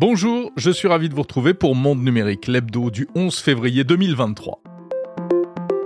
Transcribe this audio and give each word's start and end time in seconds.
Bonjour, 0.00 0.50
je 0.56 0.70
suis 0.70 0.88
ravi 0.88 1.10
de 1.10 1.14
vous 1.14 1.20
retrouver 1.20 1.52
pour 1.52 1.76
Monde 1.76 2.02
Numérique, 2.02 2.46
l'hebdo 2.46 2.90
du 2.90 3.06
11 3.14 3.36
février 3.38 3.84
2023. 3.84 4.62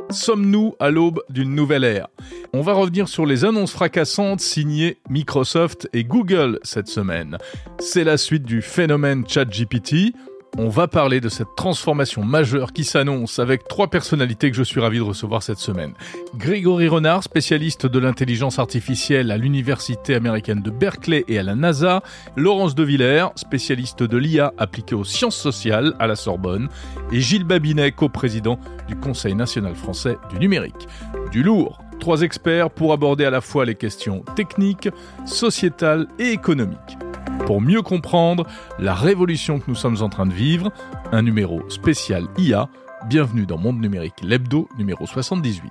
Sommes-nous 0.08 0.76
à 0.78 0.92
l'aube 0.92 1.20
d'une 1.30 1.52
nouvelle 1.52 1.82
ère? 1.82 2.06
On 2.52 2.60
va 2.60 2.74
revenir 2.74 3.08
sur 3.08 3.26
les 3.26 3.44
annonces 3.44 3.72
fracassantes 3.72 4.38
signées 4.38 4.98
Microsoft 5.10 5.88
et 5.92 6.04
Google 6.04 6.60
cette 6.62 6.86
semaine. 6.86 7.38
C'est 7.80 8.04
la 8.04 8.16
suite 8.16 8.44
du 8.44 8.62
phénomène 8.62 9.26
ChatGPT. 9.26 10.14
On 10.56 10.68
va 10.68 10.86
parler 10.86 11.20
de 11.20 11.28
cette 11.28 11.56
transformation 11.56 12.22
majeure 12.22 12.72
qui 12.72 12.84
s'annonce 12.84 13.40
avec 13.40 13.66
trois 13.66 13.88
personnalités 13.88 14.52
que 14.52 14.56
je 14.56 14.62
suis 14.62 14.80
ravi 14.80 14.98
de 14.98 15.02
recevoir 15.02 15.42
cette 15.42 15.58
semaine. 15.58 15.94
Grégory 16.36 16.86
Renard, 16.86 17.24
spécialiste 17.24 17.86
de 17.86 17.98
l'intelligence 17.98 18.60
artificielle 18.60 19.32
à 19.32 19.36
l'Université 19.36 20.14
américaine 20.14 20.62
de 20.62 20.70
Berkeley 20.70 21.24
et 21.26 21.40
à 21.40 21.42
la 21.42 21.56
NASA. 21.56 22.02
Laurence 22.36 22.76
De 22.76 22.84
Villers, 22.84 23.26
spécialiste 23.34 24.04
de 24.04 24.16
l'IA 24.16 24.52
appliquée 24.56 24.94
aux 24.94 25.02
sciences 25.02 25.36
sociales 25.36 25.94
à 25.98 26.06
la 26.06 26.14
Sorbonne. 26.14 26.68
Et 27.10 27.20
Gilles 27.20 27.44
Babinet, 27.44 27.90
co-président 27.90 28.60
du 28.86 28.94
Conseil 28.94 29.34
national 29.34 29.74
français 29.74 30.18
du 30.30 30.38
numérique. 30.38 30.86
Du 31.32 31.42
lourd 31.42 31.80
Trois 31.98 32.22
experts 32.22 32.70
pour 32.70 32.92
aborder 32.92 33.24
à 33.24 33.30
la 33.30 33.40
fois 33.40 33.64
les 33.64 33.74
questions 33.74 34.24
techniques, 34.36 34.88
sociétales 35.24 36.06
et 36.18 36.30
économiques 36.30 36.98
pour 37.46 37.60
mieux 37.60 37.82
comprendre 37.82 38.46
la 38.78 38.94
révolution 38.94 39.58
que 39.58 39.64
nous 39.68 39.74
sommes 39.74 40.02
en 40.02 40.08
train 40.08 40.26
de 40.26 40.32
vivre, 40.32 40.72
un 41.12 41.22
numéro 41.22 41.68
spécial 41.68 42.26
IA. 42.38 42.68
Bienvenue 43.08 43.46
dans 43.46 43.58
Monde 43.58 43.80
Numérique, 43.80 44.22
l'hebdo 44.22 44.68
numéro 44.78 45.06
78. 45.06 45.70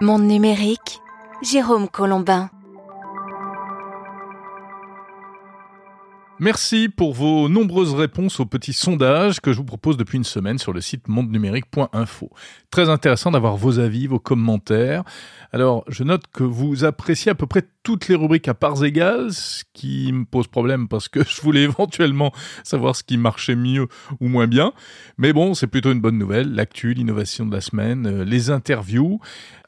Monde 0.00 0.24
Numérique, 0.24 1.00
Jérôme 1.42 1.88
Colombin. 1.88 2.50
Merci 6.40 6.88
pour 6.88 7.14
vos 7.14 7.48
nombreuses 7.48 7.94
réponses 7.94 8.38
au 8.38 8.46
petit 8.46 8.72
sondage 8.72 9.40
que 9.40 9.52
je 9.52 9.58
vous 9.58 9.64
propose 9.64 9.96
depuis 9.96 10.18
une 10.18 10.24
semaine 10.24 10.58
sur 10.58 10.72
le 10.72 10.80
site 10.80 11.08
mondenumérique.info. 11.08 12.30
Très 12.70 12.90
intéressant 12.90 13.30
d'avoir 13.30 13.56
vos 13.56 13.78
avis, 13.78 14.06
vos 14.06 14.18
commentaires. 14.18 15.02
Alors, 15.52 15.84
je 15.88 16.04
note 16.04 16.24
que 16.30 16.44
vous 16.44 16.84
appréciez 16.84 17.30
à 17.30 17.34
peu 17.34 17.46
près 17.46 17.64
toutes 17.82 18.08
les 18.08 18.14
rubriques 18.14 18.48
à 18.48 18.52
parts 18.52 18.84
égales, 18.84 19.32
ce 19.32 19.64
qui 19.72 20.12
me 20.12 20.26
pose 20.26 20.46
problème 20.46 20.88
parce 20.88 21.08
que 21.08 21.24
je 21.26 21.40
voulais 21.40 21.62
éventuellement 21.62 22.30
savoir 22.64 22.94
ce 22.94 23.02
qui 23.02 23.16
marchait 23.16 23.56
mieux 23.56 23.88
ou 24.20 24.28
moins 24.28 24.46
bien. 24.46 24.74
Mais 25.16 25.32
bon, 25.32 25.54
c'est 25.54 25.66
plutôt 25.66 25.90
une 25.90 26.02
bonne 26.02 26.18
nouvelle. 26.18 26.54
L'actu, 26.54 26.92
l'innovation 26.92 27.46
de 27.46 27.54
la 27.54 27.62
semaine, 27.62 28.06
euh, 28.06 28.24
les 28.26 28.50
interviews. 28.50 29.18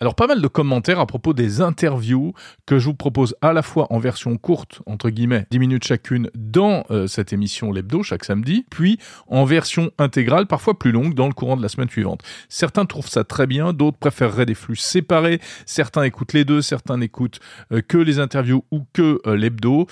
Alors, 0.02 0.14
pas 0.14 0.26
mal 0.26 0.42
de 0.42 0.48
commentaires 0.48 1.00
à 1.00 1.06
propos 1.06 1.32
des 1.32 1.62
interviews 1.62 2.34
que 2.66 2.78
je 2.78 2.84
vous 2.84 2.94
propose 2.94 3.34
à 3.40 3.54
la 3.54 3.62
fois 3.62 3.86
en 3.88 3.98
version 3.98 4.36
courte, 4.36 4.82
entre 4.84 5.08
guillemets, 5.08 5.46
10 5.50 5.58
minutes 5.58 5.84
chacune, 5.84 6.28
dans 6.34 6.84
euh, 6.90 7.06
cette 7.06 7.32
émission 7.32 7.72
L'Hebdo 7.72 8.02
chaque 8.02 8.24
samedi, 8.24 8.66
puis 8.68 8.98
en 9.28 9.46
version 9.46 9.90
intégrale, 9.96 10.46
parfois 10.46 10.78
plus 10.78 10.92
longue, 10.92 11.14
dans 11.14 11.26
le 11.26 11.32
courant 11.32 11.56
de 11.56 11.62
la 11.62 11.70
semaine 11.70 11.88
suivante. 11.88 12.20
Certains 12.50 12.84
trouvent 12.90 13.08
ça 13.08 13.24
très 13.24 13.46
bien, 13.46 13.72
d'autres 13.72 13.96
préféreraient 13.96 14.44
des 14.44 14.54
flux 14.54 14.76
séparés, 14.76 15.40
certains 15.64 16.02
écoutent 16.02 16.34
les 16.34 16.44
deux, 16.44 16.60
certains 16.60 16.98
n'écoutent 16.98 17.40
euh, 17.72 17.80
que 17.80 17.96
les 17.96 18.18
interviews 18.18 18.64
ou 18.70 18.84
que 18.92 19.20
euh, 19.26 19.36
l'hebdo. 19.36 19.86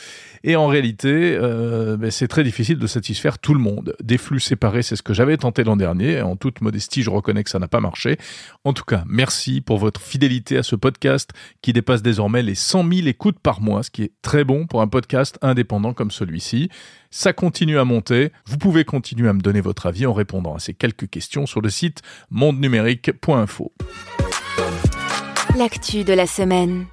Et 0.45 0.57
en 0.57 0.67
réalité, 0.67 1.37
euh, 1.41 1.97
ben, 1.97 2.11
c'est 2.11 2.29
très 2.29 2.45
difficile 2.45 2.79
de 2.79 2.87
satisfaire 2.87 3.39
tout 3.39 3.55
le 3.55 3.61
monde. 3.61 3.95
Des 4.03 4.19
flux 4.19 4.41
séparés, 4.41 4.83
c'est 4.83 4.97
ce 4.97 5.03
que 5.03 5.15
j'avais 5.15 5.37
tenté 5.37 5.65
l'an 5.65 5.77
dernier. 5.77 6.21
En 6.21 6.37
toute 6.37 6.61
modestie, 6.61 7.03
je 7.03 7.11
reconnais 7.11 7.45
que 7.45 7.51
ça 7.51 7.59
n'a 7.59 7.69
pas 7.69 7.81
marché. 7.81 8.19
En 8.65 8.73
tout 8.73 8.85
cas, 8.85 9.05
merci 9.07 9.61
pour 9.61 9.79
votre 9.79 10.01
fidélité 10.01 10.59
à 10.59 10.63
ce 10.63 10.77
podcast 10.77 11.31
qui 11.63 11.73
dépasse 11.73 12.03
désormais 12.03 12.43
les 12.43 12.57
100 12.57 12.91
000 12.93 13.07
écoutes 13.07 13.39
par 13.39 13.61
mois, 13.61 13.83
ce 13.83 13.91
qui 13.91 14.03
est 14.03 14.13
très 14.23 14.45
bon 14.45 14.67
pour 14.67 14.83
un 14.83 14.89
podcast 14.89 15.39
indépendant 15.41 15.95
comme 15.95 16.11
celui-ci. 16.11 16.69
Ça 17.11 17.33
continue 17.33 17.79
à 17.79 17.85
monter. 17.85 18.33
Vous 18.47 18.59
pouvez 18.59 18.85
continuer 18.85 19.29
à 19.29 19.33
me 19.33 19.41
donner 19.41 19.61
votre 19.61 19.87
avis 19.87 20.07
en 20.07 20.13
répondant 20.13 20.55
à 20.55 20.59
ces 20.59 20.75
quelques 20.75 21.09
questions 21.09 21.47
sur 21.47 21.61
le 21.61 21.71
site 21.71 22.03
mondenumérique.info. 22.31 23.73
L'actu 25.57 26.05
de 26.05 26.13
la 26.13 26.27
semaine. 26.27 26.87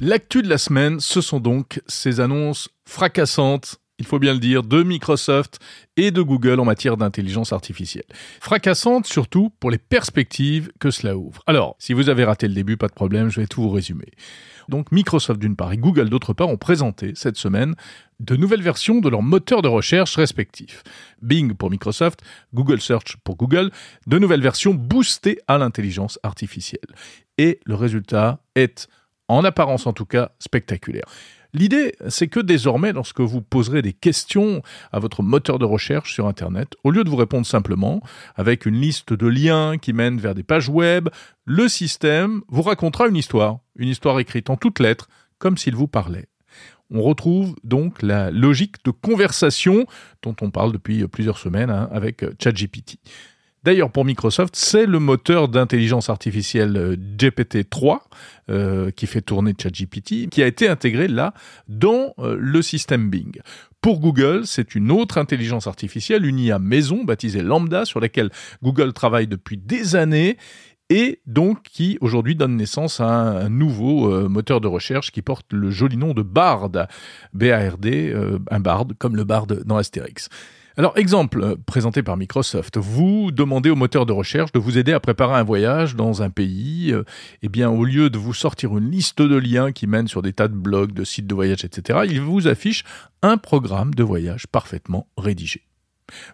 L'actu 0.00 0.42
de 0.42 0.48
la 0.48 0.58
semaine, 0.58 1.00
ce 1.00 1.20
sont 1.20 1.40
donc 1.40 1.82
ces 1.86 2.20
annonces 2.20 2.68
fracassantes 2.86 3.80
il 4.00 4.06
faut 4.06 4.18
bien 4.18 4.32
le 4.32 4.40
dire, 4.40 4.62
de 4.62 4.82
Microsoft 4.82 5.60
et 5.96 6.10
de 6.10 6.22
Google 6.22 6.58
en 6.58 6.64
matière 6.64 6.96
d'intelligence 6.96 7.52
artificielle. 7.52 8.04
Fracassantes 8.40 9.06
surtout 9.06 9.50
pour 9.60 9.70
les 9.70 9.78
perspectives 9.78 10.72
que 10.80 10.90
cela 10.90 11.16
ouvre. 11.16 11.42
Alors, 11.46 11.76
si 11.78 11.92
vous 11.92 12.08
avez 12.08 12.24
raté 12.24 12.48
le 12.48 12.54
début, 12.54 12.76
pas 12.76 12.88
de 12.88 12.94
problème, 12.94 13.28
je 13.28 13.40
vais 13.40 13.46
tout 13.46 13.62
vous 13.62 13.70
résumer. 13.70 14.10
Donc 14.68 14.92
Microsoft 14.92 15.40
d'une 15.40 15.56
part 15.56 15.72
et 15.72 15.76
Google 15.76 16.08
d'autre 16.08 16.32
part 16.32 16.48
ont 16.48 16.56
présenté 16.56 17.12
cette 17.14 17.36
semaine 17.36 17.74
de 18.20 18.36
nouvelles 18.36 18.62
versions 18.62 19.00
de 19.00 19.08
leurs 19.08 19.22
moteurs 19.22 19.62
de 19.62 19.68
recherche 19.68 20.16
respectifs. 20.16 20.82
Bing 21.22 21.54
pour 21.54 21.70
Microsoft, 21.70 22.20
Google 22.54 22.80
Search 22.80 23.16
pour 23.24 23.36
Google, 23.36 23.70
de 24.06 24.18
nouvelles 24.18 24.42
versions 24.42 24.72
boostées 24.72 25.40
à 25.48 25.58
l'intelligence 25.58 26.18
artificielle. 26.22 26.80
Et 27.36 27.60
le 27.64 27.74
résultat 27.74 28.40
est 28.54 28.88
en 29.28 29.44
apparence 29.44 29.86
en 29.86 29.92
tout 29.92 30.06
cas, 30.06 30.32
spectaculaire. 30.38 31.06
L'idée, 31.52 31.94
c'est 32.08 32.28
que 32.28 32.40
désormais, 32.40 32.92
lorsque 32.92 33.20
vous 33.20 33.42
poserez 33.42 33.82
des 33.82 33.92
questions 33.92 34.62
à 34.92 34.98
votre 34.98 35.22
moteur 35.22 35.58
de 35.58 35.64
recherche 35.64 36.14
sur 36.14 36.26
Internet, 36.26 36.74
au 36.84 36.90
lieu 36.90 37.04
de 37.04 37.10
vous 37.10 37.16
répondre 37.16 37.46
simplement 37.46 38.02
avec 38.36 38.66
une 38.66 38.80
liste 38.80 39.12
de 39.12 39.26
liens 39.26 39.78
qui 39.78 39.92
mènent 39.92 40.18
vers 40.18 40.34
des 40.34 40.42
pages 40.42 40.68
web, 40.68 41.08
le 41.44 41.68
système 41.68 42.42
vous 42.48 42.62
racontera 42.62 43.08
une 43.08 43.16
histoire, 43.16 43.58
une 43.76 43.88
histoire 43.88 44.20
écrite 44.20 44.50
en 44.50 44.56
toutes 44.56 44.80
lettres, 44.80 45.08
comme 45.38 45.56
s'il 45.56 45.74
vous 45.74 45.88
parlait. 45.88 46.26
On 46.90 47.02
retrouve 47.02 47.54
donc 47.62 48.02
la 48.02 48.30
logique 48.30 48.84
de 48.84 48.90
conversation 48.90 49.86
dont 50.22 50.34
on 50.40 50.50
parle 50.50 50.72
depuis 50.72 51.06
plusieurs 51.06 51.38
semaines 51.38 51.70
hein, 51.70 51.88
avec 51.92 52.24
ChatGPT. 52.42 52.98
D'ailleurs, 53.62 53.90
pour 53.90 54.06
Microsoft, 54.06 54.56
c'est 54.56 54.86
le 54.86 54.98
moteur 54.98 55.48
d'intelligence 55.48 56.08
artificielle 56.08 56.76
euh, 56.78 56.96
GPT-3 56.96 57.98
euh, 58.48 58.90
qui 58.90 59.06
fait 59.06 59.20
tourner 59.20 59.52
ChatGPT, 59.60 60.30
qui 60.30 60.42
a 60.42 60.46
été 60.46 60.66
intégré 60.66 61.08
là 61.08 61.34
dans 61.68 62.14
euh, 62.18 62.36
le 62.40 62.62
système 62.62 63.10
Bing. 63.10 63.40
Pour 63.82 64.00
Google, 64.00 64.46
c'est 64.46 64.74
une 64.74 64.90
autre 64.90 65.18
intelligence 65.18 65.66
artificielle, 65.66 66.24
une 66.24 66.38
IA 66.38 66.58
maison 66.58 67.04
baptisée 67.04 67.42
Lambda, 67.42 67.84
sur 67.84 68.00
laquelle 68.00 68.30
Google 68.62 68.94
travaille 68.94 69.26
depuis 69.26 69.58
des 69.58 69.94
années 69.94 70.38
et 70.88 71.20
donc 71.26 71.62
qui 71.62 71.98
aujourd'hui 72.00 72.34
donne 72.34 72.56
naissance 72.56 73.00
à 73.00 73.06
un, 73.06 73.48
nouveau 73.48 74.28
moteur 74.28 74.60
de 74.60 74.66
recherche 74.66 75.12
qui 75.12 75.22
porte 75.22 75.52
le 75.52 75.70
joli 75.70 75.96
nom 75.96 76.14
de 76.14 76.22
Bard, 76.22 76.68
B-A-R-D, 77.32 78.12
un 78.50 78.60
Bard 78.60 78.86
comme 78.98 79.14
le 79.14 79.22
Bard 79.22 79.46
dans 79.46 79.76
Astérix. 79.76 80.28
Alors, 80.80 80.96
exemple 80.96 81.42
euh, 81.42 81.56
présenté 81.66 82.02
par 82.02 82.16
Microsoft, 82.16 82.78
vous 82.78 83.32
demandez 83.32 83.68
au 83.68 83.76
moteur 83.76 84.06
de 84.06 84.14
recherche 84.14 84.50
de 84.50 84.58
vous 84.58 84.78
aider 84.78 84.94
à 84.94 84.98
préparer 84.98 85.34
un 85.34 85.42
voyage 85.42 85.94
dans 85.94 86.22
un 86.22 86.30
pays. 86.30 86.90
Euh, 86.90 87.02
eh 87.42 87.50
bien, 87.50 87.68
au 87.68 87.84
lieu 87.84 88.08
de 88.08 88.16
vous 88.16 88.32
sortir 88.32 88.78
une 88.78 88.90
liste 88.90 89.20
de 89.20 89.36
liens 89.36 89.72
qui 89.72 89.86
mènent 89.86 90.08
sur 90.08 90.22
des 90.22 90.32
tas 90.32 90.48
de 90.48 90.54
blogs, 90.54 90.94
de 90.94 91.04
sites 91.04 91.26
de 91.26 91.34
voyage, 91.34 91.66
etc., 91.66 91.98
il 92.08 92.22
vous 92.22 92.48
affiche 92.48 92.84
un 93.20 93.36
programme 93.36 93.92
de 93.92 94.02
voyage 94.02 94.46
parfaitement 94.46 95.06
rédigé. 95.18 95.69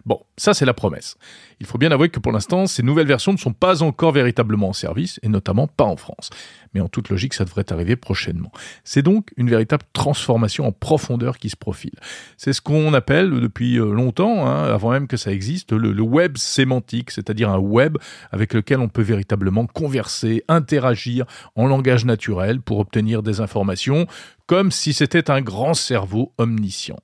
Bon, 0.05 0.21
ça 0.37 0.53
c'est 0.53 0.65
la 0.65 0.73
promesse. 0.73 1.15
Il 1.59 1.65
faut 1.65 1.77
bien 1.77 1.91
avouer 1.91 2.09
que 2.09 2.19
pour 2.19 2.31
l'instant, 2.31 2.67
ces 2.67 2.83
nouvelles 2.83 3.07
versions 3.07 3.31
ne 3.31 3.37
sont 3.37 3.53
pas 3.53 3.81
encore 3.81 4.11
véritablement 4.11 4.69
en 4.69 4.73
service, 4.73 5.19
et 5.23 5.29
notamment 5.29 5.67
pas 5.67 5.85
en 5.85 5.97
France. 5.97 6.29
Mais 6.73 6.81
en 6.81 6.87
toute 6.87 7.09
logique, 7.09 7.33
ça 7.33 7.45
devrait 7.45 7.71
arriver 7.71 7.95
prochainement. 7.95 8.51
C'est 8.83 9.01
donc 9.01 9.31
une 9.37 9.49
véritable 9.49 9.83
transformation 9.93 10.67
en 10.67 10.71
profondeur 10.71 11.37
qui 11.37 11.49
se 11.49 11.55
profile. 11.55 11.95
C'est 12.37 12.53
ce 12.53 12.61
qu'on 12.61 12.93
appelle 12.93 13.31
depuis 13.31 13.79
euh, 13.79 13.91
longtemps, 13.91 14.45
hein, 14.45 14.65
avant 14.65 14.91
même 14.91 15.07
que 15.07 15.17
ça 15.17 15.31
existe, 15.31 15.71
le, 15.71 15.91
le 15.91 16.03
web 16.03 16.37
sémantique, 16.37 17.11
c'est-à-dire 17.11 17.49
un 17.49 17.57
web 17.57 17.97
avec 18.31 18.53
lequel 18.53 18.79
on 18.79 18.89
peut 18.89 19.01
véritablement 19.01 19.65
converser, 19.65 20.43
interagir 20.47 21.25
en 21.55 21.67
langage 21.67 22.05
naturel 22.05 22.61
pour 22.61 22.79
obtenir 22.79 23.23
des 23.23 23.41
informations, 23.41 24.05
comme 24.45 24.71
si 24.71 24.93
c'était 24.93 25.29
un 25.29 25.41
grand 25.41 25.73
cerveau 25.73 26.33
omniscient. 26.37 26.99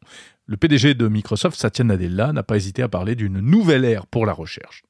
Le 0.45 0.57
PDG 0.57 0.93
de 0.93 1.07
Microsoft, 1.07 1.59
Satya 1.59 1.85
Nadella, 1.85 2.33
n'a 2.33 2.43
pas 2.43 2.57
hésité 2.57 2.81
à 2.81 2.89
parler 2.89 3.15
d'une 3.15 3.39
nouvelle 3.39 3.85
ère 3.85 4.07
pour 4.07 4.25
la 4.25 4.33
recherche. 4.33 4.83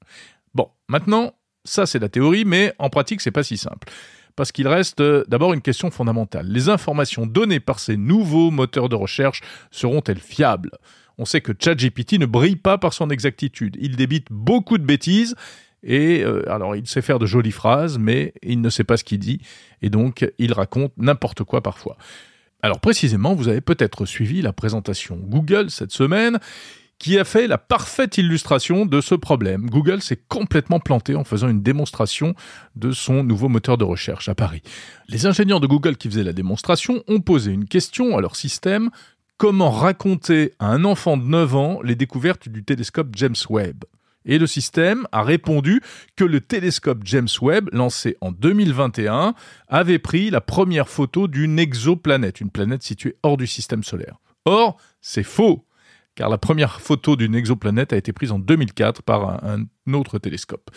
Bon, 0.56 0.70
maintenant, 0.88 1.34
ça 1.64 1.86
c'est 1.86 2.00
la 2.00 2.10
théorie, 2.10 2.46
mais 2.46 2.74
en 2.80 2.90
pratique, 2.90 3.22
c'est 3.22 3.32
pas 3.32 3.44
si 3.44 3.58
simple. 3.58 3.88
Parce 4.36 4.52
qu'il 4.52 4.68
reste 4.68 5.02
euh, 5.02 5.24
d'abord 5.28 5.54
une 5.54 5.62
question 5.62 5.92
fondamentale. 5.92 6.48
Les 6.48 6.70
informations 6.70 7.28
données 7.28 7.60
par 7.60 7.80
ces 7.80 7.98
nouveaux 7.98 8.50
moteurs 8.50 8.90
de 8.90 8.96
recherche 8.96 9.42
seront-elles 9.70 10.20
fiables? 10.20 10.72
On 11.20 11.26
sait 11.26 11.42
que 11.42 11.52
ChatGPT 11.58 12.14
ne 12.14 12.26
brille 12.26 12.56
pas 12.56 12.80
par 12.80 12.94
son 12.94 13.12
exactitude. 13.12 13.78
Il 13.80 13.96
débite 13.96 14.28
beaucoup 14.32 14.80
de 14.80 14.84
bêtises 14.84 15.36
et 15.84 16.24
euh, 16.24 16.50
alors, 16.50 16.76
il 16.76 16.88
sait 16.88 17.02
faire 17.02 17.20
de 17.20 17.26
jolies 17.26 17.52
phrases, 17.52 18.00
mais 18.00 18.34
il 18.42 18.62
ne 18.62 18.70
sait 18.70 18.86
pas 18.86 18.98
ce 18.98 19.04
qu'il 19.04 19.20
dit, 19.20 19.42
et 19.82 19.90
donc 19.90 20.26
il 20.38 20.54
raconte 20.54 20.94
n'importe 20.98 21.44
quoi 21.44 21.62
parfois. 21.62 21.98
Alors 22.64 22.80
précisément, 22.80 23.36
vous 23.36 23.50
avez 23.50 23.60
peut-être 23.60 24.06
suivi 24.06 24.42
la 24.42 24.54
présentation 24.54 25.18
Google 25.18 25.70
cette 25.70 25.92
semaine 25.92 26.40
qui 26.98 27.20
a 27.20 27.26
fait 27.26 27.48
la 27.48 27.58
parfaite 27.58 28.18
illustration 28.18 28.86
de 28.86 29.02
ce 29.02 29.16
problème. 29.16 29.70
Google 29.70 30.02
s'est 30.02 30.22
complètement 30.30 30.80
planté 30.80 31.16
en 31.16 31.26
faisant 31.26 31.50
une 31.50 31.62
démonstration 31.62 32.36
de 32.78 32.92
son 32.92 33.26
nouveau 33.26 33.50
moteur 33.50 33.78
de 33.78 33.84
recherche 33.84 34.30
à 34.30 34.36
Paris. 34.36 34.62
Les 35.10 35.26
ingénieurs 35.26 35.60
de 35.60 35.68
Google 35.68 35.98
qui 35.98 36.08
faisaient 36.08 36.24
la 36.24 36.32
démonstration 36.32 37.04
ont 37.10 37.20
posé 37.20 37.52
une 37.52 37.66
question 37.66 38.18
à 38.18 38.22
leur 38.22 38.38
système 38.38 38.90
comment 39.36 39.72
raconter 39.72 40.54
à 40.60 40.68
un 40.68 40.86
enfant 40.86 41.18
de 41.18 41.24
9 41.24 41.56
ans 41.58 41.82
les 41.84 41.96
découvertes 41.96 42.48
du 42.48 42.64
télescope 42.64 43.10
James 43.18 43.36
Webb? 43.50 43.84
Et 44.26 44.38
le 44.38 44.48
système 44.48 45.08
a 45.12 45.24
répondu 45.24 45.82
que 46.16 46.24
le 46.24 46.42
télescope 46.42 47.02
James 47.04 47.28
Webb, 47.42 47.70
lancé 47.74 48.18
en 48.22 48.32
2021, 48.32 49.36
avait 49.68 50.00
pris 50.00 50.30
la 50.30 50.42
première 50.42 50.90
photo 50.90 51.28
d'une 51.28 51.60
exoplanète, 51.60 52.42
une 52.42 52.50
planète 52.50 52.84
située 52.84 53.16
hors 53.24 53.38
du 53.38 53.48
système 53.48 53.84
solaire. 53.84 54.18
Or, 54.46 54.78
c'est 55.02 55.24
faux, 55.24 55.66
car 56.16 56.30
la 56.30 56.38
première 56.38 56.82
photo 56.82 57.16
d'une 57.16 57.36
exoplanète 57.36 57.94
a 57.94 57.98
été 57.98 58.14
prise 58.14 58.32
en 58.32 58.40
2004 58.40 59.02
par 59.04 59.44
un, 59.44 59.66
autre 59.94 60.20
télescope. 60.20 60.70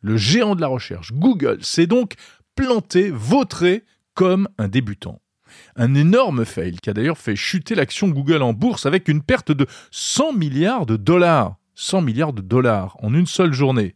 Le 0.00 0.16
géant 0.16 0.54
de 0.54 0.60
la 0.60 0.68
recherche, 0.68 1.12
Google, 1.12 1.58
s'est 1.62 1.86
donc 1.86 2.14
planté, 2.54 3.10
vautré 3.10 3.84
comme 4.14 4.48
un 4.58 4.68
débutant. 4.68 5.20
Un 5.76 5.94
énorme 5.94 6.44
fail 6.44 6.76
qui 6.76 6.90
a 6.90 6.92
d'ailleurs 6.92 7.18
fait 7.18 7.36
chuter 7.36 7.74
l'action 7.74 8.08
Google 8.08 8.42
en 8.42 8.52
bourse 8.52 8.86
avec 8.86 9.08
une 9.08 9.22
perte 9.22 9.52
de 9.52 9.66
100 9.90 10.32
milliards 10.34 10.86
de 10.86 10.96
dollars. 10.96 11.56
100 11.74 12.02
milliards 12.02 12.32
de 12.32 12.42
dollars 12.42 12.96
en 13.02 13.14
une 13.14 13.26
seule 13.26 13.52
journée. 13.52 13.94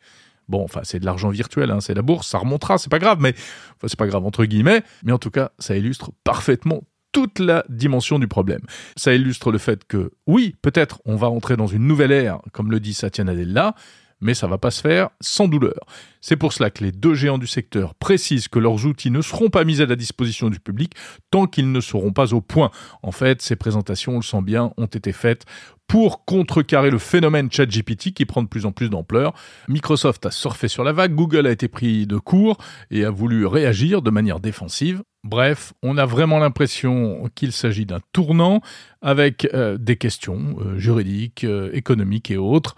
Bon, 0.48 0.64
enfin, 0.64 0.80
c'est 0.82 0.98
de 0.98 1.04
l'argent 1.04 1.28
virtuel, 1.28 1.70
hein, 1.70 1.80
c'est 1.80 1.94
la 1.94 2.02
bourse, 2.02 2.26
ça 2.26 2.38
remontera, 2.38 2.78
c'est 2.78 2.90
pas 2.90 2.98
grave, 2.98 3.18
mais 3.20 3.34
enfin, 3.76 3.88
c'est 3.88 3.98
pas 3.98 4.06
grave 4.06 4.24
entre 4.24 4.44
guillemets, 4.46 4.82
mais 5.02 5.12
en 5.12 5.18
tout 5.18 5.30
cas, 5.30 5.50
ça 5.58 5.76
illustre 5.76 6.10
parfaitement 6.24 6.84
toute 7.12 7.38
la 7.38 7.64
dimension 7.68 8.18
du 8.18 8.28
problème. 8.28 8.60
Ça 8.96 9.14
illustre 9.14 9.50
le 9.50 9.58
fait 9.58 9.84
que, 9.86 10.12
oui, 10.26 10.56
peut-être 10.62 11.00
on 11.04 11.16
va 11.16 11.28
entrer 11.28 11.56
dans 11.56 11.66
une 11.66 11.86
nouvelle 11.86 12.12
ère, 12.12 12.40
comme 12.52 12.70
le 12.70 12.80
dit 12.80 12.94
Satya 12.94 13.24
Nadella, 13.24 13.74
mais 14.20 14.34
ça 14.34 14.46
va 14.46 14.58
pas 14.58 14.70
se 14.70 14.80
faire 14.80 15.10
sans 15.20 15.48
douleur. 15.48 15.78
C'est 16.20 16.36
pour 16.36 16.52
cela 16.52 16.70
que 16.70 16.82
les 16.82 16.92
deux 16.92 17.14
géants 17.14 17.38
du 17.38 17.46
secteur 17.46 17.94
précisent 17.94 18.48
que 18.48 18.58
leurs 18.58 18.84
outils 18.86 19.10
ne 19.10 19.22
seront 19.22 19.50
pas 19.50 19.64
mis 19.64 19.80
à 19.80 19.86
la 19.86 19.96
disposition 19.96 20.50
du 20.50 20.60
public 20.60 20.94
tant 21.30 21.46
qu'ils 21.46 21.70
ne 21.70 21.80
seront 21.80 22.12
pas 22.12 22.34
au 22.34 22.40
point. 22.40 22.70
En 23.02 23.12
fait, 23.12 23.42
ces 23.42 23.56
présentations, 23.56 24.14
on 24.14 24.16
le 24.16 24.22
sent 24.22 24.42
bien, 24.42 24.72
ont 24.76 24.86
été 24.86 25.12
faites 25.12 25.44
pour 25.88 26.24
contrecarrer 26.26 26.90
le 26.90 26.98
phénomène 26.98 27.50
ChatGPT 27.50 28.12
qui 28.12 28.26
prend 28.26 28.42
de 28.42 28.48
plus 28.48 28.66
en 28.66 28.72
plus 28.72 28.90
d'ampleur. 28.90 29.32
Microsoft 29.68 30.24
a 30.26 30.30
surfé 30.30 30.68
sur 30.68 30.84
la 30.84 30.92
vague, 30.92 31.14
Google 31.14 31.46
a 31.46 31.50
été 31.50 31.66
pris 31.66 32.06
de 32.06 32.18
court 32.18 32.58
et 32.90 33.04
a 33.04 33.10
voulu 33.10 33.46
réagir 33.46 34.02
de 34.02 34.10
manière 34.10 34.38
défensive. 34.38 35.02
Bref, 35.24 35.72
on 35.82 35.96
a 35.96 36.06
vraiment 36.06 36.38
l'impression 36.38 37.28
qu'il 37.34 37.52
s'agit 37.52 37.86
d'un 37.86 38.00
tournant 38.12 38.60
avec 39.02 39.48
euh, 39.52 39.76
des 39.78 39.96
questions 39.96 40.56
euh, 40.60 40.78
juridiques, 40.78 41.44
euh, 41.44 41.70
économiques 41.72 42.30
et 42.30 42.36
autres. 42.36 42.76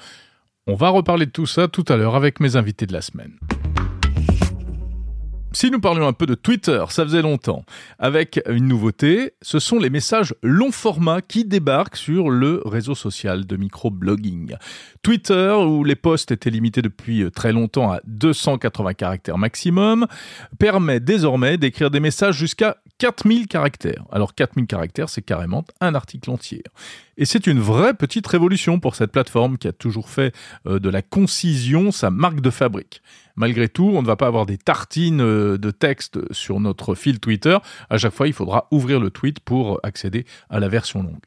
On 0.67 0.75
va 0.75 0.89
reparler 0.89 1.27
de 1.27 1.33
tout 1.33 1.47
ça 1.47 1.69
tout 1.69 1.85
à 1.89 1.97
l'heure 1.97 2.15
avec 2.15 2.41
mes 2.41 2.57
invités 2.57 2.87
de 2.87 2.93
la 2.93 3.03
semaine. 3.03 3.33
Si 5.53 5.69
nous 5.69 5.81
parlions 5.81 6.07
un 6.07 6.13
peu 6.13 6.27
de 6.27 6.37
Twitter, 6.37 6.85
ça 6.91 7.03
faisait 7.03 7.23
longtemps. 7.23 7.65
Avec 7.99 8.41
une 8.49 8.69
nouveauté, 8.69 9.35
ce 9.43 9.59
sont 9.59 9.81
les 9.81 9.91
messages 9.91 10.33
long 10.45 10.71
format 10.71 11.23
qui 11.23 11.45
débarquent 11.45 11.97
sur 11.97 12.31
le 12.31 12.63
réseau 12.65 12.95
social 12.95 13.45
de 13.47 13.57
microblogging. 13.57 14.55
Twitter, 15.03 15.53
où 15.59 15.83
les 15.83 15.97
posts 15.97 16.31
étaient 16.31 16.51
limités 16.51 16.83
depuis 16.83 17.29
très 17.33 17.53
longtemps 17.53 17.91
à 17.91 18.01
280 18.07 18.95
caractères 18.95 19.39
maximum, 19.39 20.07
permet 20.61 21.01
désormais 21.01 21.59
d'écrire 21.59 21.91
des 21.91 22.01
messages 22.01 22.37
jusqu'à 22.37 22.77
4000 22.99 23.49
caractères. 23.49 24.05
Alors 24.13 24.35
4000 24.37 24.69
caractères, 24.69 25.09
c'est 25.09 25.23
carrément 25.23 25.65
un 25.81 25.97
article 25.97 26.31
entier. 26.31 26.63
Et 27.21 27.27
c'est 27.27 27.47
une 27.47 27.61
vraie 27.61 27.93
petite 27.93 28.27
révolution 28.27 28.81
pour 28.81 28.97
cette 28.97 29.13
plateforme 29.13 29.59
qui 29.59 29.69
a 29.69 29.73
toujours 29.73 30.09
fait 30.09 30.35
euh, 30.67 30.79
de 30.79 30.89
la 30.89 31.03
concision 31.03 31.93
sa 31.93 32.11
marque 32.11 32.41
de 32.41 32.49
fabrique. 32.49 33.03
Malgré 33.37 33.69
tout, 33.69 33.93
on 33.95 34.01
ne 34.01 34.07
va 34.07 34.17
pas 34.17 34.27
avoir 34.27 34.47
des 34.47 34.57
tartines 34.57 35.21
euh, 35.21 35.59
de 35.59 35.71
texte 35.71 36.19
sur 36.33 36.61
notre 36.61 36.95
fil 36.95 37.21
Twitter. 37.21 37.59
À 37.91 37.99
chaque 37.99 38.15
fois, 38.15 38.27
il 38.27 38.33
faudra 38.33 38.69
ouvrir 38.71 39.01
le 39.01 39.11
tweet 39.11 39.41
pour 39.41 39.81
accéder 39.83 40.25
à 40.49 40.61
la 40.61 40.69
version 40.69 41.03
longue. 41.03 41.21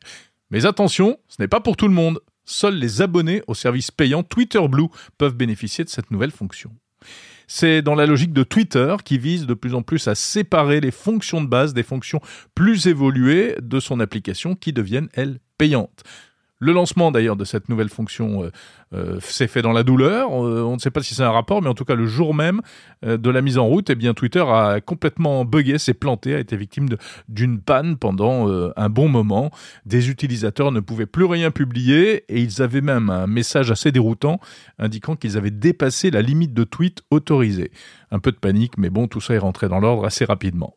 Mais 0.49 0.65
attention, 0.65 1.19
ce 1.27 1.39
n'est 1.39 1.47
pas 1.47 1.59
pour 1.59 1.77
tout 1.77 1.87
le 1.87 1.93
monde. 1.93 2.21
Seuls 2.43 2.75
les 2.75 3.03
abonnés 3.03 3.43
au 3.45 3.53
service 3.53 3.91
payant 3.91 4.23
Twitter 4.23 4.67
Blue 4.67 4.87
peuvent 5.19 5.35
bénéficier 5.35 5.83
de 5.83 5.89
cette 5.89 6.09
nouvelle 6.09 6.31
fonction. 6.31 6.71
C'est 7.47 7.83
dans 7.83 7.93
la 7.93 8.07
logique 8.07 8.33
de 8.33 8.41
Twitter 8.43 8.95
qui 9.05 9.19
vise 9.19 9.45
de 9.45 9.53
plus 9.53 9.75
en 9.75 9.83
plus 9.83 10.07
à 10.07 10.15
séparer 10.15 10.81
les 10.81 10.89
fonctions 10.89 11.41
de 11.41 11.47
base 11.47 11.75
des 11.75 11.83
fonctions 11.83 12.19
plus 12.55 12.87
évoluées 12.87 13.55
de 13.61 13.79
son 13.79 13.99
application 13.99 14.55
qui 14.55 14.73
deviennent, 14.73 15.09
elles, 15.13 15.39
Le 16.63 16.71
lancement 16.71 17.12
d'ailleurs 17.12 17.36
de 17.36 17.44
cette 17.44 17.68
nouvelle 17.68 17.89
fonction 17.89 18.45
euh, 18.45 18.51
euh, 18.94 19.19
s'est 19.19 19.48
fait 19.48 19.62
dans 19.62 19.74
la 19.74 19.83
douleur. 19.83 20.30
Euh, 20.31 20.62
on 20.62 20.75
ne 20.75 20.80
sait 20.80 20.92
pas 20.92 21.04
si 21.04 21.13
c'est 21.13 21.24
un 21.24 21.31
rapport, 21.31 21.62
mais 21.62 21.68
en 21.68 21.74
tout 21.74 21.83
cas 21.83 21.95
le 21.95 22.06
jour 22.06 22.33
même 22.33 22.62
de 23.06 23.30
la 23.30 23.42
mise 23.42 23.57
en 23.57 23.65
route, 23.65 23.89
eh 23.89 24.13
Twitter 24.13 24.39
a 24.48 24.80
complètement 24.80 25.44
bugué, 25.44 25.77
s'est 25.77 25.94
planté, 25.94 26.36
a 26.36 26.39
été 26.39 26.56
victime 26.56 26.88
d'une 27.27 27.60
panne 27.60 27.98
pendant 27.98 28.48
un 28.77 28.89
bon 28.89 29.10
moment. 29.10 29.51
Des 29.86 30.10
utilisateurs 30.10 30.71
ne 30.71 30.80
pouvaient 30.80 31.06
plus 31.06 31.25
rien 31.25 31.51
publier 31.51 32.24
et 32.30 32.39
ils 32.39 32.62
avaient 32.62 32.80
même 32.80 33.10
un 33.10 33.27
message 33.27 33.71
assez 33.71 33.92
déroutant 33.92 34.39
indiquant 34.80 35.18
qu'ils 35.18 35.38
avaient 35.38 35.51
dépassé 35.51 36.12
la 36.12 36.21
limite 36.21 36.54
de 36.54 36.63
tweets 36.63 37.01
autorisée. 37.12 37.71
Un 38.13 38.19
peu 38.19 38.31
de 38.31 38.38
panique, 38.38 38.77
mais 38.77 38.92
bon, 38.92 39.07
tout 39.07 39.19
ça 39.19 39.33
est 39.33 39.39
rentré 39.39 39.68
dans 39.68 39.80
l'ordre 39.80 40.06
assez 40.06 40.24
rapidement. 40.24 40.75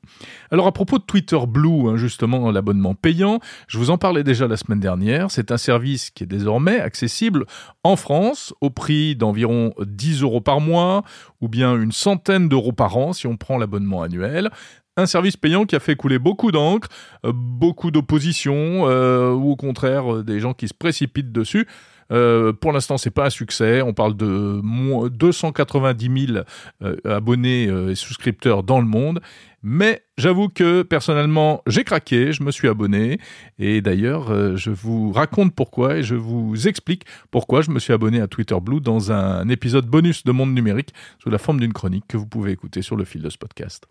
Alors 0.51 0.67
à 0.67 0.73
propos 0.73 0.99
de 0.99 1.05
Twitter 1.05 1.39
Blue, 1.47 1.89
hein, 1.89 1.97
justement 1.97 2.51
l'abonnement 2.51 2.95
payant, 2.95 3.41
je 3.69 3.77
vous 3.77 3.91
en 3.91 3.99
parlais 3.99 4.25
déjà 4.25 4.49
la 4.49 4.57
semaine 4.57 4.81
dernière. 4.81 5.31
C'est 5.31 5.53
un 5.53 5.59
service 5.59 6.09
qui 6.11 6.25
est 6.25 6.27
désormais 6.27 6.81
accessible 6.81 7.45
en 7.85 7.97
France 7.97 8.55
au 8.63 8.71
prix 8.71 9.17
d'environ 9.17 9.75
10 9.79 10.23
euros 10.23 10.41
par 10.41 10.61
mois 10.61 11.05
ou 11.43 11.49
bien 11.49 11.77
une 11.77 11.93
centaine 11.93 12.49
d'euros 12.49 12.73
par 12.73 12.97
an 12.97 13.13
si 13.13 13.27
on 13.27 13.37
prend 13.37 13.59
l'abonnement 13.59 14.03
annuel 14.03 14.51
un 14.97 15.07
service 15.07 15.37
payant 15.37 15.67
qui 15.67 15.77
a 15.77 15.81
fait 15.81 15.95
couler 15.95 16.19
beaucoup 16.19 16.51
d'encre, 16.51 16.89
euh, 17.25 17.33
beaucoup 17.35 17.91
d'opposition, 17.91 18.89
euh, 18.89 19.33
ou 19.33 19.51
au 19.51 19.57
contraire 19.57 20.17
euh, 20.17 20.25
des 20.25 20.41
gens 20.41 20.55
qui 20.55 20.69
se 20.69 20.75
précipitent 20.75 21.33
dessus. 21.33 21.67
Euh, 22.13 22.53
pour 22.53 22.73
l'instant, 22.73 22.99
c'est 22.99 23.11
pas 23.11 23.27
un 23.27 23.31
succès. 23.31 23.83
On 23.83 23.95
parle 23.95 24.17
de 24.17 24.61
290 25.09 26.27
000 26.27 26.39
euh, 26.83 26.97
abonnés 27.05 27.67
euh, 27.67 27.91
et 27.91 27.95
souscripteurs 27.95 28.63
dans 28.63 28.81
le 28.81 28.87
monde. 28.87 29.21
Mais 29.63 30.03
j'avoue 30.17 30.49
que 30.49 30.83
personnellement, 30.83 31.63
j'ai 31.67 31.85
craqué, 31.85 32.33
je 32.33 32.43
me 32.43 32.51
suis 32.51 32.69
abonné. 32.69 33.19
Et 33.59 33.81
d'ailleurs, 33.81 34.57
je 34.57 34.71
vous 34.71 35.13
raconte 35.13 35.55
pourquoi 35.55 35.97
et 35.97 36.03
je 36.03 36.15
vous 36.15 36.69
explique 36.69 37.05
pourquoi 37.31 37.63
je 37.63 37.71
me 37.71 37.79
suis 37.79 37.93
abonné 37.93 38.21
à 38.21 38.27
Twitter 38.27 38.57
Blue 38.61 38.81
dans 38.81 39.13
un 39.13 39.49
épisode 39.49 39.87
bonus 39.87 40.25
de 40.25 40.33
Monde 40.33 40.55
Numérique 40.55 40.93
sous 41.19 41.31
la 41.31 41.39
forme 41.39 41.61
d'une 41.61 41.73
chronique 41.73 42.05
que 42.09 42.17
vous 42.17 42.27
pouvez 42.27 42.53
écouter 42.53 42.83
sur 42.83 42.97
le 42.97 43.05
fil 43.05 43.23
de 43.23 43.31
ce 43.31 43.39
podcast. 43.39 43.87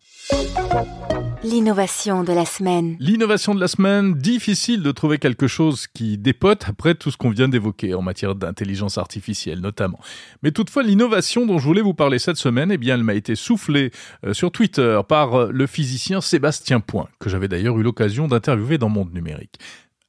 L'innovation 1.44 2.24
de 2.24 2.34
la 2.34 2.46
semaine. 2.46 2.96
L'innovation 3.00 3.54
de 3.54 3.60
la 3.60 3.68
semaine, 3.68 4.16
difficile 4.16 4.82
de 4.82 4.92
trouver 4.92 5.18
quelque 5.18 5.48
chose 5.48 5.88
qui 5.88 6.18
dépote 6.18 6.66
après 6.68 6.96
tout 6.96 7.12
ce 7.12 7.18
qu'on 7.18 7.30
vient 7.30 7.48
d'évoquer 7.48 7.94
en 7.94 8.02
matière 8.02 8.36
d'intelligence 8.36 8.98
artificielle 8.98 9.60
notamment. 9.60 10.00
Mais 10.44 10.52
toutefois, 10.52 10.84
l'innovation 10.84 11.46
dont 11.46 11.60
je 11.60 11.66
voulais 11.66 11.82
vous 11.82 11.94
parler 11.94 12.20
cette 12.20 12.38
semaine, 12.38 12.72
eh 12.72 12.78
bien, 12.78 12.96
elle 12.96 13.04
m'a 13.04 13.14
été 13.14 13.36
soufflée 13.36 13.92
euh, 14.26 14.34
sur 14.34 14.52
Twitter 14.52 15.00
par 15.08 15.36
euh, 15.36 15.52
le 15.56 15.68
physicien 15.68 16.20
Sébastien 16.20 16.82
Point, 16.82 17.08
que 17.18 17.30
j'avais 17.30 17.48
d'ailleurs 17.48 17.80
eu 17.80 17.84
l'occasion 17.84 18.28
d'interviewer 18.28 18.78
dans 18.78 18.90
Monde 18.90 19.14
Numérique. 19.14 19.58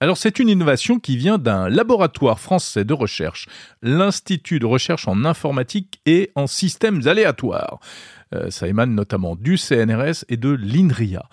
Alors 0.01 0.17
c'est 0.17 0.41
une 0.41 0.49
innovation 0.49 0.99
qui 0.99 1.17
vient 1.17 1.39
d'un 1.39 1.69
laboratoire 1.69 2.41
français 2.41 2.85
de 2.85 2.93
recherche, 2.93 3.47
l'Institut 3.81 4.59
de 4.59 4.67
recherche 4.67 5.07
en 5.07 5.25
informatique 5.25 6.01
et 6.05 6.33
en 6.35 6.49
systèmes 6.49 7.07
aléatoires. 7.07 7.79
Euh, 8.35 8.51
ça 8.51 8.67
émane 8.67 8.95
notamment 8.95 9.37
du 9.37 9.57
CNRS 9.57 10.25
et 10.29 10.37
de 10.37 10.51
l'INRIA. 10.51 11.29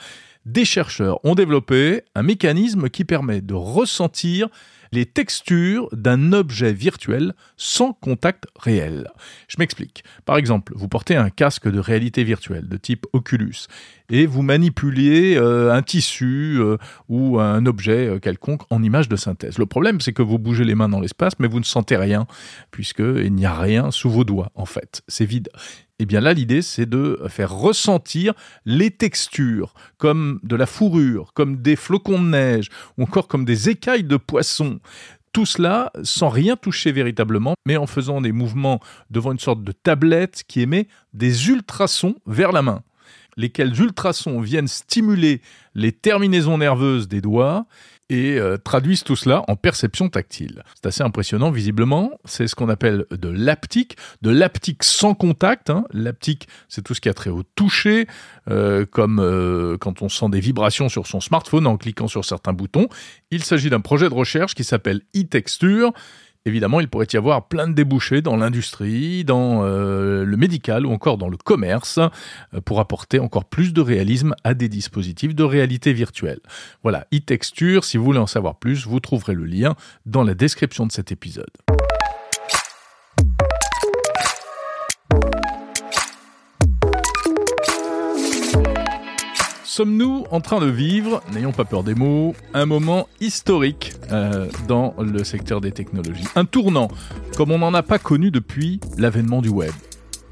Des 0.45 0.63
chercheurs 0.63 1.19
ont 1.25 1.33
développé 1.33 2.03
un 2.13 2.21
mécanisme 2.21 2.89
qui 2.89 3.05
permet 3.05 3.41
de 3.41 3.55
ressentir 3.55 4.47
les 4.93 5.05
textures 5.05 5.89
d'un 5.91 6.33
objet 6.33 6.71
virtuel 6.71 7.33
sans 7.57 7.93
contact 7.93 8.45
réel. 8.57 9.09
Je 9.47 9.55
m'explique. 9.59 10.03
Par 10.25 10.37
exemple, 10.37 10.73
vous 10.75 10.87
portez 10.87 11.15
un 11.15 11.29
casque 11.29 11.69
de 11.69 11.79
réalité 11.79 12.23
virtuelle 12.23 12.69
de 12.69 12.77
type 12.77 13.05
Oculus 13.11 13.67
et 14.09 14.25
vous 14.25 14.43
manipulez 14.43 15.35
euh, 15.35 15.73
un 15.73 15.81
tissu 15.81 16.57
euh, 16.59 16.77
ou 17.09 17.39
un 17.39 17.65
objet 17.65 18.19
quelconque 18.21 18.61
en 18.69 18.83
image 18.83 19.09
de 19.09 19.15
synthèse. 19.15 19.57
Le 19.57 19.65
problème, 19.65 19.99
c'est 19.99 20.13
que 20.13 20.21
vous 20.21 20.37
bougez 20.37 20.63
les 20.63 20.75
mains 20.75 20.89
dans 20.89 20.99
l'espace, 20.99 21.33
mais 21.39 21.47
vous 21.47 21.59
ne 21.59 21.65
sentez 21.65 21.97
rien, 21.97 22.27
puisqu'il 22.71 23.33
n'y 23.33 23.45
a 23.45 23.53
rien 23.53 23.91
sous 23.91 24.09
vos 24.09 24.23
doigts, 24.23 24.51
en 24.55 24.65
fait. 24.65 25.01
C'est 25.07 25.25
vide. 25.25 25.49
Eh 26.03 26.05
bien 26.05 26.19
là, 26.19 26.33
l'idée, 26.33 26.61
c'est 26.61 26.85
de 26.85 27.17
faire 27.29 27.53
ressentir 27.53 28.33
les 28.65 28.91
textures, 28.91 29.73
comme 29.97 30.41
de 30.43 30.57
la 30.57 30.65
fourrure, 30.65 31.31
comme 31.33 31.61
des 31.61 31.77
flocons 31.77 32.21
de 32.21 32.27
neige, 32.27 32.69
ou 32.97 33.03
encore 33.03 33.29
comme 33.29 33.45
des 33.45 33.69
écailles 33.69 34.03
de 34.03 34.17
poisson. 34.17 34.81
Tout 35.31 35.45
cela 35.45 35.93
sans 36.03 36.27
rien 36.27 36.57
toucher 36.57 36.91
véritablement, 36.91 37.53
mais 37.65 37.77
en 37.77 37.87
faisant 37.87 38.19
des 38.19 38.33
mouvements 38.33 38.81
devant 39.11 39.31
une 39.31 39.39
sorte 39.39 39.63
de 39.63 39.71
tablette 39.71 40.43
qui 40.45 40.59
émet 40.59 40.89
des 41.13 41.47
ultrasons 41.47 42.15
vers 42.25 42.51
la 42.51 42.63
main 42.63 42.83
lesquels 43.35 43.79
ultrasons 43.79 44.41
viennent 44.41 44.67
stimuler 44.67 45.41
les 45.73 45.91
terminaisons 45.91 46.59
nerveuses 46.59 47.07
des 47.07 47.19
doigts 47.19 47.65
et 48.09 48.37
euh, 48.37 48.57
traduisent 48.57 49.03
tout 49.03 49.15
cela 49.15 49.43
en 49.47 49.55
perception 49.55 50.09
tactile. 50.09 50.63
C'est 50.75 50.87
assez 50.87 51.03
impressionnant 51.03 51.51
visiblement, 51.51 52.11
c'est 52.25 52.47
ce 52.47 52.55
qu'on 52.55 52.69
appelle 52.69 53.05
de 53.11 53.29
l'aptique, 53.29 53.97
de 54.21 54.29
l'aptique 54.29 54.83
sans 54.83 55.13
contact. 55.13 55.69
Hein. 55.69 55.85
L'aptique, 55.91 56.47
c'est 56.67 56.83
tout 56.83 56.93
ce 56.93 57.01
qui 57.01 57.09
a 57.09 57.13
trait 57.13 57.29
au 57.29 57.43
toucher, 57.43 58.07
euh, 58.49 58.85
comme 58.85 59.19
euh, 59.19 59.77
quand 59.77 60.01
on 60.01 60.09
sent 60.09 60.29
des 60.29 60.39
vibrations 60.39 60.89
sur 60.89 61.07
son 61.07 61.21
smartphone 61.21 61.65
en 61.65 61.77
cliquant 61.77 62.07
sur 62.07 62.25
certains 62.25 62.53
boutons. 62.53 62.87
Il 63.31 63.43
s'agit 63.43 63.69
d'un 63.69 63.81
projet 63.81 64.09
de 64.09 64.13
recherche 64.13 64.53
qui 64.53 64.63
s'appelle 64.63 65.01
e-texture 65.15 65.93
Évidemment, 66.45 66.81
il 66.81 66.89
pourrait 66.89 67.07
y 67.13 67.15
avoir 67.15 67.47
plein 67.47 67.67
de 67.67 67.73
débouchés 67.73 68.21
dans 68.21 68.35
l'industrie, 68.35 69.23
dans 69.23 69.63
euh, 69.63 70.25
le 70.25 70.37
médical 70.37 70.85
ou 70.85 70.91
encore 70.91 71.17
dans 71.17 71.29
le 71.29 71.37
commerce 71.37 71.99
euh, 72.53 72.59
pour 72.59 72.81
apporter 72.81 73.19
encore 73.19 73.45
plus 73.45 73.71
de 73.71 73.79
réalisme 73.79 74.35
à 74.43 74.53
des 74.53 74.67
dispositifs 74.67 75.35
de 75.35 75.43
réalité 75.43 75.93
virtuelle. 75.93 76.39
Voilà, 76.83 77.07
e-texture, 77.13 77.85
si 77.85 77.95
vous 77.95 78.03
voulez 78.03 78.19
en 78.19 78.27
savoir 78.27 78.55
plus, 78.55 78.85
vous 78.85 78.99
trouverez 78.99 79.35
le 79.35 79.45
lien 79.45 79.75
dans 80.05 80.23
la 80.23 80.33
description 80.33 80.85
de 80.85 80.91
cet 80.91 81.13
épisode. 81.13 81.51
Sommes-nous 89.73 90.25
en 90.29 90.39
train 90.39 90.59
de 90.59 90.67
vivre, 90.67 91.23
n'ayons 91.33 91.51
pas 91.51 91.65
peur 91.65 91.83
des 91.83 91.95
mots, 91.95 92.35
un 92.53 92.67
moment 92.67 93.07
historique 93.19 93.93
euh, 94.11 94.47
dans 94.67 94.93
le 94.99 95.23
secteur 95.23 95.61
des 95.61 95.71
technologies? 95.71 96.27
Un 96.35 96.45
tournant 96.45 96.89
comme 97.35 97.49
on 97.49 97.57
n'en 97.57 97.73
a 97.73 97.81
pas 97.81 97.97
connu 97.97 98.29
depuis 98.29 98.79
l'avènement 98.99 99.41
du 99.41 99.49
web. 99.49 99.71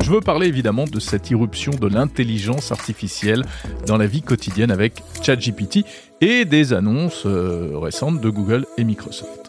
Je 0.04 0.12
veux 0.12 0.22
parler 0.22 0.46
évidemment 0.46 0.84
de 0.84 1.00
cette 1.00 1.32
irruption 1.32 1.72
de 1.72 1.88
l'intelligence 1.88 2.72
artificielle 2.72 3.44
dans 3.88 3.98
la 3.98 4.06
vie 4.06 4.22
quotidienne 4.22 4.70
avec 4.70 5.02
ChatGPT 5.24 5.86
et 6.22 6.46
des 6.46 6.74
annonces 6.74 7.24
euh, 7.26 7.72
récentes 7.74 8.22
de 8.22 8.30
Google 8.30 8.68
et 8.78 8.84
Microsoft 8.84 9.41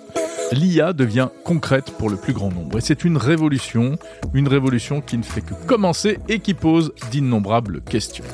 l'IA 0.54 0.92
devient 0.92 1.28
concrète 1.44 1.92
pour 1.98 2.10
le 2.10 2.16
plus 2.16 2.32
grand 2.32 2.50
nombre. 2.50 2.78
Et 2.78 2.80
c'est 2.80 3.04
une 3.04 3.16
révolution, 3.16 3.96
une 4.34 4.48
révolution 4.48 5.00
qui 5.00 5.16
ne 5.16 5.22
fait 5.22 5.40
que 5.40 5.54
commencer 5.66 6.18
et 6.28 6.40
qui 6.40 6.54
pose 6.54 6.92
d'innombrables 7.10 7.80
questions. 7.82 8.24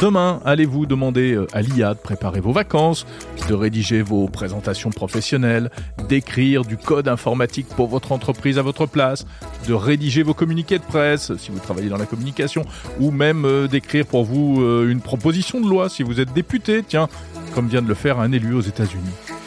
Demain, 0.00 0.40
allez-vous 0.44 0.86
demander 0.86 1.34
euh, 1.34 1.46
à 1.52 1.62
l'IA 1.62 1.94
de 1.94 1.98
préparer 1.98 2.40
vos 2.40 2.52
vacances, 2.52 3.06
de 3.48 3.54
rédiger 3.54 4.02
vos 4.02 4.28
présentations 4.28 4.90
professionnelles, 4.90 5.70
d'écrire 6.08 6.64
du 6.64 6.76
code 6.76 7.08
informatique 7.08 7.66
pour 7.68 7.88
votre 7.88 8.12
entreprise 8.12 8.58
à 8.58 8.62
votre 8.62 8.86
place, 8.86 9.26
de 9.66 9.74
rédiger 9.74 10.22
vos 10.22 10.34
communiqués 10.34 10.78
de 10.78 10.84
presse 10.84 11.32
si 11.36 11.50
vous 11.50 11.58
travaillez 11.58 11.88
dans 11.88 11.96
la 11.96 12.06
communication, 12.06 12.64
ou 13.00 13.10
même 13.10 13.44
euh, 13.44 13.68
d'écrire 13.68 14.06
pour 14.06 14.24
vous 14.24 14.62
euh, 14.62 14.88
une 14.90 15.00
proposition 15.00 15.60
de 15.60 15.68
loi 15.68 15.88
si 15.88 16.02
vous 16.02 16.20
êtes 16.20 16.32
député, 16.32 16.82
tiens, 16.86 17.08
comme 17.54 17.68
vient 17.68 17.82
de 17.82 17.88
le 17.88 17.94
faire 17.94 18.20
un 18.20 18.32
élu 18.32 18.54
aux 18.54 18.60
États-Unis. 18.60 19.37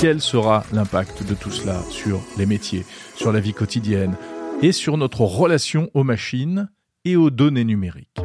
Quel 0.00 0.20
sera 0.20 0.64
l'impact 0.72 1.24
de 1.24 1.34
tout 1.34 1.50
cela 1.50 1.80
sur 1.90 2.20
les 2.36 2.46
métiers, 2.46 2.84
sur 3.14 3.32
la 3.32 3.40
vie 3.40 3.54
quotidienne 3.54 4.14
et 4.62 4.72
sur 4.72 4.96
notre 4.96 5.22
relation 5.22 5.90
aux 5.94 6.04
machines 6.04 6.70
et 7.04 7.16
aux 7.16 7.30
données 7.30 7.64
numériques? 7.64 8.18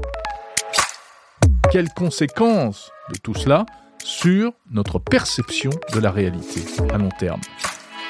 Quelles 1.72 1.90
conséquences 1.90 2.92
de 3.14 3.18
tout 3.18 3.34
cela 3.34 3.66
sur 4.04 4.54
notre 4.72 5.00
perception 5.00 5.72
de 5.94 6.00
la 6.00 6.12
réalité 6.12 6.62
à 6.94 6.98
long 6.98 7.10
terme? 7.20 7.42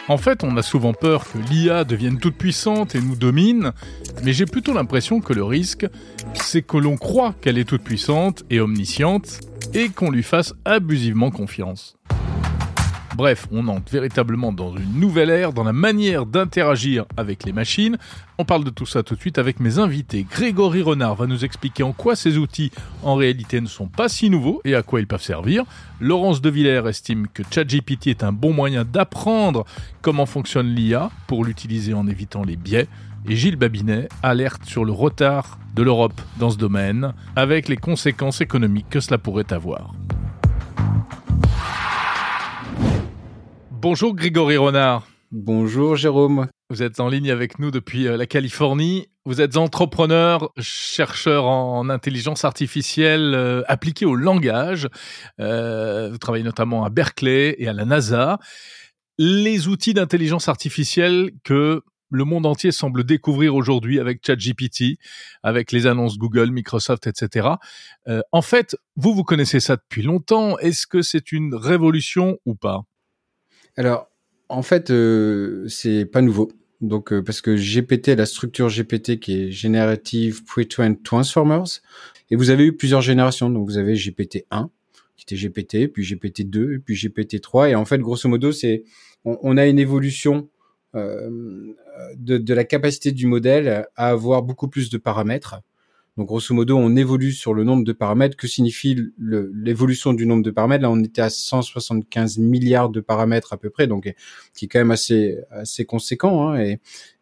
En 0.08 0.18
fait, 0.18 0.44
on 0.44 0.58
a 0.58 0.64
souvent 0.64 0.94
peur 0.94 1.24
que 1.32 1.38
l'IA 1.38 1.84
devienne 1.84 2.20
toute 2.20 2.36
puissante 2.36 2.96
et 2.96 3.02
nous 3.02 3.16
domine, 3.16 3.72
mais 4.24 4.34
j'ai 4.34 4.46
plutôt 4.46 4.74
l'impression 4.74 5.22
que 5.22 5.34
le 5.34 5.44
risque, 5.44 5.88
c'est 6.34 6.64
que 6.64 6.78
l'on 6.78 6.98
croit 6.98 7.36
qu'elle 7.40 7.58
est 7.58 7.66
toute 7.66 7.84
puissante 7.84 8.44
et 8.50 8.60
omnisciente, 8.60 9.40
et 9.74 9.90
qu'on 9.90 10.12
lui 10.12 10.24
fasse 10.24 10.54
abusivement 10.66 11.32
confiance. 11.32 11.96
Bref, 13.16 13.48
on 13.52 13.68
entre 13.68 13.92
véritablement 13.92 14.54
dans 14.54 14.76
une 14.76 15.00
nouvelle 15.00 15.30
ère 15.30 15.52
dans 15.52 15.66
la 15.66 15.74
manière 15.74 16.26
d'interagir 16.26 17.06
avec 17.18 17.44
les 17.44 17.52
machines. 17.52 17.98
On 18.38 18.46
parle 18.46 18.64
de 18.64 18.70
tout 18.70 18.86
ça 18.86 19.04
tout 19.04 19.16
de 19.16 19.20
suite 19.20 19.38
avec 19.38 19.60
mes 19.60 19.80
invités. 19.80 20.26
Grégory 20.30 20.82
Renard 20.82 21.16
va 21.16 21.28
nous 21.28 21.44
expliquer 21.44 21.84
en 21.84 21.92
quoi 21.92 22.16
ces 22.16 22.38
outils 22.38 22.72
en 23.04 23.16
réalité 23.16 23.60
ne 23.60 23.68
sont 23.68 23.88
pas 23.88 24.08
si 24.08 24.30
nouveaux 24.30 24.62
et 24.64 24.76
à 24.76 24.82
quoi 24.82 25.02
ils 25.02 25.08
peuvent 25.08 25.22
servir. 25.22 25.66
Laurence 26.00 26.42
Devillers 26.42 26.88
estime 26.88 27.28
que 27.28 27.44
ChatGPT 27.52 28.08
est 28.08 28.24
un 28.24 28.32
bon 28.32 28.54
moyen 28.54 28.86
d'apprendre 28.86 29.66
comment 30.02 30.26
fonctionne 30.26 30.74
l'IA 30.74 31.12
pour 31.28 31.44
l'utiliser 31.44 31.94
en 31.94 32.08
évitant 32.08 32.44
les 32.44 32.56
biais. 32.56 32.88
Et 33.28 33.36
Gilles 33.36 33.58
Babinet 33.58 34.08
alerte 34.24 34.66
sur 34.66 34.86
le 34.86 34.94
retard 34.94 35.60
de 35.76 35.84
l'Europe 35.84 36.20
dans 36.40 36.50
ce 36.50 36.58
domaine, 36.58 37.14
avec 37.36 37.68
les 37.68 37.78
conséquences 37.78 38.42
économiques 38.42 38.90
que 38.90 39.00
cela 39.00 39.18
pourrait 39.18 39.52
avoir. 39.54 39.94
Bonjour 43.82 44.14
Grégory 44.14 44.58
Renard. 44.58 45.08
Bonjour 45.32 45.96
Jérôme. 45.96 46.48
Vous 46.70 46.84
êtes 46.84 47.00
en 47.00 47.10
ligne 47.10 47.32
avec 47.32 47.58
nous 47.58 47.72
depuis 47.72 48.08
euh, 48.08 48.16
la 48.16 48.28
Californie. 48.28 49.08
Vous 49.26 49.42
êtes 49.42 49.58
entrepreneur, 49.58 50.52
chercheur 50.60 51.46
en 51.46 51.90
intelligence 51.90 52.46
artificielle 52.46 53.34
euh, 53.34 53.64
appliquée 53.68 54.06
au 54.06 54.14
langage. 54.14 54.88
Euh, 55.40 56.10
vous 56.12 56.20
travaillez 56.20 56.44
notamment 56.44 56.86
à 56.86 56.92
Berkeley 56.92 57.56
et 57.58 57.68
à 57.68 57.74
la 57.74 57.86
NASA. 57.86 58.38
Les 59.18 59.68
outils 59.68 59.96
d'intelligence 59.96 60.48
artificielle 60.48 61.32
que 61.44 61.82
le 62.12 62.24
monde 62.24 62.46
entier 62.46 62.72
semble 62.72 63.04
découvrir 63.04 63.56
aujourd'hui 63.56 64.00
avec 64.00 64.24
ChatGPT, 64.24 65.00
avec 65.42 65.72
les 65.72 65.88
annonces 65.88 66.20
Google, 66.20 66.52
Microsoft, 66.52 67.08
etc. 67.08 67.48
en 68.32 68.42
fait, 68.44 68.76
vous, 68.96 69.16
vous 69.16 69.24
connaissez 69.24 69.60
ça 69.60 69.78
depuis 69.78 70.04
longtemps. 70.04 70.60
Est-ce 70.60 70.86
que 70.86 71.02
c'est 71.02 71.32
une 71.32 71.56
révolution 71.56 72.38
ou 72.46 72.54
pas? 72.54 72.84
Alors, 73.78 74.10
en 74.50 74.62
fait, 74.62 74.92
euh, 74.92 75.68
c'est 75.68 76.06
pas 76.06 76.22
nouveau. 76.22 76.52
Donc, 76.82 77.14
euh, 77.14 77.24
parce 77.24 77.42
que 77.42 77.56
GPT, 77.56 78.16
la 78.16 78.26
structure 78.26 78.70
GPT 78.70 79.20
qui 79.20 79.44
est 79.44 79.52
Generative 79.52 80.44
Pre-trained 80.46 81.04
Transformers, 81.04 81.82
et 82.30 82.36
vous 82.36 82.50
avez 82.50 82.66
eu 82.66 82.76
plusieurs 82.76 83.02
générations. 83.02 83.50
Donc, 83.50 83.68
vous 83.68 83.78
avez 83.78 83.96
GPT 83.96 84.46
1 84.52 84.70
qui 85.16 85.36
était 85.36 85.48
GPT, 85.48 85.88
puis 85.88 86.04
GPT 86.04 86.50
2, 86.50 86.80
puis 86.84 86.96
GPT 86.96 87.42
3, 87.42 87.70
et 87.70 87.76
en 87.76 87.86
fait, 87.86 88.00
grosso 88.00 88.28
modo, 88.28 88.52
c'est 88.52 88.84
on, 89.24 89.56
a 89.58 89.68
une 89.68 89.78
évolution 89.78 90.50
euh, 90.96 91.30
de, 92.16 92.40
de, 92.40 92.54
la 92.56 92.64
capacité 92.64 93.12
du 93.12 93.28
modèle 93.28 93.86
à 93.96 94.08
avoir 94.08 94.42
beaucoup 94.42 94.68
plus 94.68 94.90
de 94.90 94.98
paramètres 94.98 95.62
donc 96.18 96.28
grosso 96.28 96.54
modo, 96.54 96.78
on 96.78 96.98
évolue 96.98 97.32
sur 97.32 97.54
le 97.54 97.64
nombre 97.64 97.86
de 97.86 97.94
paramètres. 97.94 98.36
Que 98.36 98.48
signifie 98.48 98.98
l'évolution 99.18 100.12
du 100.12 100.26
nombre 100.26 100.44
de 100.44 100.52
paramètres? 100.52 100.84
Là, 100.84 100.92
on 100.92 101.02
était 101.02 101.22
à 101.22 101.30
175 101.30 102.38
milliards 102.38 102.90
de 102.90 103.00
paramètres 103.00 103.54
à 103.54 103.58
peu 103.58 103.70
près, 103.70 103.88
donc 103.88 104.14
qui 104.54 104.66
est 104.66 104.68
quand 104.68 104.80
même 104.80 104.92
assez 104.92 105.38
assez 105.52 105.86
conséquent 105.86 106.50
hein, 106.50 106.60
et, 106.60 106.80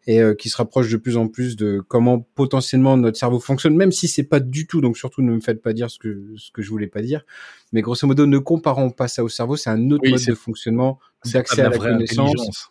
et 0.08 0.20
euh, 0.20 0.34
qui 0.34 0.48
se 0.48 0.56
rapproche 0.56 0.90
de 0.90 0.96
plus 0.96 1.16
en 1.16 1.28
plus 1.28 1.54
de 1.54 1.80
comment 1.86 2.26
potentiellement 2.34 2.96
notre 2.96 3.16
cerveau 3.16 3.38
fonctionne, 3.38 3.76
même 3.76 3.92
si 3.92 4.08
c'est 4.08 4.24
pas 4.24 4.40
du 4.40 4.66
tout. 4.66 4.80
Donc 4.80 4.98
surtout, 4.98 5.22
ne 5.22 5.32
me 5.34 5.40
faites 5.40 5.62
pas 5.62 5.72
dire 5.72 5.88
ce 5.88 6.00
que 6.00 6.34
ce 6.36 6.50
que 6.50 6.60
je 6.60 6.70
voulais 6.70 6.88
pas 6.88 7.00
dire. 7.00 7.24
Mais 7.72 7.82
grosso 7.82 8.08
modo, 8.08 8.26
ne 8.26 8.38
comparons 8.38 8.90
pas 8.90 9.06
ça 9.06 9.22
au 9.22 9.28
cerveau. 9.28 9.56
C'est 9.56 9.70
un 9.70 9.90
autre 9.92 10.10
mode 10.10 10.24
de 10.24 10.34
fonctionnement 10.34 10.98
d'accès 11.24 11.62
à 11.62 11.68
la 11.68 11.78
connaissance. 11.78 12.68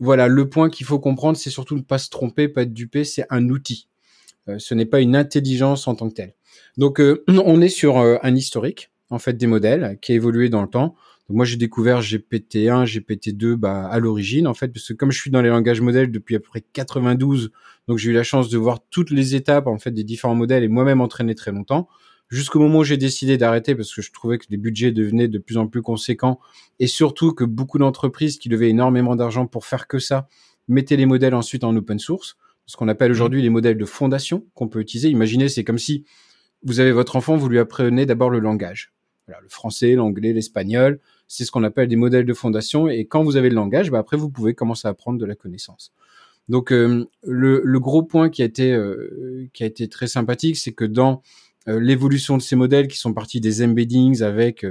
Voilà, 0.00 0.26
le 0.26 0.48
point 0.48 0.68
qu'il 0.68 0.86
faut 0.86 0.98
comprendre, 0.98 1.38
c'est 1.38 1.50
surtout 1.50 1.76
ne 1.76 1.82
pas 1.82 1.98
se 1.98 2.10
tromper, 2.10 2.48
pas 2.48 2.62
être 2.62 2.72
dupé. 2.72 3.04
C'est 3.04 3.26
un 3.30 3.48
outil 3.48 3.86
ce 4.58 4.74
n'est 4.74 4.86
pas 4.86 5.00
une 5.00 5.16
intelligence 5.16 5.88
en 5.88 5.94
tant 5.94 6.08
que 6.08 6.14
telle. 6.14 6.34
Donc, 6.76 7.00
euh, 7.00 7.24
on 7.28 7.60
est 7.60 7.68
sur 7.68 7.98
euh, 7.98 8.16
un 8.22 8.34
historique 8.34 8.90
en 9.10 9.18
fait 9.18 9.34
des 9.34 9.46
modèles 9.46 9.98
qui 10.00 10.12
a 10.12 10.14
évolué 10.14 10.48
dans 10.48 10.62
le 10.62 10.68
temps. 10.68 10.94
Moi, 11.28 11.44
j'ai 11.44 11.56
découvert 11.56 12.00
GPT-1, 12.00 12.84
GPT-2 12.84 13.54
bah, 13.54 13.86
à 13.86 13.98
l'origine, 13.98 14.46
en 14.46 14.54
fait, 14.54 14.68
parce 14.68 14.88
que 14.88 14.92
comme 14.92 15.12
je 15.12 15.18
suis 15.18 15.30
dans 15.30 15.40
les 15.40 15.48
langages 15.48 15.80
modèles 15.80 16.10
depuis 16.10 16.36
à 16.36 16.40
peu 16.40 16.48
près 16.48 16.60
92, 16.60 17.52
donc 17.88 17.98
j'ai 17.98 18.10
eu 18.10 18.12
la 18.12 18.22
chance 18.22 18.50
de 18.50 18.58
voir 18.58 18.80
toutes 18.90 19.10
les 19.10 19.34
étapes 19.34 19.66
en 19.66 19.78
fait 19.78 19.92
des 19.92 20.04
différents 20.04 20.34
modèles 20.34 20.64
et 20.64 20.68
moi-même 20.68 21.00
entraîner 21.00 21.34
très 21.34 21.52
longtemps, 21.52 21.88
jusqu'au 22.28 22.58
moment 22.58 22.80
où 22.80 22.84
j'ai 22.84 22.96
décidé 22.96 23.38
d'arrêter 23.38 23.74
parce 23.74 23.94
que 23.94 24.02
je 24.02 24.12
trouvais 24.12 24.38
que 24.38 24.46
les 24.50 24.56
budgets 24.56 24.92
devenaient 24.92 25.28
de 25.28 25.38
plus 25.38 25.58
en 25.58 25.66
plus 25.66 25.82
conséquents 25.82 26.40
et 26.80 26.86
surtout 26.86 27.32
que 27.32 27.44
beaucoup 27.44 27.78
d'entreprises 27.78 28.38
qui 28.38 28.48
levaient 28.48 28.70
énormément 28.70 29.16
d'argent 29.16 29.46
pour 29.46 29.66
faire 29.66 29.86
que 29.86 29.98
ça 29.98 30.28
mettaient 30.68 30.96
les 30.96 31.06
modèles 31.06 31.34
ensuite 31.34 31.64
en 31.64 31.74
open 31.76 31.98
source 31.98 32.36
ce 32.66 32.76
qu'on 32.76 32.88
appelle 32.88 33.10
aujourd'hui 33.10 33.40
mmh. 33.40 33.44
les 33.44 33.50
modèles 33.50 33.78
de 33.78 33.84
fondation 33.84 34.46
qu'on 34.54 34.68
peut 34.68 34.80
utiliser. 34.80 35.08
Imaginez, 35.08 35.48
c'est 35.48 35.64
comme 35.64 35.78
si 35.78 36.04
vous 36.62 36.80
avez 36.80 36.92
votre 36.92 37.16
enfant, 37.16 37.36
vous 37.36 37.48
lui 37.48 37.58
apprenez 37.58 38.06
d'abord 38.06 38.30
le 38.30 38.38
langage. 38.38 38.92
le 39.26 39.48
français, 39.48 39.94
l'anglais, 39.94 40.32
l'espagnol, 40.32 41.00
c'est 41.26 41.44
ce 41.44 41.50
qu'on 41.50 41.64
appelle 41.64 41.88
des 41.88 41.96
modèles 41.96 42.26
de 42.26 42.34
fondation. 42.34 42.88
Et 42.88 43.06
quand 43.06 43.24
vous 43.24 43.36
avez 43.36 43.48
le 43.48 43.54
langage, 43.54 43.90
bah 43.90 43.98
après, 43.98 44.16
vous 44.16 44.30
pouvez 44.30 44.54
commencer 44.54 44.86
à 44.86 44.90
apprendre 44.90 45.18
de 45.18 45.26
la 45.26 45.34
connaissance. 45.34 45.92
Donc, 46.48 46.72
euh, 46.72 47.06
le, 47.22 47.78
gros 47.78 48.02
point 48.02 48.28
qui 48.28 48.42
a 48.42 48.44
été, 48.44 48.72
euh, 48.72 49.48
qui 49.52 49.62
a 49.62 49.66
été 49.66 49.88
très 49.88 50.06
sympathique, 50.06 50.56
c'est 50.56 50.72
que 50.72 50.84
dans 50.84 51.22
euh, 51.68 51.80
l'évolution 51.80 52.36
de 52.36 52.42
ces 52.42 52.56
modèles 52.56 52.88
qui 52.88 52.98
sont 52.98 53.14
partis 53.14 53.40
des 53.40 53.62
embeddings 53.62 54.22
avec, 54.22 54.66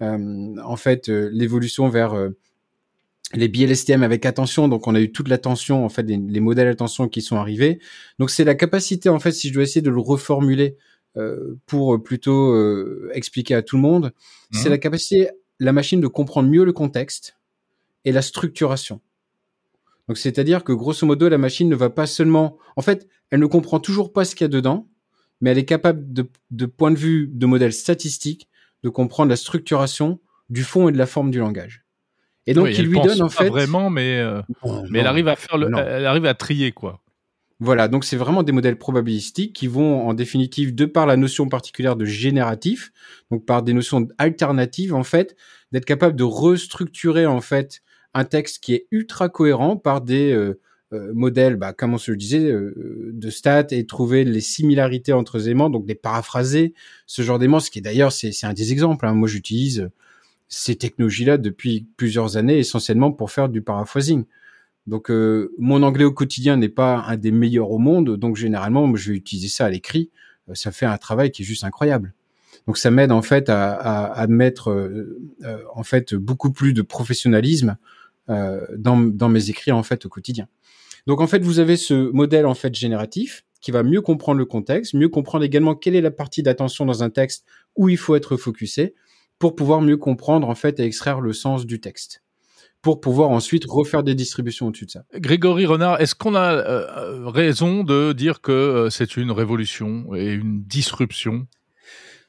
en 0.00 0.76
fait, 0.76 1.06
l'évolution 1.06 1.88
vers 1.88 2.28
les 3.34 3.48
biais 3.48 3.72
STM 3.74 4.02
avec 4.02 4.26
attention. 4.26 4.68
Donc, 4.68 4.86
on 4.86 4.94
a 4.94 5.00
eu 5.00 5.12
toute 5.12 5.28
l'attention, 5.28 5.84
en 5.84 5.88
fait, 5.88 6.02
les, 6.02 6.40
modèles 6.40 6.68
attention 6.68 7.08
qui 7.08 7.22
sont 7.22 7.36
arrivés. 7.36 7.78
Donc, 8.18 8.30
c'est 8.30 8.44
la 8.44 8.54
capacité, 8.54 9.08
en 9.08 9.18
fait, 9.18 9.32
si 9.32 9.48
je 9.48 9.54
dois 9.54 9.62
essayer 9.62 9.82
de 9.82 9.90
le 9.90 10.00
reformuler 10.00 10.76
euh, 11.16 11.58
pour 11.66 12.02
plutôt 12.02 12.52
euh, 12.54 13.10
expliquer 13.14 13.54
à 13.54 13.62
tout 13.62 13.76
le 13.76 13.82
monde, 13.82 14.12
c'est 14.50 14.68
mmh. 14.68 14.72
la 14.72 14.78
capacité, 14.78 15.30
la 15.60 15.72
machine 15.72 16.00
de 16.00 16.06
comprendre 16.06 16.48
mieux 16.48 16.64
le 16.64 16.72
contexte 16.72 17.36
et 18.04 18.12
la 18.12 18.22
structuration. 18.22 19.00
Donc 20.08 20.18
c'est-à-dire 20.18 20.64
que 20.64 20.72
grosso 20.72 21.06
modo, 21.06 21.28
la 21.28 21.38
machine 21.38 21.68
ne 21.68 21.76
va 21.76 21.90
pas 21.90 22.06
seulement, 22.06 22.58
en 22.76 22.82
fait, 22.82 23.08
elle 23.30 23.40
ne 23.40 23.46
comprend 23.46 23.78
toujours 23.78 24.12
pas 24.12 24.24
ce 24.24 24.34
qu'il 24.34 24.44
y 24.44 24.46
a 24.46 24.48
dedans, 24.48 24.88
mais 25.40 25.50
elle 25.50 25.58
est 25.58 25.64
capable 25.64 26.12
de, 26.12 26.28
de 26.50 26.66
point 26.66 26.90
de 26.90 26.98
vue 26.98 27.28
de 27.28 27.46
modèle 27.46 27.72
statistique 27.72 28.48
de 28.82 28.88
comprendre 28.88 29.30
la 29.30 29.36
structuration 29.36 30.20
du 30.50 30.64
fond 30.64 30.88
et 30.88 30.92
de 30.92 30.98
la 30.98 31.06
forme 31.06 31.30
du 31.30 31.38
langage. 31.38 31.81
Et 32.46 32.54
donc 32.54 32.76
il 32.76 32.86
lui 32.86 33.00
donne 33.00 33.22
en 33.22 33.28
fait 33.28 33.48
vraiment, 33.48 33.88
mais 33.90 34.18
euh, 34.18 34.40
mais 34.90 35.00
elle 35.00 35.06
arrive 35.06 35.28
à 35.28 35.36
faire 35.36 35.58
le, 35.58 35.70
elle 35.78 36.06
arrive 36.06 36.26
à 36.26 36.34
trier 36.34 36.72
quoi. 36.72 37.00
Voilà, 37.60 37.86
donc 37.86 38.04
c'est 38.04 38.16
vraiment 38.16 38.42
des 38.42 38.50
modèles 38.50 38.76
probabilistiques 38.76 39.52
qui 39.52 39.68
vont 39.68 40.08
en 40.08 40.14
définitive, 40.14 40.74
de 40.74 40.84
par 40.84 41.06
la 41.06 41.16
notion 41.16 41.48
particulière 41.48 41.94
de 41.94 42.04
génératif, 42.04 42.90
donc 43.30 43.46
par 43.46 43.62
des 43.62 43.72
notions 43.72 44.08
alternatives 44.18 44.92
en 44.92 45.04
fait, 45.04 45.36
d'être 45.70 45.84
capable 45.84 46.16
de 46.16 46.24
restructurer 46.24 47.24
en 47.24 47.40
fait 47.40 47.82
un 48.14 48.24
texte 48.24 48.64
qui 48.64 48.74
est 48.74 48.88
ultra 48.90 49.28
cohérent 49.28 49.76
par 49.76 50.00
des 50.00 50.32
euh, 50.32 50.60
euh, 50.92 51.12
modèles, 51.14 51.56
bah, 51.56 51.72
comme 51.72 51.94
on 51.94 51.98
se 51.98 52.10
le 52.10 52.16
disait, 52.16 52.50
euh, 52.50 53.10
de 53.12 53.30
stats 53.30 53.68
et 53.70 53.86
trouver 53.86 54.24
les 54.24 54.40
similarités 54.40 55.12
entre 55.12 55.40
éléments, 55.46 55.70
donc 55.70 55.86
des 55.86 55.94
paraphrasés, 55.94 56.74
ce 57.06 57.22
genre 57.22 57.38
d'éléments, 57.38 57.60
ce 57.60 57.70
qui 57.70 57.78
est 57.78 57.82
d'ailleurs, 57.82 58.12
c'est 58.12 58.32
un 58.44 58.52
des 58.52 58.72
exemples. 58.72 59.06
Hein. 59.06 59.14
Moi, 59.14 59.28
j'utilise 59.28 59.88
ces 60.54 60.76
technologies-là 60.76 61.38
depuis 61.38 61.86
plusieurs 61.96 62.36
années, 62.36 62.58
essentiellement 62.58 63.10
pour 63.10 63.30
faire 63.30 63.48
du 63.48 63.62
paraphrasing. 63.62 64.24
Donc 64.86 65.10
euh, 65.10 65.50
mon 65.58 65.82
anglais 65.82 66.04
au 66.04 66.12
quotidien 66.12 66.58
n'est 66.58 66.68
pas 66.68 67.04
un 67.08 67.16
des 67.16 67.30
meilleurs 67.30 67.70
au 67.70 67.78
monde, 67.78 68.18
donc 68.18 68.36
généralement 68.36 68.94
je 68.94 69.12
vais 69.12 69.16
utiliser 69.16 69.48
ça 69.48 69.64
à 69.64 69.70
l'écrit. 69.70 70.10
Euh, 70.50 70.54
ça 70.54 70.70
fait 70.70 70.84
un 70.84 70.98
travail 70.98 71.30
qui 71.30 71.40
est 71.40 71.44
juste 71.46 71.64
incroyable. 71.64 72.12
Donc 72.66 72.76
ça 72.76 72.90
m'aide 72.90 73.12
en 73.12 73.22
fait 73.22 73.48
à, 73.48 73.72
à, 73.72 74.26
mettre 74.26 74.70
euh, 74.70 75.24
en 75.74 75.84
fait 75.84 76.14
beaucoup 76.14 76.52
plus 76.52 76.74
de 76.74 76.82
professionnalisme 76.82 77.76
dans, 78.28 78.96
dans 78.96 79.28
mes 79.28 79.50
écrits 79.50 79.72
en 79.72 79.82
fait 79.82 80.06
au 80.06 80.08
quotidien. 80.08 80.48
Donc 81.06 81.20
en 81.20 81.26
fait 81.26 81.42
vous 81.42 81.58
avez 81.58 81.76
ce 81.76 82.10
modèle 82.12 82.46
en 82.46 82.54
fait 82.54 82.74
génératif 82.74 83.44
qui 83.60 83.70
va 83.70 83.82
mieux 83.82 84.00
comprendre 84.00 84.38
le 84.38 84.44
contexte, 84.44 84.94
mieux 84.94 85.08
comprendre 85.08 85.44
également 85.44 85.74
quelle 85.74 85.96
est 85.96 86.00
la 86.00 86.10
partie 86.10 86.42
d'attention 86.42 86.86
dans 86.86 87.02
un 87.02 87.10
texte 87.10 87.46
où 87.74 87.88
il 87.88 87.96
faut 87.96 88.14
être 88.16 88.36
focusé 88.36 88.94
pour 89.42 89.56
pouvoir 89.56 89.80
mieux 89.80 89.96
comprendre 89.96 90.48
en 90.48 90.54
fait 90.54 90.78
et 90.78 90.84
extraire 90.84 91.20
le 91.20 91.32
sens 91.32 91.66
du 91.66 91.80
texte 91.80 92.22
pour 92.80 93.00
pouvoir 93.00 93.30
ensuite 93.30 93.64
refaire 93.64 94.04
des 94.04 94.14
distributions 94.14 94.68
au-dessus 94.68 94.86
de 94.86 94.92
ça. 94.92 95.02
Grégory 95.16 95.66
Renard, 95.66 96.00
est-ce 96.00 96.14
qu'on 96.14 96.36
a 96.36 96.52
euh, 96.52 97.28
raison 97.28 97.82
de 97.82 98.12
dire 98.12 98.40
que 98.40 98.52
euh, 98.52 98.90
c'est 98.90 99.16
une 99.16 99.32
révolution 99.32 100.14
et 100.14 100.32
une 100.32 100.62
disruption? 100.62 101.48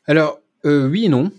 Alors, 0.07 0.39
euh, 0.65 0.89
oui 0.89 1.05
et 1.05 1.09
non. 1.09 1.31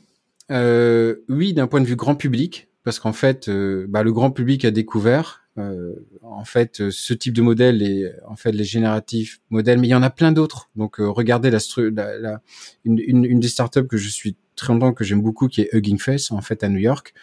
Euh, 0.52 1.16
oui, 1.28 1.54
d'un 1.54 1.66
point 1.66 1.80
de 1.80 1.86
vue 1.86 1.96
grand 1.96 2.14
public, 2.14 2.68
parce 2.84 3.00
qu'en 3.00 3.12
fait, 3.12 3.50
bah, 3.88 4.04
le 4.04 4.12
grand 4.12 4.30
public 4.30 4.64
a 4.64 4.70
découvert 4.70 5.43
en 5.56 6.44
fait 6.44 6.90
ce 6.90 7.14
type 7.14 7.32
de 7.32 7.42
modèle 7.42 7.82
et 7.82 8.10
en 8.26 8.36
fait 8.36 8.52
les 8.52 8.64
génératifs 8.64 9.40
modèles, 9.50 9.78
mais 9.78 9.86
il 9.86 9.90
y 9.90 9.94
en 9.94 10.02
a 10.02 10.10
plein 10.10 10.32
d'autres. 10.32 10.68
Donc, 10.74 10.96
regardez 10.98 11.50
la, 11.50 11.58
la, 11.92 12.18
la 12.18 12.42
une, 12.84 12.98
une, 12.98 13.40
des 13.40 13.48
startups 13.48 13.86
que 13.86 13.96
je 13.96 14.08
suis 14.08 14.36
très 14.56 14.72
longtemps 14.72 14.92
que 14.92 15.04
j'aime 15.04 15.22
beaucoup, 15.22 15.48
qui 15.48 15.60
est 15.60 15.68
Hugging 15.72 15.98
Face, 15.98 16.32
en 16.32 16.40
fait 16.40 16.64
à 16.64 16.68
New 16.68 16.80
York. 16.80 17.14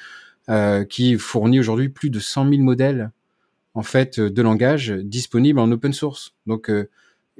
Euh, 0.49 0.85
qui 0.85 1.19
fournit 1.19 1.59
aujourd'hui 1.59 1.87
plus 1.87 2.09
de 2.09 2.19
100 2.19 2.49
000 2.49 2.63
modèles 2.63 3.11
en 3.75 3.83
fait 3.83 4.19
de 4.19 4.41
langage 4.41 4.89
disponibles 4.89 5.59
en 5.59 5.71
open 5.71 5.93
source. 5.93 6.33
Donc 6.47 6.71
euh, 6.71 6.89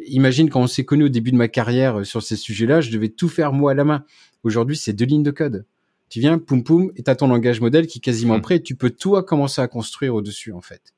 imagine 0.06 0.52
quand 0.52 0.62
on 0.62 0.68
s'est 0.68 0.86
connu 0.86 1.06
au 1.06 1.10
début 1.10 1.32
de 1.32 1.36
ma 1.36 1.48
carrière 1.48 2.02
euh, 2.02 2.04
sur 2.04 2.22
ces 2.22 2.36
sujets-là, 2.36 2.80
je 2.80 2.92
devais 2.92 3.10
tout 3.10 3.28
faire 3.28 3.54
moi 3.54 3.72
à 3.72 3.74
la 3.74 3.86
main. 3.86 4.06
Aujourd'hui, 4.44 4.78
c'est 4.78 4.94
deux 4.94 5.06
lignes 5.06 5.24
de 5.24 5.32
code. 5.32 5.66
Tu 6.12 6.20
viens, 6.20 6.38
poum 6.38 6.64
poum, 6.64 6.92
et 6.96 7.02
t'as 7.02 7.16
ton 7.16 7.28
langage 7.28 7.60
modèle 7.60 7.88
qui 7.88 7.98
est 7.98 8.02
quasiment 8.02 8.38
mmh. 8.38 8.42
prêt. 8.42 8.56
Et 8.58 8.62
tu 8.62 8.76
peux 8.76 8.92
toi 8.92 9.24
commencer 9.24 9.62
à 9.62 9.68
construire 9.68 10.14
au-dessus 10.14 10.52
en 10.52 10.62
fait. 10.62 10.94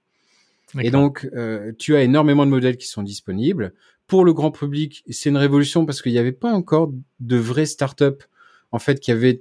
Et 0.80 0.90
donc, 0.90 1.30
tu 1.78 1.96
as 1.96 2.02
énormément 2.02 2.46
de 2.46 2.50
modèles 2.50 2.78
qui 2.78 2.88
sont 2.88 3.04
disponibles. 3.04 3.74
Pour 4.08 4.26
le 4.26 4.34
grand 4.34 4.50
public, 4.50 5.04
c'est 5.10 5.30
une 5.30 5.38
révolution 5.38 5.86
parce 5.86 6.02
qu'il 6.02 6.12
n'y 6.12 6.18
avait 6.18 6.32
pas 6.32 6.52
encore 6.52 6.92
de 7.20 7.38
vraies 7.38 7.68
startups 7.68 8.26
en 8.72 8.80
fait 8.80 9.00
qui 9.00 9.12
avaient 9.12 9.40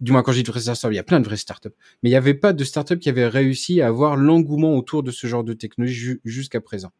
du 0.00 0.12
moins 0.12 0.22
quand 0.22 0.32
je 0.32 0.38
dis 0.38 0.42
de 0.44 0.50
vraies 0.50 0.60
startups, 0.60 0.88
il 0.90 0.96
y 0.96 1.00
a 1.00 1.04
plein 1.04 1.20
de 1.20 1.24
vraies 1.24 1.36
startups, 1.36 1.74
mais 2.02 2.08
il 2.08 2.12
n'y 2.12 2.16
avait 2.16 2.34
pas 2.34 2.52
de 2.52 2.64
startups 2.64 2.98
qui 2.98 3.08
avaient 3.08 3.26
réussi 3.26 3.80
à 3.80 3.88
avoir 3.88 4.16
l'engouement 4.16 4.76
autour 4.76 5.02
de 5.02 5.10
ce 5.10 5.26
genre 5.26 5.44
de 5.44 5.52
technologie 5.54 6.20
jusqu'à 6.24 6.60
présent. 6.60 6.92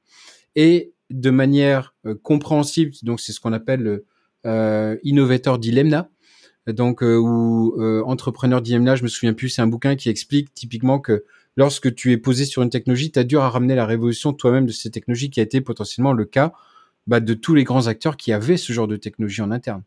Et 0.57 0.93
de 1.11 1.31
manière 1.31 1.95
euh, 2.07 2.15
compréhensible, 2.21 2.93
donc 3.03 3.21
c'est 3.21 3.33
ce 3.33 3.41
qu'on 3.41 3.53
appelle 3.53 4.03
euh, 4.47 4.97
innovateur 5.05 5.59
dilemma, 5.59 6.11
donc 6.73 7.03
euh, 7.03 7.17
ou 7.17 7.75
euh, 7.81 8.03
entrepreneur 8.05 8.63
dilemma, 8.63 8.97
je 8.97 9.03
me 9.03 9.09
souviens 9.09 9.35
plus, 9.35 9.49
c'est 9.49 9.63
un 9.63 9.67
bouquin 9.67 9.97
qui 9.97 10.09
explique 10.09 10.53
typiquement 10.55 10.99
que 10.99 11.25
lorsque 11.57 11.95
tu 11.95 12.13
es 12.13 12.17
posé 12.17 12.45
sur 12.45 12.63
une 12.63 12.71
technologie, 12.71 13.11
tu 13.11 13.19
as 13.19 13.25
dur 13.25 13.43
à 13.43 13.51
ramener 13.51 13.75
la 13.75 13.87
révolution 13.87 14.33
toi-même 14.33 14.67
de 14.67 14.73
cette 14.73 14.93
technologie 14.93 15.31
qui 15.31 15.41
a 15.41 15.43
été 15.43 15.61
potentiellement 15.61 16.13
le 16.13 16.25
cas 16.25 16.53
bah, 17.07 17.21
de 17.21 17.35
tous 17.35 17.55
les 17.55 17.65
grands 17.65 17.87
acteurs 17.87 18.17
qui 18.17 18.33
avaient 18.33 18.57
ce 18.57 18.73
genre 18.73 18.89
de 18.89 18.97
technologie 18.97 19.43
en 19.43 19.51
interne. 19.51 19.83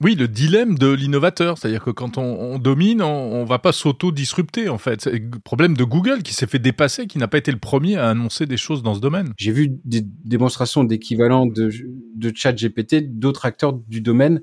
Oui, 0.00 0.16
le 0.16 0.26
dilemme 0.26 0.76
de 0.76 0.92
l'innovateur, 0.92 1.56
c'est-à-dire 1.56 1.84
que 1.84 1.90
quand 1.90 2.18
on, 2.18 2.58
domine, 2.58 3.00
on, 3.00 3.42
ne 3.42 3.48
va 3.48 3.60
pas 3.60 3.70
s'auto-disrupter 3.70 4.68
en 4.68 4.76
fait. 4.76 5.02
C'est 5.02 5.12
le 5.12 5.38
problème 5.38 5.76
de 5.76 5.84
Google 5.84 6.22
qui 6.24 6.34
s'est 6.34 6.48
fait 6.48 6.58
dépasser, 6.58 7.06
qui 7.06 7.18
n'a 7.18 7.28
pas 7.28 7.38
été 7.38 7.52
le 7.52 7.58
premier 7.58 7.96
à 7.96 8.08
annoncer 8.08 8.46
des 8.46 8.56
choses 8.56 8.82
dans 8.82 8.94
ce 8.94 9.00
domaine. 9.00 9.32
J'ai 9.38 9.52
vu 9.52 9.68
des 9.84 10.02
démonstrations 10.02 10.82
d'équivalent 10.82 11.46
de, 11.46 11.70
de 12.16 12.32
chat 12.34 12.52
GPT 12.52 13.18
d'autres 13.18 13.46
acteurs 13.46 13.72
du 13.72 14.00
domaine 14.00 14.40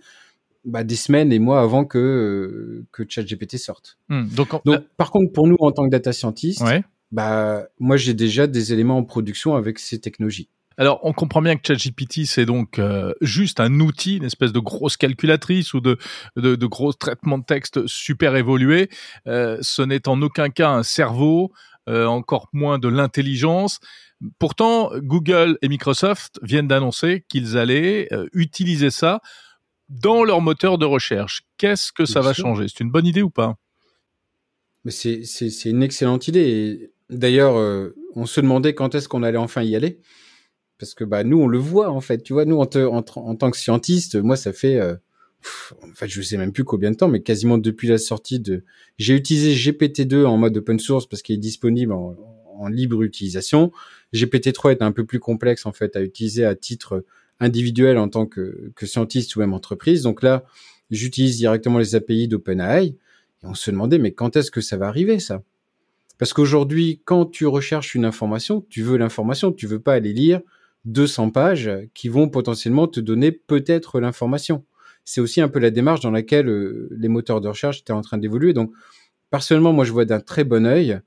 bah, 0.65 0.84
des 0.84 0.95
semaines 0.95 1.32
et 1.32 1.39
mois 1.39 1.62
avant 1.62 1.86
que 1.86 1.97
euh, 1.97 2.86
que 2.91 3.04
ChatGPT 3.08 3.58
sorte. 3.58 3.97
Hmm, 4.10 4.28
donc, 4.28 4.50
par 4.97 5.12
contre, 5.12 5.32
pour 5.32 5.47
nous 5.47 5.58
en 5.60 5.71
tant 5.71 5.86
que 5.86 5.89
data 5.89 6.13
scientist, 6.13 6.63
bah 7.12 7.65
moi 7.80 7.97
j'ai 7.97 8.13
déjà 8.13 8.47
des 8.47 8.71
éléments 8.71 8.97
en 8.97 9.04
production 9.04 9.56
avec 9.56 9.80
ces 9.80 10.00
technologies. 10.00 10.50
Alors, 10.78 11.00
on 11.04 11.13
comprend 11.13 11.41
bien 11.41 11.58
que 11.58 11.62
ChatGPT, 11.67 12.26
c'est 12.26 12.45
donc 12.45 12.80
euh, 12.80 13.13
juste 13.21 13.60
un 13.60 13.80
outil, 13.82 14.17
une 14.17 14.24
espèce 14.24 14.54
de 14.54 14.60
grosse 14.60 14.97
calculatrice 14.97 15.74
ou 15.74 15.82
de, 15.82 15.97
de, 16.38 16.56
de 16.56 16.65
gros 16.65 16.93
traitement 16.93 17.38
de 17.38 17.43
texte 17.43 17.86
super 17.88 18.36
évolué. 18.36 18.89
Euh, 19.28 19.58
ce 19.62 19.82
n'est 19.82 20.08
en 20.08 20.21
aucun 20.21 20.50
cas 20.50 20.69
un 20.69 20.84
cerveau, 20.84 21.52
euh, 21.89 22.06
encore 22.06 22.47
moins 22.54 22.80
de 22.80 22.88
l'intelligence. 22.88 23.80
Pourtant, 24.39 24.91
Google 24.97 25.58
et 25.62 25.67
Microsoft 25.67 26.39
viennent 26.41 26.67
d'annoncer 26.67 27.26
qu'ils 27.28 27.58
allaient 27.58 28.08
utiliser 28.34 28.91
ça 28.91 29.19
dans 29.91 30.23
leur 30.23 30.41
moteur 30.41 30.77
de 30.77 30.86
recherche. 30.86 31.43
Qu'est-ce 31.58 31.91
que 31.91 32.06
ça 32.06 32.21
va 32.21 32.34
changer? 32.34 32.67
C'est 32.67 32.80
une 32.80 32.91
bonne 32.91 33.06
idée 33.06 33.21
ou 33.21 33.30
pas? 33.30 33.58
C'est 34.88 35.21
une 35.65 35.84
excellente 35.84 36.27
idée. 36.27 36.91
D'ailleurs, 37.10 37.91
on 38.15 38.25
se 38.25 38.41
demandait 38.41 38.73
quand 38.73 38.95
est-ce 38.95 39.08
qu'on 39.08 39.23
allait 39.23 39.38
enfin 39.38 39.63
y 39.63 39.75
aller. 39.75 39.99
Parce 40.80 40.95
que 40.95 41.04
bah 41.04 41.23
nous 41.23 41.39
on 41.39 41.47
le 41.47 41.60
voit 41.60 41.91
en 41.91 42.01
fait. 42.01 42.23
Tu 42.23 42.34
vois 42.34 42.45
nous 42.45 42.58
en, 42.58 42.65
en, 42.65 43.36
tant 43.36 43.51
que 43.51 43.58
scientiste 43.58 44.15
moi 44.15 44.36
ça 44.36 44.51
fait 44.51 44.80
euh, 44.80 44.95
en 45.84 45.93
fait 45.93 46.08
je 46.08 46.23
sais 46.23 46.38
même 46.38 46.51
plus 46.51 46.63
combien 46.63 46.89
de 46.89 46.95
temps 46.95 47.08
mais 47.08 47.21
quasiment 47.21 47.60
depuis 47.60 47.88
la 47.88 47.99
sortie 47.99 48.39
de 48.39 48.63
j'ai 48.97 49.13
utilisé 49.15 49.54
GPT-2 49.54 50.25
en 50.25 50.38
mode 50.38 50.58
open 50.58 50.80
source 50.80 51.06
parce 51.06 51.21
qu'il 51.21 51.36
est 51.36 51.38
disponible 51.38 51.93
en, 51.93 52.15
en, 52.58 52.67
libre 52.67 53.04
utilisation. 53.04 53.71
GPT-3 54.15 54.71
est 54.71 54.82
un 54.82 54.91
peu 54.91 55.06
plus 55.06 55.19
complexe 55.19 55.67
en 55.67 55.71
fait 55.71 55.95
à 55.95 56.01
utiliser 56.01 56.45
à 56.45 56.56
titre 56.56 57.06
individuel 57.41 57.97
en 57.97 58.08
tant 58.08 58.25
que, 58.25 58.71
que 58.75 58.86
scientiste 58.86 59.36
ou 59.36 59.39
même 59.41 59.54
entreprise 59.54 60.04
donc 60.04 60.21
là 60.21 60.45
j'utilise 60.89 61.38
directement 61.38 61.77
les 61.77 61.95
API 61.95 62.30
d'OpenAI 62.30 62.86
et 62.88 62.95
on 63.43 63.54
se 63.54 63.69
demandait 63.71 63.97
mais 63.97 64.13
quand 64.13 64.38
est-ce 64.38 64.51
que 64.51 64.62
ça 64.62 64.77
va 64.77 64.88
arriver 64.88 65.19
ça? 65.19 65.43
Parce 66.21 66.34
qu'aujourd'hui, 66.34 67.01
quand 67.04 67.25
tu 67.25 67.47
recherches 67.47 67.95
une 67.95 68.06
information, 68.06 68.63
tu 68.69 68.84
veux 68.84 68.95
l'information, 68.95 69.51
tu 69.51 69.65
veux 69.65 69.80
pas 69.80 69.95
aller 69.95 70.13
lire 70.13 70.41
200 70.86 71.32
pages 71.32 71.71
qui 71.95 72.10
vont 72.10 72.30
potentiellement 72.30 72.88
te 72.88 72.99
donner 72.99 73.32
peut-être 73.32 73.99
l'information. 73.99 74.63
C'est 75.04 75.19
aussi 75.19 75.41
un 75.41 75.47
peu 75.47 75.58
la 75.58 75.71
démarche 75.71 76.01
dans 76.01 76.12
laquelle 76.12 76.47
euh, 76.47 76.88
les 76.91 77.08
moteurs 77.08 77.41
de 77.41 77.47
recherche 77.47 77.80
étaient 77.80 77.91
en 77.91 78.01
train 78.01 78.19
d'évoluer. 78.19 78.54
Donc, 78.54 78.71
personnellement, 79.32 79.73
moi, 79.73 79.84
je 79.84 79.91
vois 79.91 80.06
d'un 80.06 80.19
très 80.19 80.43
bon 80.43 80.67
œil 80.67 80.99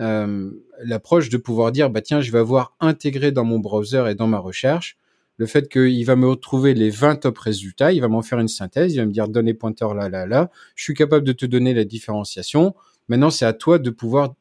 euh, 0.00 0.50
l'approche 0.84 1.30
de 1.30 1.38
pouvoir 1.38 1.72
dire, 1.72 1.88
bah 1.88 2.02
tiens, 2.02 2.20
je 2.20 2.30
vais 2.30 2.38
avoir 2.38 2.76
intégré 2.78 3.32
dans 3.32 3.44
mon 3.44 3.58
browser 3.58 4.04
et 4.10 4.14
dans 4.14 4.26
ma 4.26 4.38
recherche 4.38 4.98
le 5.42 5.46
fait 5.48 5.68
qu'il 5.68 6.04
va 6.04 6.14
me 6.14 6.28
retrouver 6.28 6.72
les 6.72 6.88
20 6.88 7.16
top 7.16 7.36
résultats, 7.36 7.90
il 7.90 8.00
va 8.00 8.06
m'en 8.06 8.22
faire 8.22 8.38
une 8.38 8.46
synthèse, 8.46 8.94
il 8.94 8.98
va 8.98 9.06
me 9.06 9.10
dire 9.10 9.26
donne 9.26 9.46
les 9.46 9.54
pointeurs 9.54 9.92
là, 9.92 10.08
là, 10.08 10.24
là, 10.24 10.52
je 10.76 10.84
suis 10.84 10.94
capable 10.94 11.26
de 11.26 11.32
te 11.32 11.44
donner 11.46 11.74
la 11.74 11.82
différenciation. 11.82 12.76
Maintenant, 13.08 13.28
c'est 13.28 13.44
à 13.44 13.52
toi 13.52 13.80
de 13.80 13.90
pouvoir 13.90 14.36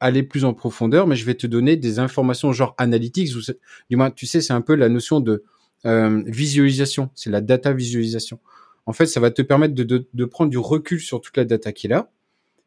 aller 0.00 0.24
plus 0.24 0.44
en 0.44 0.52
profondeur, 0.52 1.06
mais 1.06 1.14
je 1.14 1.24
vais 1.24 1.36
te 1.36 1.46
donner 1.46 1.76
des 1.76 2.00
informations 2.00 2.52
genre 2.52 2.74
analytics, 2.78 3.32
ou 3.36 3.42
du 3.90 3.96
moins, 3.96 4.10
tu 4.10 4.26
sais, 4.26 4.40
c'est 4.40 4.52
un 4.52 4.60
peu 4.60 4.74
la 4.74 4.88
notion 4.88 5.20
de 5.20 5.44
euh, 5.86 6.24
visualisation, 6.26 7.10
c'est 7.14 7.30
la 7.30 7.40
data 7.40 7.72
visualisation. 7.72 8.40
En 8.86 8.92
fait, 8.92 9.06
ça 9.06 9.20
va 9.20 9.30
te 9.30 9.40
permettre 9.40 9.74
de, 9.76 10.24
prendre 10.24 10.50
du 10.50 10.58
recul 10.58 11.00
sur 11.00 11.20
toute 11.20 11.36
la 11.36 11.44
data 11.44 11.70
qui 11.70 11.86
est 11.86 11.90
là, 11.90 12.10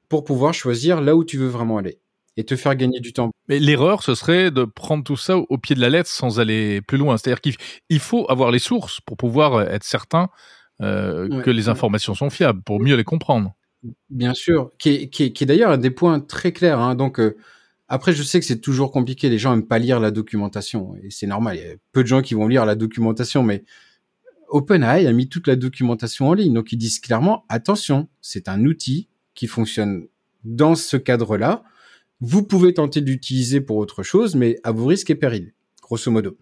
pour 0.08 0.24
pouvoir 0.24 0.54
choisir 0.54 1.02
là 1.02 1.18
où 1.18 1.26
tu 1.26 1.38
veux 1.38 1.50
vraiment 1.50 1.80
aller 1.80 2.00
et 2.38 2.46
te 2.46 2.56
faire 2.56 2.76
gagner 2.76 3.00
du 3.00 3.12
temps. 3.12 3.32
Mais 3.50 3.60
l'erreur, 3.60 4.04
ce 4.04 4.16
serait 4.16 4.52
de 4.52 4.64
prendre 4.64 5.04
tout 5.04 5.18
ça 5.18 5.38
au 5.38 5.58
pied 5.58 5.76
de 5.76 5.82
la 5.82 5.90
lettre 5.90 6.10
sans 6.10 6.40
aller 6.40 6.82
plus 6.82 6.98
loin. 6.98 7.18
C'est-à-dire 7.18 7.42
qu'il 7.42 8.00
faut 8.00 8.26
avoir 8.30 8.52
les 8.52 8.60
sources 8.60 9.02
pour 9.02 9.18
pouvoir 9.18 9.62
être 9.62 9.84
certain 9.84 10.30
euh, 10.82 11.42
que 11.42 11.50
les 11.50 11.68
informations 11.68 12.14
sont 12.14 12.30
fiables, 12.30 12.62
pour 12.62 12.80
mieux 12.80 12.96
les 12.96 13.04
comprendre. 13.04 13.56
Bien 14.10 14.36
sûr, 14.36 14.72
qui 14.78 14.90
est, 14.90 15.10
qui 15.10 15.24
est, 15.24 15.32
qui 15.32 15.44
est 15.44 15.48
d'ailleurs 15.48 15.72
un 15.72 15.78
des 15.78 15.90
points 15.92 16.20
très 16.20 16.52
clairs. 16.52 16.80
Hein. 16.80 16.94
Donc, 16.96 17.20
euh, 17.20 17.36
Après, 17.88 18.14
je 18.14 18.22
sais 18.22 18.40
que 18.40 18.46
c'est 18.46 18.60
toujours 18.60 18.92
compliqué. 18.92 19.30
Les 19.30 19.40
gens 19.40 19.54
aiment 19.54 19.66
pas 19.66 19.80
lire 19.80 20.00
la 20.00 20.12
documentation 20.12 20.96
et 21.02 21.10
c'est 21.10 21.28
normal. 21.28 21.58
Il 21.58 21.64
y 21.64 21.72
a 21.72 21.76
peu 21.92 22.04
de 22.04 22.08
gens 22.08 22.22
qui 22.22 22.36
vont 22.36 22.48
lire 22.48 22.66
la 22.66 22.76
documentation, 22.76 23.42
mais 23.44 23.64
OpenAI 24.50 25.08
a 25.08 25.12
mis 25.14 25.30
toute 25.30 25.48
la 25.48 25.56
documentation 25.56 26.30
en 26.30 26.34
ligne. 26.34 26.54
Donc, 26.54 26.72
ils 26.72 26.78
disent 26.78 27.00
clairement, 27.00 27.46
attention, 27.50 28.08
c'est 28.22 28.48
un 28.48 28.66
outil 28.66 29.10
qui 29.34 29.48
fonctionne 29.48 30.08
dans 30.44 30.76
ce 30.76 30.98
cadre-là. 30.98 31.64
Vous 32.20 32.44
pouvez 32.44 32.74
tenter 32.74 33.02
de 33.02 33.08
l'utiliser 33.08 33.62
pour 33.62 33.78
autre 33.78 34.04
chose, 34.04 34.36
mais 34.36 34.60
à 34.64 34.72
vos 34.72 34.86
risques 34.86 35.10
et 35.10 35.16
périls, 35.16 35.54
grosso 35.82 36.10
modo. 36.12 36.38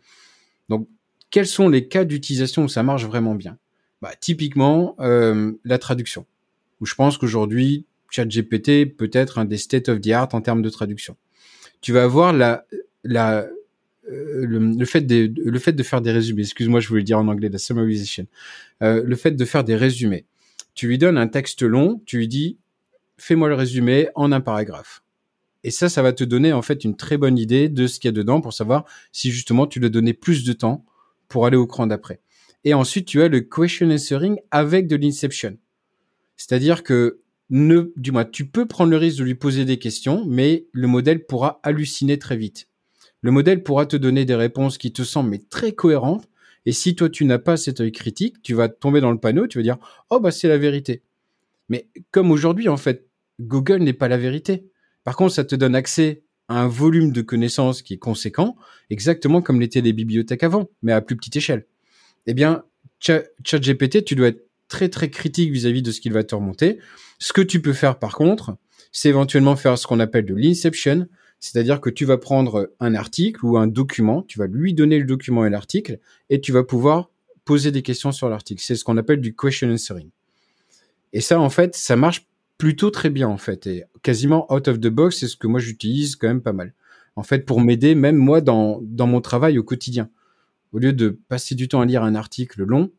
Donc, 0.70 0.88
quels 1.30 1.48
sont 1.48 1.68
les 1.68 1.88
cas 1.88 2.06
d'utilisation 2.06 2.64
où 2.64 2.68
ça 2.68 2.84
marche 2.84 3.06
vraiment 3.06 3.36
bien? 3.36 3.58
Bah, 4.02 4.14
Typiquement, 4.20 4.96
euh, 5.00 5.54
la 5.64 5.78
traduction, 5.78 6.26
où 6.80 6.86
je 6.86 6.96
pense 6.96 7.18
qu'aujourd'hui, 7.18 7.86
ChatGPT 8.10 8.86
peut 8.86 9.10
être 9.12 9.40
un 9.40 9.46
des 9.46 9.58
state 9.58 9.90
of 9.90 10.00
the 10.00 10.12
art 10.12 10.30
en 10.34 10.42
termes 10.42 10.62
de 10.62 10.70
traduction. 10.70 11.18
Tu 11.82 11.92
vas 11.92 12.04
avoir 12.04 12.32
la, 12.32 12.66
la, 13.04 13.48
euh, 14.10 14.46
le, 14.46 14.86
fait 14.86 15.02
de, 15.02 15.34
le 15.36 15.60
fait 15.60 15.74
de 15.74 15.84
faire 15.84 16.02
des 16.02 16.12
résumés. 16.12 16.44
Excuse-moi, 16.44 16.80
je 16.80 16.88
voulais 16.88 17.04
dire 17.04 17.20
en 17.20 17.28
anglais, 17.28 17.50
la 17.50 17.58
summarization. 17.58 18.28
Euh, 18.82 19.04
le 19.04 19.16
fait 19.16 19.32
de 19.32 19.46
faire 19.46 19.64
des 19.64 19.76
résumés. 19.76 20.26
Tu 20.74 20.88
lui 20.88 20.98
donnes 20.98 21.18
un 21.18 21.28
texte 21.28 21.64
long, 21.64 22.02
tu 22.06 22.18
lui 22.18 22.28
dis, 22.28 22.58
fais-moi 23.18 23.50
le 23.50 23.56
résumé 23.56 24.10
en 24.16 24.32
un 24.32 24.42
paragraphe. 24.42 25.04
Et 25.65 25.71
ça, 25.71 25.89
ça 25.89 26.04
va 26.04 26.13
te 26.13 26.23
donner 26.23 26.54
en 26.54 26.62
fait 26.62 26.84
une 26.84 26.95
très 26.95 27.17
bonne 27.17 27.39
idée 27.39 27.69
de 27.69 27.88
ce 27.88 27.99
qu'il 27.99 28.08
y 28.08 28.10
a 28.10 28.12
dedans 28.12 28.39
pour 28.39 28.54
savoir 28.54 28.86
si 29.12 29.32
justement 29.32 29.65
tu 29.65 29.80
lui 29.80 29.89
donner 29.89 30.13
plus 30.13 30.43
de 30.43 30.54
temps 30.54 30.86
pour 31.28 31.47
aller 31.47 31.58
au 31.58 31.65
cran 31.65 31.88
d'après. 31.88 32.21
Et 32.65 32.75
ensuite, 32.75 33.08
tu 33.08 33.23
as 33.23 33.30
le 33.30 33.41
question 33.41 33.89
answering 33.89 34.38
avec 34.51 34.86
de 34.86 34.95
l'inception. 34.95 35.58
C'est-à-dire 36.38 36.84
que 36.84 37.21
ne, 37.49 37.91
du 37.95 38.12
moins, 38.12 38.25
tu 38.25 38.45
peux 38.45 38.67
prendre 38.67 38.91
le 38.91 38.97
risque 38.97 39.17
de 39.17 39.23
lui 39.23 39.34
poser 39.34 39.65
des 39.65 39.80
questions, 39.80 40.23
mais 40.28 40.67
le 40.71 40.86
modèle 40.86 41.25
pourra 41.25 41.60
halluciner 41.63 42.19
très 42.19 42.38
vite. 42.38 42.67
Le 43.21 43.32
modèle 43.32 43.63
pourra 43.63 43.88
te 43.88 43.97
donner 43.97 44.23
des 44.23 44.36
réponses 44.36 44.78
qui 44.78 44.93
te 44.93 45.01
semblent 45.01 45.39
très 45.49 45.71
cohérentes. 45.71 46.30
Et 46.67 46.73
si 46.73 46.93
toi 46.93 47.10
tu 47.10 47.25
n'as 47.25 47.39
pas 47.39 47.58
cet 47.58 47.82
œil 47.82 47.91
critique, 47.91 48.43
tu 48.43 48.54
vas 48.54 48.69
tomber 48.69 49.01
dans 49.01 49.12
le 49.12 49.19
panneau, 49.19 49.47
tu 49.47 49.58
vas 49.58 49.63
dire 49.63 49.80
oh 50.12 50.19
bah 50.19 50.30
c'est 50.30 50.47
la 50.47 50.60
vérité. 50.60 51.01
Mais 51.69 51.89
comme 52.12 52.30
aujourd'hui 52.30 52.69
en 52.69 52.78
fait, 52.78 53.08
Google 53.39 53.82
n'est 53.82 53.93
pas 53.93 54.08
la 54.08 54.17
vérité. 54.17 54.69
Par 55.06 55.15
contre, 55.15 55.34
ça 55.34 55.46
te 55.46 55.56
donne 55.56 55.76
accès 55.76 56.24
à 56.50 56.62
un 56.62 56.68
volume 56.68 57.12
de 57.12 57.22
connaissances 57.22 57.82
qui 57.82 57.94
est 57.94 57.98
conséquent, 57.98 58.58
exactement 58.89 59.41
comme 59.41 59.62
l'étaient 59.62 59.82
les 59.82 59.94
bibliothèques 59.94 60.44
avant, 60.44 60.70
mais 60.82 60.91
à 60.91 61.02
plus 61.02 61.15
petite 61.15 61.38
échelle. 61.38 61.65
Eh 62.28 62.34
bien, 62.34 62.63
ChatGPT, 63.00 64.04
tu 64.04 64.15
dois 64.15 64.28
être 64.28 64.46
très 64.68 64.89
très 64.89 65.10
critique 65.10 65.52
vis-à-vis 65.52 65.82
de 65.82 65.91
ce 65.91 66.02
qu'il 66.02 66.12
va 66.12 66.24
te 66.24 66.36
remonter. 66.36 66.80
Ce 67.20 67.34
que 67.34 67.41
tu 67.41 67.62
peux 67.62 67.74
faire 67.74 68.00
par 68.00 68.13
contre, 68.15 68.58
c'est 68.91 69.10
éventuellement 69.10 69.56
faire 69.56 69.78
ce 69.78 69.88
qu'on 69.88 70.00
appelle 70.00 70.26
de 70.26 70.36
l'inception, 70.36 71.08
c'est-à-dire 71.39 71.82
que 71.82 71.89
tu 71.89 72.06
vas 72.06 72.18
prendre 72.18 72.72
un 72.80 72.96
article 72.96 73.46
ou 73.46 73.58
un 73.58 73.68
document, 73.68 74.24
tu 74.24 74.39
vas 74.39 74.48
lui 74.48 74.74
donner 74.74 74.98
le 74.98 75.06
document 75.06 75.46
et 75.46 75.50
l'article, 75.50 76.00
et 76.30 76.41
tu 76.41 76.52
vas 76.52 76.63
pouvoir 76.63 77.12
poser 77.44 77.72
des 77.72 77.84
questions 77.84 78.12
sur 78.12 78.28
l'article. 78.30 78.63
C'est 78.65 78.76
ce 78.76 78.84
qu'on 78.84 78.98
appelle 78.98 79.22
du 79.22 79.36
question 79.36 79.70
answering. 79.70 80.10
Et 81.13 81.22
ça, 81.22 81.39
en 81.39 81.50
fait, 81.50 81.76
ça 81.76 81.96
marche 81.96 82.26
plutôt 82.58 82.91
très 82.91 83.10
bien, 83.10 83.28
en 83.28 83.38
fait. 83.38 83.68
Et 83.68 83.84
quasiment 84.02 84.52
out 84.54 84.68
of 84.68 84.80
the 84.80 84.88
box, 84.88 85.20
c'est 85.20 85.28
ce 85.28 85.38
que 85.38 85.48
moi 85.48 85.60
j'utilise 85.60 86.15
quand 86.15 86.28
même 86.28 86.41
pas 86.41 86.54
mal. 86.54 86.74
En 87.15 87.24
fait, 87.24 87.46
pour 87.46 87.62
m'aider, 87.62 87.96
même 87.96 88.18
moi, 88.18 88.41
dans, 88.41 88.80
dans 88.82 89.08
mon 89.08 89.22
travail 89.22 89.58
au 89.58 89.63
quotidien. 89.63 90.10
Au 90.74 90.80
lieu 90.80 90.91
de 90.91 91.18
passer 91.30 91.56
du 91.56 91.68
temps 91.68 91.82
à 91.82 91.86
lire 91.86 92.04
un 92.04 92.15
article 92.15 92.63
long, 92.63 92.91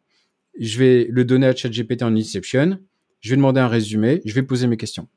je 0.58 0.78
vais 0.78 1.06
le 1.10 1.24
donner 1.24 1.46
à 1.46 1.54
ChatGPT 1.54 2.02
en 2.02 2.16
Inception, 2.16 2.78
je 3.20 3.30
vais 3.30 3.36
demander 3.36 3.60
un 3.60 3.68
résumé, 3.68 4.22
je 4.24 4.32
vais 4.34 4.42
poser 4.42 4.66
mes 4.66 4.76
questions. 4.76 5.08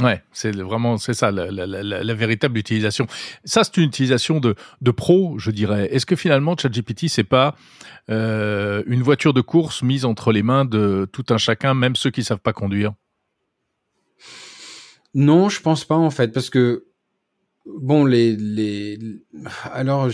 Ouais, 0.00 0.22
c'est 0.30 0.54
vraiment 0.54 0.96
c'est 0.96 1.14
ça 1.14 1.32
la, 1.32 2.14
véritable 2.14 2.56
utilisation. 2.56 3.08
Ça, 3.44 3.64
c'est 3.64 3.78
une 3.78 3.88
utilisation 3.88 4.38
de, 4.38 4.54
de 4.80 4.90
pro, 4.92 5.36
je 5.38 5.50
dirais. 5.50 5.88
Est-ce 5.92 6.06
que 6.06 6.14
finalement 6.14 6.56
ChatGPT 6.56 7.08
c'est 7.08 7.24
pas 7.24 7.56
euh, 8.08 8.84
une 8.86 9.02
voiture 9.02 9.34
de 9.34 9.40
course 9.40 9.82
mise 9.82 10.04
entre 10.04 10.30
les 10.30 10.44
mains 10.44 10.64
de 10.64 11.08
tout 11.10 11.24
un 11.30 11.38
chacun, 11.38 11.74
même 11.74 11.96
ceux 11.96 12.10
qui 12.10 12.22
savent 12.22 12.38
pas 12.38 12.52
conduire? 12.52 12.92
Non, 15.14 15.48
je 15.48 15.60
pense 15.60 15.84
pas 15.84 15.96
en 15.96 16.10
fait, 16.10 16.32
parce 16.32 16.50
que 16.50 16.86
bon 17.66 18.04
les 18.04 18.36
les 18.36 18.98
alors 19.72 20.10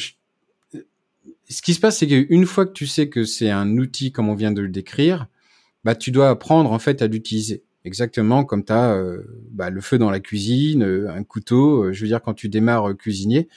ce 1.48 1.62
qui 1.62 1.74
se 1.74 1.80
passe, 1.80 1.98
c'est 1.98 2.06
qu'une 2.06 2.46
fois 2.46 2.66
que 2.66 2.72
tu 2.72 2.86
sais 2.86 3.08
que 3.08 3.24
c'est 3.24 3.50
un 3.50 3.76
outil 3.78 4.12
comme 4.12 4.28
on 4.28 4.34
vient 4.34 4.52
de 4.52 4.62
le 4.62 4.68
décrire, 4.68 5.26
bah 5.84 5.94
tu 5.94 6.10
dois 6.10 6.30
apprendre 6.30 6.72
en 6.72 6.78
fait 6.78 7.02
à 7.02 7.06
l'utiliser. 7.06 7.64
Exactement 7.84 8.44
comme 8.44 8.64
tu 8.64 8.72
as 8.72 8.94
euh, 8.94 9.22
bah, 9.50 9.68
le 9.68 9.80
feu 9.82 9.98
dans 9.98 10.10
la 10.10 10.20
cuisine, 10.20 10.82
euh, 10.82 11.10
un 11.10 11.22
couteau. 11.22 11.84
Euh, 11.84 11.92
je 11.92 12.00
veux 12.00 12.06
dire, 12.06 12.22
quand 12.22 12.32
tu 12.34 12.48
démarres 12.48 12.96
cuisinier, 12.96 13.48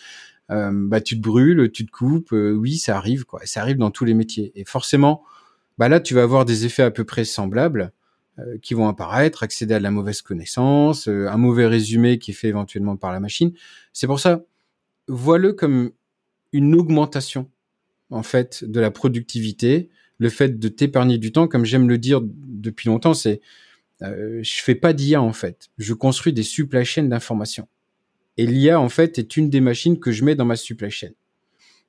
bah 0.49 1.01
tu 1.01 1.17
te 1.17 1.21
brûles, 1.21 1.71
tu 1.71 1.85
te 1.85 1.91
coupes. 1.91 2.31
oui, 2.31 2.77
ça 2.77 2.97
arrive 2.97 3.25
quoi. 3.25 3.41
Ça 3.45 3.61
arrive 3.61 3.77
dans 3.77 3.91
tous 3.91 4.05
les 4.05 4.13
métiers. 4.13 4.51
Et 4.55 4.65
forcément, 4.65 5.23
bah 5.77 5.89
là, 5.89 5.99
tu 5.99 6.13
vas 6.13 6.23
avoir 6.23 6.45
des 6.45 6.65
effets 6.65 6.83
à 6.83 6.91
peu 6.91 7.03
près 7.03 7.25
semblables 7.25 7.91
qui 8.61 8.73
vont 8.73 8.87
apparaître, 8.87 9.43
accéder 9.43 9.73
à 9.73 9.79
la 9.79 9.91
mauvaise 9.91 10.21
connaissance, 10.21 11.07
un 11.07 11.37
mauvais 11.37 11.65
résumé 11.65 12.19
qui 12.19 12.31
est 12.31 12.33
fait 12.33 12.49
éventuellement 12.49 12.95
par 12.95 13.11
la 13.11 13.19
machine. 13.19 13.51
C'est 13.93 14.07
pour 14.07 14.19
ça, 14.19 14.45
vois-le 15.07 15.53
comme 15.53 15.91
une 16.53 16.75
augmentation 16.75 17.49
en 18.09 18.23
fait 18.23 18.63
de 18.63 18.79
la 18.79 18.91
productivité, 18.91 19.89
le 20.17 20.29
fait 20.29 20.59
de 20.59 20.67
t'épargner 20.67 21.17
du 21.17 21.31
temps, 21.31 21.47
comme 21.47 21.65
j'aime 21.65 21.89
le 21.89 21.97
dire 21.97 22.21
depuis 22.23 22.87
longtemps, 22.87 23.13
c'est 23.13 23.41
euh, 24.03 24.39
je 24.43 24.61
fais 24.61 24.75
pas 24.75 24.93
d'IA 24.93 25.21
en 25.21 25.33
fait, 25.33 25.69
je 25.77 25.93
construis 25.93 26.33
des 26.33 26.43
supply 26.43 26.85
chains 26.85 27.03
d'informations. 27.03 27.67
Et 28.37 28.45
l'IA 28.45 28.79
en 28.79 28.89
fait 28.89 29.17
est 29.17 29.37
une 29.37 29.49
des 29.49 29.61
machines 29.61 29.99
que 29.99 30.11
je 30.11 30.23
mets 30.23 30.35
dans 30.35 30.45
ma 30.45 30.55
supply 30.55 30.91
chain. 30.91 31.11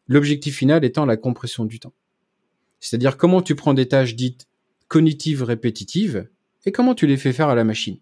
L'objectif 0.08 0.56
final 0.56 0.84
étant 0.84 1.04
la 1.04 1.16
compression 1.16 1.66
du 1.66 1.78
temps. 1.78 1.92
C'est-à-dire 2.80 3.16
comment 3.16 3.42
tu 3.42 3.54
prends 3.54 3.74
des 3.74 3.88
tâches 3.88 4.14
dites 4.14 4.48
cognitives 4.88 5.42
répétitives 5.42 6.28
et 6.68 6.72
comment 6.72 6.94
tu 6.94 7.06
les 7.06 7.16
fais 7.16 7.32
faire 7.32 7.48
à 7.48 7.54
la 7.54 7.64
machine? 7.64 7.98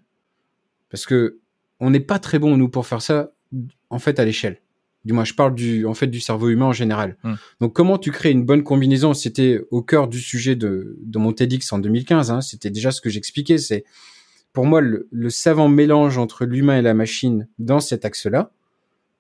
Parce 0.91 1.07
que 1.07 1.39
on 1.81 1.91
n'est 1.91 2.01
pas 2.01 2.19
très 2.19 2.39
bon 2.39 2.57
nous 2.57 2.69
pour 2.69 2.87
faire 2.87 3.03
ça 3.03 3.33
en 3.91 3.99
fait 3.99 4.19
à 4.19 4.25
l'échelle. 4.25 4.61
Du 5.05 5.13
moins, 5.13 5.25
je 5.25 5.35
parle 5.35 5.55
du, 5.55 5.87
en 5.87 5.95
fait, 5.95 6.09
du 6.09 6.19
cerveau 6.19 6.49
humain 6.49 6.67
en 6.67 6.73
général. 6.73 7.17
Hmm. 7.23 7.35
Donc, 7.61 7.75
comment 7.75 7.97
tu 7.97 8.11
crées 8.11 8.33
une 8.33 8.45
bonne 8.45 8.65
combinaison? 8.65 9.15
C'était 9.15 9.61
au 9.71 9.81
cœur 9.81 10.09
du 10.09 10.19
sujet 10.19 10.57
de, 10.57 10.99
de 11.01 11.19
mon 11.21 11.33
TEDx 11.33 11.73
en 11.73 11.79
2015. 11.79 12.33
Hein, 12.33 12.41
C'était 12.41 12.71
déjà 12.71 12.91
ce 12.91 13.01
que 13.01 13.09
j'expliquais. 13.09 13.59
C'est 13.59 13.85
pour 14.53 14.67
moi 14.67 14.81
le, 14.81 15.31
savant 15.31 15.69
mélange 15.69 16.19
entre 16.19 16.45
l'humain 16.45 16.79
et 16.79 16.83
la 16.83 16.93
machine 16.93 17.47
dans 17.61 17.79
cet 17.79 18.05
axe-là 18.05 18.51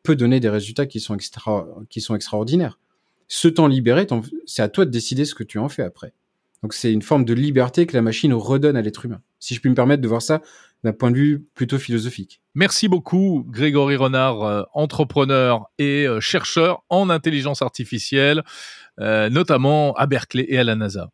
peut 0.02 0.16
donner 0.16 0.40
des 0.40 0.48
résultats 0.48 0.86
qui 0.86 0.98
sont 0.98 1.14
extra, 1.14 1.68
qui 1.88 2.00
sont 2.00 2.16
extraordinaires. 2.16 2.80
Ce 3.28 3.46
temps 3.46 3.68
libéré, 3.68 4.08
c'est 4.44 4.62
à 4.62 4.68
toi 4.68 4.86
de 4.86 4.90
décider 4.90 5.24
ce 5.24 5.36
que 5.36 5.44
tu 5.44 5.58
en 5.58 5.68
fais 5.68 5.84
après. 5.84 6.12
Donc, 6.64 6.74
c'est 6.74 6.92
une 6.92 7.02
forme 7.02 7.24
de 7.24 7.32
liberté 7.32 7.86
que 7.86 7.94
la 7.94 8.02
machine 8.02 8.34
redonne 8.34 8.76
à 8.76 8.82
l'être 8.82 9.04
humain. 9.04 9.20
Si 9.38 9.54
je 9.54 9.60
puis 9.60 9.70
me 9.70 9.74
permettre 9.74 10.02
de 10.02 10.08
voir 10.08 10.22
ça 10.22 10.40
d'un 10.84 10.92
point 10.92 11.10
de 11.10 11.16
vue 11.16 11.46
plutôt 11.54 11.78
philosophique. 11.78 12.40
Merci 12.54 12.88
beaucoup, 12.88 13.44
Grégory 13.48 13.96
Renard, 13.96 14.42
euh, 14.42 14.62
entrepreneur 14.72 15.66
et 15.78 16.06
euh, 16.06 16.20
chercheur 16.20 16.84
en 16.88 17.10
intelligence 17.10 17.60
artificielle, 17.60 18.42
euh, 19.00 19.28
notamment 19.28 19.94
à 19.94 20.06
Berkeley 20.06 20.46
et 20.48 20.58
à 20.58 20.64
la 20.64 20.76
NASA. 20.76 21.10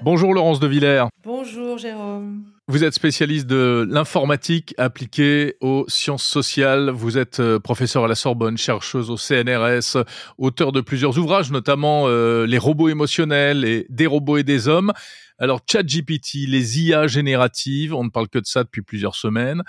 Bonjour 0.00 0.32
Laurence 0.32 0.60
de 0.60 0.66
Villers. 0.66 1.04
Bonjour 1.22 1.78
Jérôme. 1.78 2.57
Vous 2.70 2.84
êtes 2.84 2.92
spécialiste 2.92 3.46
de 3.46 3.88
l'informatique 3.88 4.74
appliquée 4.76 5.56
aux 5.62 5.86
sciences 5.88 6.22
sociales. 6.22 6.90
Vous 6.90 7.16
êtes 7.16 7.40
euh, 7.40 7.58
professeur 7.58 8.04
à 8.04 8.08
la 8.08 8.14
Sorbonne, 8.14 8.58
chercheuse 8.58 9.08
au 9.08 9.16
CNRS, 9.16 10.04
auteur 10.36 10.70
de 10.72 10.82
plusieurs 10.82 11.16
ouvrages, 11.16 11.50
notamment 11.50 12.04
euh, 12.08 12.44
Les 12.44 12.58
robots 12.58 12.90
émotionnels 12.90 13.64
et 13.64 13.86
Des 13.88 14.06
robots 14.06 14.36
et 14.36 14.42
des 14.42 14.68
hommes. 14.68 14.92
Alors 15.40 15.60
ChatGPT, 15.70 16.48
les 16.48 16.80
IA 16.80 17.06
génératives, 17.06 17.94
on 17.94 18.04
ne 18.04 18.10
parle 18.10 18.28
que 18.28 18.38
de 18.38 18.46
ça 18.46 18.64
depuis 18.64 18.82
plusieurs 18.82 19.14
semaines. 19.14 19.62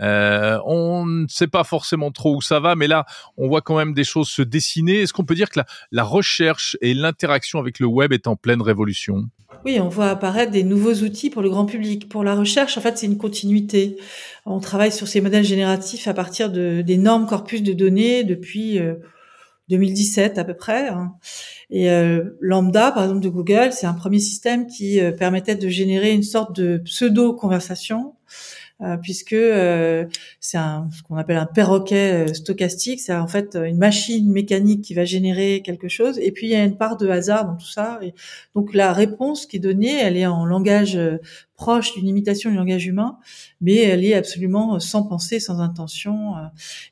Euh, 0.00 0.60
on 0.64 1.04
ne 1.04 1.26
sait 1.28 1.48
pas 1.48 1.64
forcément 1.64 2.12
trop 2.12 2.36
où 2.36 2.40
ça 2.40 2.60
va, 2.60 2.76
mais 2.76 2.86
là, 2.86 3.06
on 3.36 3.48
voit 3.48 3.60
quand 3.60 3.76
même 3.76 3.92
des 3.92 4.04
choses 4.04 4.28
se 4.28 4.42
dessiner. 4.42 5.00
Est-ce 5.00 5.12
qu'on 5.12 5.24
peut 5.24 5.34
dire 5.34 5.50
que 5.50 5.58
la, 5.58 5.66
la 5.90 6.04
recherche 6.04 6.76
et 6.80 6.94
l'interaction 6.94 7.58
avec 7.58 7.80
le 7.80 7.86
web 7.86 8.12
est 8.12 8.28
en 8.28 8.36
pleine 8.36 8.62
révolution? 8.62 9.28
Oui, 9.64 9.80
on 9.80 9.88
voit 9.88 10.10
apparaître 10.10 10.52
des 10.52 10.62
nouveaux 10.62 10.94
outils 10.94 11.30
pour 11.30 11.42
le 11.42 11.50
grand 11.50 11.66
public. 11.66 12.08
Pour 12.08 12.22
la 12.22 12.36
recherche, 12.36 12.78
en 12.78 12.80
fait, 12.80 12.96
c'est 12.96 13.06
une 13.06 13.18
continuité. 13.18 13.96
On 14.44 14.60
travaille 14.60 14.92
sur 14.92 15.08
ces 15.08 15.20
modèles 15.20 15.44
génératifs 15.44 16.06
à 16.06 16.14
partir 16.14 16.50
d'énormes 16.50 17.26
corpus 17.26 17.62
de 17.62 17.72
données 17.72 18.22
depuis 18.22 18.78
2017 19.68 20.38
euh, 20.38 20.40
à 20.40 20.44
peu 20.44 20.54
près. 20.54 20.88
Hein. 20.88 21.14
Et 21.70 21.90
euh, 21.90 22.36
Lambda, 22.40 22.92
par 22.92 23.04
exemple, 23.04 23.20
de 23.20 23.28
Google, 23.28 23.72
c'est 23.72 23.86
un 23.86 23.94
premier 23.94 24.20
système 24.20 24.66
qui 24.66 25.00
euh, 25.00 25.12
permettait 25.12 25.56
de 25.56 25.68
générer 25.68 26.12
une 26.12 26.22
sorte 26.22 26.54
de 26.54 26.78
pseudo-conversation 26.78 28.14
puisque 29.02 29.32
euh, 29.32 30.04
c'est 30.38 30.58
un, 30.58 30.88
ce 30.92 31.02
qu'on 31.02 31.16
appelle 31.16 31.38
un 31.38 31.46
perroquet 31.46 32.32
stochastique. 32.34 33.00
C'est 33.00 33.14
en 33.14 33.26
fait 33.26 33.56
une 33.56 33.78
machine 33.78 34.30
mécanique 34.30 34.82
qui 34.82 34.94
va 34.94 35.04
générer 35.04 35.62
quelque 35.64 35.88
chose, 35.88 36.18
et 36.18 36.30
puis 36.32 36.48
il 36.48 36.50
y 36.50 36.54
a 36.54 36.64
une 36.64 36.76
part 36.76 36.96
de 36.96 37.08
hasard 37.08 37.46
dans 37.46 37.56
tout 37.56 37.66
ça. 37.66 37.98
Et 38.02 38.12
donc 38.54 38.74
la 38.74 38.92
réponse 38.92 39.46
qui 39.46 39.56
est 39.56 39.60
donnée, 39.60 39.98
elle 39.98 40.16
est 40.16 40.26
en 40.26 40.44
langage 40.44 40.98
proche 41.56 41.94
d'une 41.94 42.06
imitation 42.06 42.50
du 42.50 42.56
langage 42.56 42.86
humain, 42.86 43.18
mais 43.62 43.76
elle 43.76 44.04
est 44.04 44.14
absolument 44.14 44.78
sans 44.78 45.04
pensée, 45.04 45.40
sans 45.40 45.60
intention. 45.60 46.34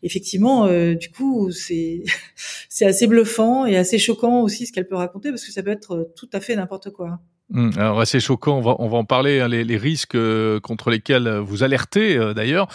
Effectivement, 0.02 0.66
du 0.94 1.10
coup, 1.10 1.50
c'est 2.68 2.86
assez 2.86 3.06
bluffant 3.06 3.66
et 3.66 3.76
assez 3.76 3.98
choquant 3.98 4.40
aussi 4.40 4.66
ce 4.66 4.72
qu'elle 4.72 4.88
peut 4.88 4.96
raconter 4.96 5.30
parce 5.30 5.44
que 5.44 5.52
ça 5.52 5.62
peut 5.62 5.70
être 5.70 6.10
tout 6.16 6.30
à 6.32 6.40
fait 6.40 6.56
n'importe 6.56 6.90
quoi. 6.90 7.20
Hum, 7.52 7.72
alors 7.76 8.00
assez 8.00 8.20
choquant, 8.20 8.56
on 8.56 8.62
va, 8.62 8.76
on 8.78 8.88
va 8.88 8.96
en 8.96 9.04
parler, 9.04 9.40
hein, 9.40 9.48
les, 9.48 9.64
les, 9.64 9.76
risques 9.76 10.14
euh, 10.14 10.60
contre 10.60 10.90
lesquels 10.90 11.28
vous 11.28 11.62
alertez 11.62 12.16
euh, 12.16 12.32
d'ailleurs. 12.32 12.68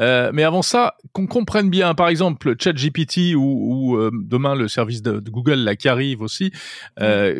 Euh, 0.00 0.32
mais 0.34 0.42
avant 0.42 0.62
ça, 0.62 0.96
qu'on 1.12 1.28
comprenne 1.28 1.70
bien, 1.70 1.94
par 1.94 2.08
exemple, 2.08 2.56
ChatGPT 2.58 3.36
ou, 3.36 3.40
ou 3.94 4.10
demain 4.12 4.56
le 4.56 4.66
service 4.66 5.00
de, 5.00 5.20
Google 5.20 5.60
là 5.60 5.76
qui 5.76 5.88
arrive 5.88 6.22
aussi, 6.22 6.50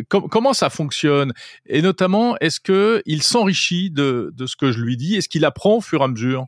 comment 0.09 0.53
ça 0.53 0.71
fonctionne? 0.71 1.33
Et 1.67 1.83
notamment, 1.83 2.37
est-ce 2.39 2.61
que 2.61 3.03
il 3.05 3.23
s'enrichit 3.23 3.91
de, 3.91 4.33
de 4.35 4.47
ce 4.47 4.55
que 4.55 4.71
je 4.71 4.81
lui 4.81 4.97
dis? 4.97 5.17
Est-ce 5.17 5.29
qu'il 5.29 5.45
apprend 5.45 5.79
au 5.79 5.81
fur 5.81 6.03
et 6.03 6.05
à 6.05 6.09
mesure? 6.09 6.47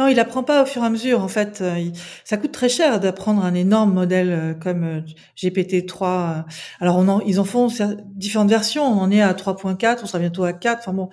Non, 0.00 0.08
il 0.08 0.18
apprend 0.18 0.42
pas 0.42 0.62
au 0.62 0.66
fur 0.66 0.82
et 0.82 0.86
à 0.86 0.90
mesure. 0.90 1.20
En 1.20 1.28
fait, 1.28 1.60
euh, 1.60 1.90
ça 2.24 2.38
coûte 2.38 2.52
très 2.52 2.70
cher 2.70 3.00
d'apprendre 3.00 3.44
un 3.44 3.52
énorme 3.52 3.92
modèle 3.92 4.32
euh, 4.32 4.54
comme 4.54 4.82
euh, 4.82 5.00
GPT-3. 5.36 6.44
Alors, 6.80 6.96
on 6.96 7.06
en, 7.06 7.20
ils 7.20 7.38
en 7.38 7.44
font 7.44 7.68
différentes 8.14 8.48
versions. 8.48 8.82
On 8.82 8.98
en 8.98 9.10
est 9.10 9.20
à 9.20 9.34
3.4, 9.34 9.98
on 10.02 10.06
sera 10.06 10.18
bientôt 10.18 10.44
à 10.44 10.54
4. 10.54 10.78
Enfin 10.78 10.94
bon, 10.94 11.10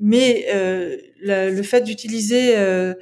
mais 0.00 0.46
euh, 0.54 0.96
le, 1.20 1.62
fait 1.62 1.82
d'utiliser 1.82 2.56
euh, 2.56 2.94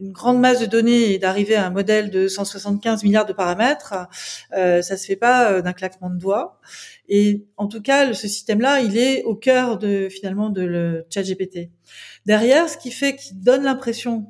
une 0.00 0.12
grande 0.12 0.40
masse 0.40 0.60
de 0.60 0.66
données 0.66 1.12
et 1.12 1.18
d'arriver 1.18 1.54
à 1.54 1.66
un 1.66 1.70
modèle 1.70 2.10
de 2.10 2.28
175 2.28 3.04
milliards 3.04 3.26
de 3.26 3.32
paramètres, 3.32 3.94
euh, 4.56 4.82
ça 4.82 4.96
se 4.96 5.06
fait 5.06 5.16
pas 5.16 5.60
d'un 5.62 5.72
claquement 5.72 6.10
de 6.10 6.18
doigts. 6.18 6.60
Et 7.08 7.46
en 7.56 7.66
tout 7.68 7.80
cas, 7.80 8.12
ce 8.12 8.28
système-là, 8.28 8.80
il 8.80 8.96
est 8.96 9.22
au 9.24 9.34
cœur 9.34 9.78
de 9.78 10.08
finalement 10.10 10.50
de 10.50 10.62
le. 10.62 11.06
Derrière, 12.26 12.68
ce 12.68 12.76
qui 12.76 12.90
fait 12.90 13.16
qu'il 13.16 13.40
donne 13.40 13.64
l'impression 13.64 14.26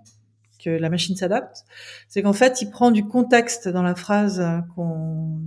que 0.62 0.70
la 0.70 0.90
machine 0.90 1.16
s'adapte, 1.16 1.64
c'est 2.08 2.22
qu'en 2.22 2.32
fait, 2.32 2.62
il 2.62 2.70
prend 2.70 2.90
du 2.90 3.04
contexte 3.04 3.68
dans 3.68 3.82
la 3.82 3.94
phrase 3.94 4.42
qu'on 4.74 5.40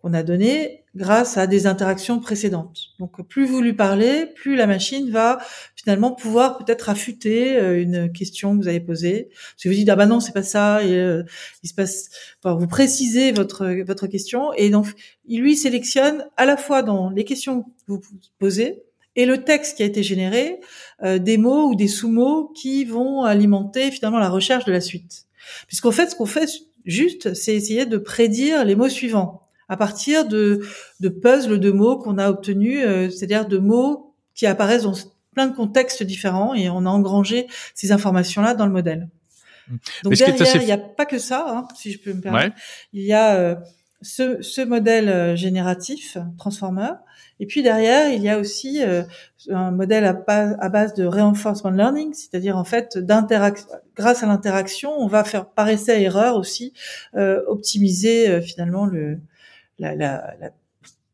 qu'on 0.00 0.12
a 0.12 0.22
donnée 0.22 0.84
grâce 0.96 1.36
à 1.36 1.46
des 1.46 1.66
interactions 1.66 2.18
précédentes. 2.18 2.88
Donc, 2.98 3.22
plus 3.28 3.46
vous 3.46 3.60
lui 3.60 3.72
parlez, 3.72 4.26
plus 4.26 4.56
la 4.56 4.66
machine 4.66 5.10
va 5.10 5.38
finalement 5.76 6.12
pouvoir 6.12 6.58
peut-être 6.58 6.88
affûter 6.88 7.56
euh, 7.56 7.80
une 7.80 8.10
question 8.12 8.56
que 8.56 8.62
vous 8.62 8.68
avez 8.68 8.80
posée. 8.80 9.28
Si 9.56 9.68
vous 9.68 9.74
dites 9.74 9.88
ah 9.88 9.96
bah 9.96 10.06
non 10.06 10.20
c'est 10.20 10.32
pas 10.32 10.42
ça, 10.42 10.78
euh, 10.78 11.22
il 11.62 11.68
se 11.68 11.74
passe, 11.74 12.10
vous 12.44 12.66
précisez 12.66 13.32
votre 13.32 13.66
votre 13.84 14.06
question 14.06 14.52
et 14.54 14.70
donc 14.70 14.86
il 15.26 15.40
lui 15.40 15.56
sélectionne 15.56 16.26
à 16.36 16.44
la 16.44 16.56
fois 16.56 16.82
dans 16.82 17.10
les 17.10 17.24
questions 17.24 17.62
que 17.62 17.68
vous 17.88 18.00
posez 18.38 18.82
et 19.16 19.26
le 19.26 19.44
texte 19.44 19.76
qui 19.76 19.82
a 19.82 19.86
été 19.86 20.02
généré, 20.02 20.60
euh, 21.02 21.18
des 21.18 21.36
mots 21.36 21.68
ou 21.68 21.74
des 21.74 21.88
sous-mots 21.88 22.48
qui 22.48 22.84
vont 22.84 23.22
alimenter 23.22 23.90
finalement 23.90 24.18
la 24.18 24.30
recherche 24.30 24.64
de 24.64 24.72
la 24.72 24.80
suite. 24.80 25.26
Puisqu'en 25.66 25.90
fait, 25.90 26.10
ce 26.10 26.16
qu'on 26.16 26.26
fait 26.26 26.48
juste, 26.84 27.34
c'est 27.34 27.54
essayer 27.54 27.86
de 27.86 27.98
prédire 27.98 28.64
les 28.64 28.76
mots 28.76 28.88
suivants 28.88 29.39
à 29.70 29.76
partir 29.76 30.28
de, 30.28 30.60
de 31.00 31.08
puzzles 31.08 31.58
de 31.58 31.70
mots 31.70 31.96
qu'on 31.96 32.18
a 32.18 32.28
obtenus, 32.28 32.80
euh, 32.84 33.08
c'est-à-dire 33.08 33.48
de 33.48 33.56
mots 33.56 34.14
qui 34.34 34.46
apparaissent 34.46 34.82
dans 34.82 34.94
plein 35.32 35.46
de 35.46 35.56
contextes 35.56 36.02
différents 36.02 36.52
et 36.52 36.68
on 36.68 36.84
a 36.84 36.90
engrangé 36.90 37.46
ces 37.74 37.92
informations-là 37.92 38.54
dans 38.54 38.66
le 38.66 38.72
modèle. 38.72 39.08
Mmh. 39.68 39.76
Donc 40.04 40.14
derrière, 40.14 40.56
il 40.56 40.66
n'y 40.66 40.72
a 40.72 40.78
pas 40.78 41.06
que 41.06 41.18
ça, 41.18 41.46
hein, 41.48 41.68
si 41.74 41.92
je 41.92 41.98
peux 41.98 42.12
me 42.12 42.20
permettre. 42.20 42.56
Il 42.92 43.02
y 43.02 43.14
a 43.14 43.36
euh, 43.36 43.54
ce, 44.02 44.42
ce, 44.42 44.60
modèle 44.60 45.36
génératif, 45.36 46.18
transformer, 46.36 46.90
et 47.40 47.46
puis 47.46 47.62
derrière, 47.62 48.12
il 48.12 48.22
y 48.22 48.28
a 48.28 48.38
aussi 48.38 48.82
euh, 48.82 49.02
un 49.48 49.70
modèle 49.70 50.04
à, 50.04 50.68
base 50.68 50.92
de 50.92 51.06
reinforcement 51.06 51.70
learning, 51.70 52.12
c'est-à-dire 52.12 52.58
en 52.58 52.64
fait 52.64 52.98
grâce 53.96 54.22
à 54.22 54.26
l'interaction, 54.26 54.92
on 54.98 55.06
va 55.06 55.24
faire 55.24 55.46
par 55.46 55.70
essai 55.70 56.02
erreur 56.02 56.36
aussi 56.36 56.74
euh, 57.16 57.40
optimiser 57.48 58.28
euh, 58.28 58.40
finalement 58.42 58.84
le 58.84 59.18
la, 59.80 59.94
la, 59.94 60.52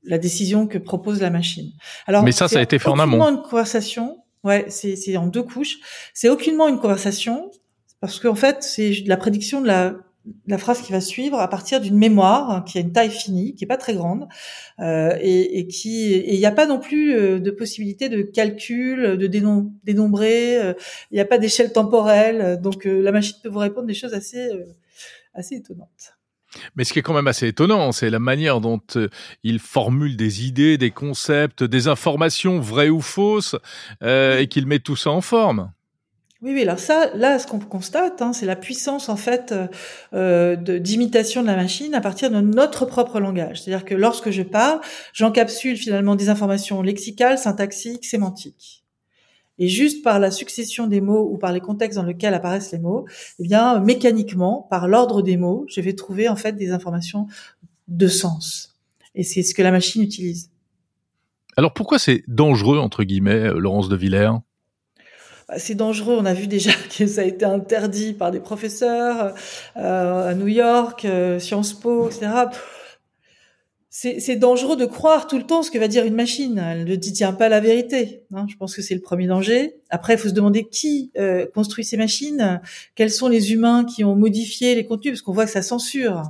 la, 0.05 0.19
décision 0.19 0.67
que 0.67 0.79
propose 0.79 1.21
la 1.21 1.31
machine. 1.31 1.73
Alors, 2.07 2.23
mais 2.23 2.33
ça, 2.33 2.49
ça 2.49 2.59
a 2.59 2.63
été 2.63 2.79
fait 2.79 2.89
en 2.89 2.99
amont. 2.99 3.27
une 3.29 3.43
conversation. 3.43 4.19
Ouais, 4.45 4.67
c'est 4.69 5.17
en 5.17 5.27
deux 5.27 5.43
couches. 5.43 5.79
C'est 6.15 6.29
aucunement 6.29 6.69
une 6.69 6.79
conversation 6.79 7.51
parce 8.01 8.21
qu'en 8.21 8.35
fait, 8.35 8.63
c'est 8.63 8.93
la 9.07 9.17
prédiction 9.17 9.61
de 9.61 9.67
la 9.67 9.95
la 10.47 10.59
phrase 10.59 10.83
qui 10.83 10.93
va 10.93 11.01
suivre 11.01 11.39
à 11.39 11.49
partir 11.49 11.81
d'une 11.81 11.97
mémoire 11.97 12.65
qui 12.65 12.79
a 12.79 12.81
une 12.81 12.93
taille 12.93 13.11
finie, 13.11 13.55
qui 13.55 13.65
est 13.65 13.67
pas 13.67 13.77
très 13.77 13.95
grande, 13.95 14.29
euh, 14.81 15.17
et, 15.21 15.59
et, 15.59 15.67
qui 15.67 16.13
il 16.19 16.39
n'y 16.39 16.47
a 16.47 16.53
pas 16.53 16.67
non 16.67 16.79
plus 16.79 17.15
euh, 17.15 17.39
de 17.39 17.51
possibilité 17.51 18.09
de 18.09 18.23
calcul, 18.23 19.17
de 19.17 19.27
dénombrer, 19.27 20.59
euh, 20.59 20.75
il 21.11 21.15
n'y 21.15 21.21
a 21.21 21.25
pas 21.25 21.39
d'échelle 21.39 21.73
temporelle, 21.73 22.61
donc 22.61 22.85
la 22.85 23.13
machine 23.13 23.37
peut 23.43 23.49
vous 23.49 23.59
répondre 23.59 23.87
des 23.87 23.95
choses 23.95 24.15
assez 24.15 24.51
assez 25.35 25.57
étonnantes. 25.57 26.16
Mais 26.75 26.85
ce 26.85 26.93
qui 26.93 26.99
est 26.99 27.03
quand 27.03 27.15
même 27.15 27.27
assez 27.27 27.49
étonnant, 27.49 27.93
c'est 27.93 28.11
la 28.11 28.19
manière 28.19 28.61
dont 28.61 28.81
il 29.43 29.59
formule 29.59 30.17
des 30.17 30.47
idées, 30.47 30.79
des 30.79 30.91
concepts, 30.91 31.63
des 31.63 31.89
informations 31.89 32.61
vraies 32.61 32.89
ou 32.89 33.01
fausses, 33.01 33.57
et 34.03 34.47
qu'il 34.49 34.67
met 34.67 34.79
tout 34.79 34.97
ça 34.97 35.11
en 35.11 35.21
forme. 35.21 35.71
Oui, 36.43 36.53
oui. 36.53 36.63
Alors 36.63 36.79
ça, 36.79 37.11
là, 37.15 37.39
ce 37.39 37.47
qu'on 37.47 37.59
constate, 37.59 38.21
hein, 38.21 38.33
c'est 38.33 38.45
la 38.47 38.57
puissance 38.57 39.09
en 39.09 39.17
fait 39.17 39.55
euh, 40.13 40.55
d'imitation 40.57 41.43
de, 41.43 41.47
la 41.47 41.57
machine 41.57 41.95
à 41.95 42.01
partir 42.01 42.31
de 42.31 42.41
notre 42.41 42.85
propre 42.85 43.21
langage. 43.21 43.63
C'est-à-dire 43.63 43.87
que 43.87 43.95
lorsque 43.95 44.31
je 44.31 44.43
parle, 44.43 44.81
j'encapsule 45.15 45.77
finalement 45.77 46.15
des 46.15 46.29
informations 46.29 46.83
lexicales, 46.83 47.39
syntaxiques, 47.39 48.05
sémantiques. 48.05 48.86
Et 49.59 49.69
juste 49.69 50.05
par 50.05 50.19
la 50.19 50.31
succession 50.31 50.87
des 50.87 51.01
mots 51.01 51.29
ou 51.31 51.39
par 51.39 51.53
les 51.53 51.61
contextes 51.61 51.99
dans 51.99 52.05
lesquels 52.05 52.35
apparaissent 52.35 52.73
les 52.73 52.79
mots, 52.79 53.07
eh 53.39 53.43
bien, 53.43 53.81
mécaniquement, 53.81 54.67
par 54.71 54.87
l'ordre 54.87 55.23
des 55.23 55.37
mots, 55.37 55.65
je 55.69 55.81
vais 55.81 55.95
trouver 55.95 56.29
en 56.29 56.37
fait 56.37 56.53
des 56.53 56.71
informations 56.71 57.27
de 57.89 58.09
sens. 58.09 58.77
Et 59.15 59.23
c'est 59.23 59.43
ce 59.43 59.55
que 59.55 59.63
la 59.63 59.71
machine 59.71 60.03
utilise. 60.03 60.51
Alors 61.57 61.73
pourquoi 61.73 61.99
c'est 61.99 62.23
dangereux 62.29 62.79
entre 62.79 63.03
guillemets, 63.03 63.49
Laurence 63.55 63.89
de 63.89 63.97
Villers? 63.97 64.33
Bah, 65.49 65.59
c'est 65.59 65.75
dangereux. 65.75 66.17
On 66.19 66.27
a 66.27 66.35
vu 66.35 66.47
déjà 66.47 66.73
que 66.99 67.07
ça 67.07 67.23
a 67.23 67.25
été 67.25 67.45
interdit 67.45 68.13
par 68.13 68.31
des 68.31 68.41
professeurs 68.41 69.35
euh, 69.77 70.31
à 70.31 70.35
New 70.35 70.49
York, 70.49 71.05
euh, 71.05 71.39
Sciences 71.39 71.73
Po, 71.73 72.09
etc. 72.09 72.29
C'est 73.99 74.37
dangereux 74.37 74.77
de 74.77 74.85
croire 74.85 75.27
tout 75.27 75.39
le 75.39 75.45
temps 75.45 75.63
ce 75.63 75.71
que 75.71 75.79
va 75.79 75.89
dire 75.89 76.05
une 76.05 76.15
machine. 76.15 76.59
Elle 76.59 76.85
ne 76.85 76.97
tient 76.97 77.33
pas 77.33 77.49
la 77.49 77.61
vérité. 77.61 78.25
Hein. 78.35 78.45
Je 78.47 78.55
pense 78.55 78.77
que 78.77 78.83
c'est 78.83 78.95
le 78.95 79.01
premier 79.01 79.27
danger. 79.27 79.77
Après, 79.89 80.13
il 80.13 80.19
faut 80.19 80.29
se 80.29 80.35
demander 80.35 80.65
qui 80.65 81.11
euh, 81.17 81.47
construit 81.55 81.83
ces 81.83 81.97
machines, 81.97 82.61
quels 82.95 83.11
sont 83.11 83.29
les 83.29 83.55
humains 83.55 83.87
qui 83.87 84.05
ont 84.05 84.15
modifié 84.15 84.75
les 84.75 84.85
contenus, 84.85 85.15
parce 85.15 85.23
qu'on 85.23 85.33
voit 85.33 85.47
que 85.47 85.51
ça 85.51 85.63
censure. 85.63 86.25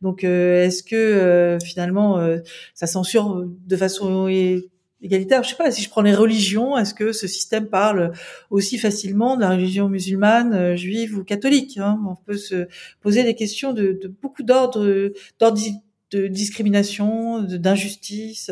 Donc, 0.00 0.24
est-ce 0.24 0.82
que 0.82 1.58
finalement 1.62 2.18
ça 2.72 2.86
censure 2.86 3.44
de 3.44 3.76
façon 3.76 4.26
égalitaire? 5.02 5.42
Je 5.42 5.50
sais 5.50 5.56
pas 5.56 5.70
si 5.70 5.82
je 5.82 5.90
prends 5.90 6.00
les 6.00 6.14
religions, 6.14 6.78
est-ce 6.78 6.94
que 6.94 7.12
ce 7.12 7.26
système 7.26 7.66
parle 7.66 8.12
aussi 8.48 8.78
facilement 8.78 9.36
de 9.36 9.42
la 9.42 9.50
religion 9.50 9.90
musulmane, 9.90 10.54
euh, 10.54 10.74
juive 10.74 11.18
ou 11.18 11.24
catholique 11.24 11.76
hein? 11.76 12.00
On 12.08 12.14
peut 12.14 12.38
se 12.38 12.66
poser 13.02 13.24
des 13.24 13.34
questions 13.34 13.74
de, 13.74 13.98
de 14.00 14.08
beaucoup 14.08 14.42
d'ordre, 14.42 15.12
d'ordre 15.38 15.60
de 16.10 16.26
discrimination, 16.26 17.42
d'injustice. 17.42 18.50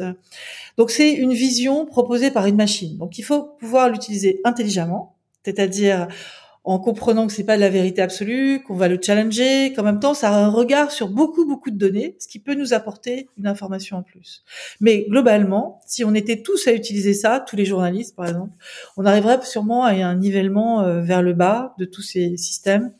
Donc 0.76 0.90
c'est 0.90 1.12
une 1.12 1.32
vision 1.32 1.86
proposée 1.86 2.30
par 2.30 2.46
une 2.46 2.56
machine. 2.56 2.96
Donc 2.98 3.18
il 3.18 3.22
faut 3.22 3.42
pouvoir 3.58 3.88
l'utiliser 3.88 4.40
intelligemment, 4.44 5.16
c'est-à-dire 5.44 6.08
en 6.64 6.78
comprenant 6.78 7.26
que 7.26 7.32
c'est 7.32 7.44
pas 7.44 7.56
de 7.56 7.62
la 7.62 7.70
vérité 7.70 8.02
absolue, 8.02 8.62
qu'on 8.62 8.74
va 8.74 8.88
le 8.88 8.98
challenger, 9.00 9.72
qu'en 9.72 9.82
même 9.82 10.00
temps 10.00 10.12
ça 10.12 10.30
a 10.30 10.38
un 10.38 10.50
regard 10.50 10.90
sur 10.90 11.08
beaucoup 11.08 11.46
beaucoup 11.46 11.70
de 11.70 11.78
données, 11.78 12.14
ce 12.18 12.28
qui 12.28 12.38
peut 12.38 12.54
nous 12.54 12.74
apporter 12.74 13.30
une 13.38 13.46
information 13.46 13.96
en 13.96 14.02
plus. 14.02 14.44
Mais 14.80 15.06
globalement, 15.08 15.80
si 15.86 16.04
on 16.04 16.14
était 16.14 16.42
tous 16.42 16.68
à 16.68 16.72
utiliser 16.72 17.14
ça, 17.14 17.40
tous 17.40 17.56
les 17.56 17.64
journalistes 17.64 18.14
par 18.14 18.28
exemple, 18.28 18.52
on 18.98 19.06
arriverait 19.06 19.40
sûrement 19.44 19.84
à 19.84 19.92
un 19.92 20.14
nivellement 20.16 20.82
euh, 20.82 21.00
vers 21.00 21.22
le 21.22 21.32
bas 21.32 21.74
de 21.78 21.86
tous 21.86 22.02
ces 22.02 22.36
systèmes 22.36 22.92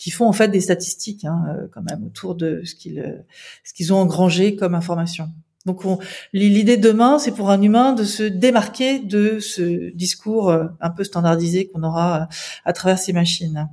qui 0.00 0.10
font 0.10 0.26
en 0.26 0.32
fait 0.32 0.48
des 0.48 0.62
statistiques 0.62 1.26
hein, 1.26 1.44
euh, 1.48 1.66
quand 1.70 1.82
même 1.82 2.02
autour 2.06 2.34
de 2.34 2.62
ce 2.64 2.74
qu'ils 2.74 3.00
euh, 3.00 3.18
ce 3.64 3.74
qu'ils 3.74 3.92
ont 3.92 3.98
engrangé 3.98 4.56
comme 4.56 4.74
information. 4.74 5.28
Donc 5.66 5.82
l'idée 6.32 6.78
demain, 6.78 7.18
c'est 7.18 7.32
pour 7.32 7.50
un 7.50 7.60
humain 7.60 7.92
de 7.92 8.04
se 8.04 8.22
démarquer 8.22 8.98
de 8.98 9.40
ce 9.40 9.94
discours 9.94 10.48
euh, 10.48 10.64
un 10.80 10.88
peu 10.88 11.04
standardisé 11.04 11.68
qu'on 11.68 11.82
aura 11.82 12.28
à 12.64 12.72
travers 12.72 12.98
ces 12.98 13.12
machines. 13.12 13.68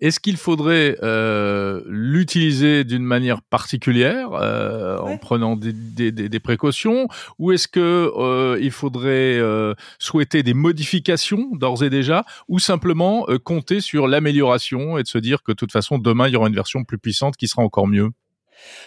Est-ce 0.00 0.20
qu'il 0.20 0.36
faudrait 0.36 0.96
euh, 1.02 1.82
l'utiliser 1.86 2.84
d'une 2.84 3.04
manière 3.04 3.42
particulière, 3.42 4.30
euh, 4.32 4.98
en 4.98 5.16
prenant 5.18 5.56
des, 5.56 5.72
des, 5.72 6.10
des, 6.12 6.40
précautions, 6.40 7.08
ou 7.38 7.52
est-ce 7.52 7.68
que 7.68 8.12
euh, 8.16 8.58
il 8.60 8.70
faudrait 8.70 9.38
euh, 9.38 9.74
souhaiter 9.98 10.42
des 10.42 10.54
modifications 10.54 11.48
d'ores 11.52 11.84
et 11.84 11.90
déjà, 11.90 12.24
ou 12.48 12.58
simplement 12.58 13.26
compter 13.44 13.80
sur 13.80 14.08
l'amélioration 14.08 14.98
et 14.98 15.02
de 15.02 15.08
se 15.08 15.18
dire 15.18 15.42
que 15.42 15.52
de 15.52 15.56
toute 15.56 15.72
façon 15.72 15.98
demain 15.98 16.28
il 16.28 16.34
y 16.34 16.36
aura 16.36 16.48
une 16.48 16.54
version 16.54 16.84
plus 16.84 16.98
puissante 16.98 17.36
qui 17.36 17.48
sera 17.48 17.62
encore 17.62 17.86
mieux? 17.86 18.10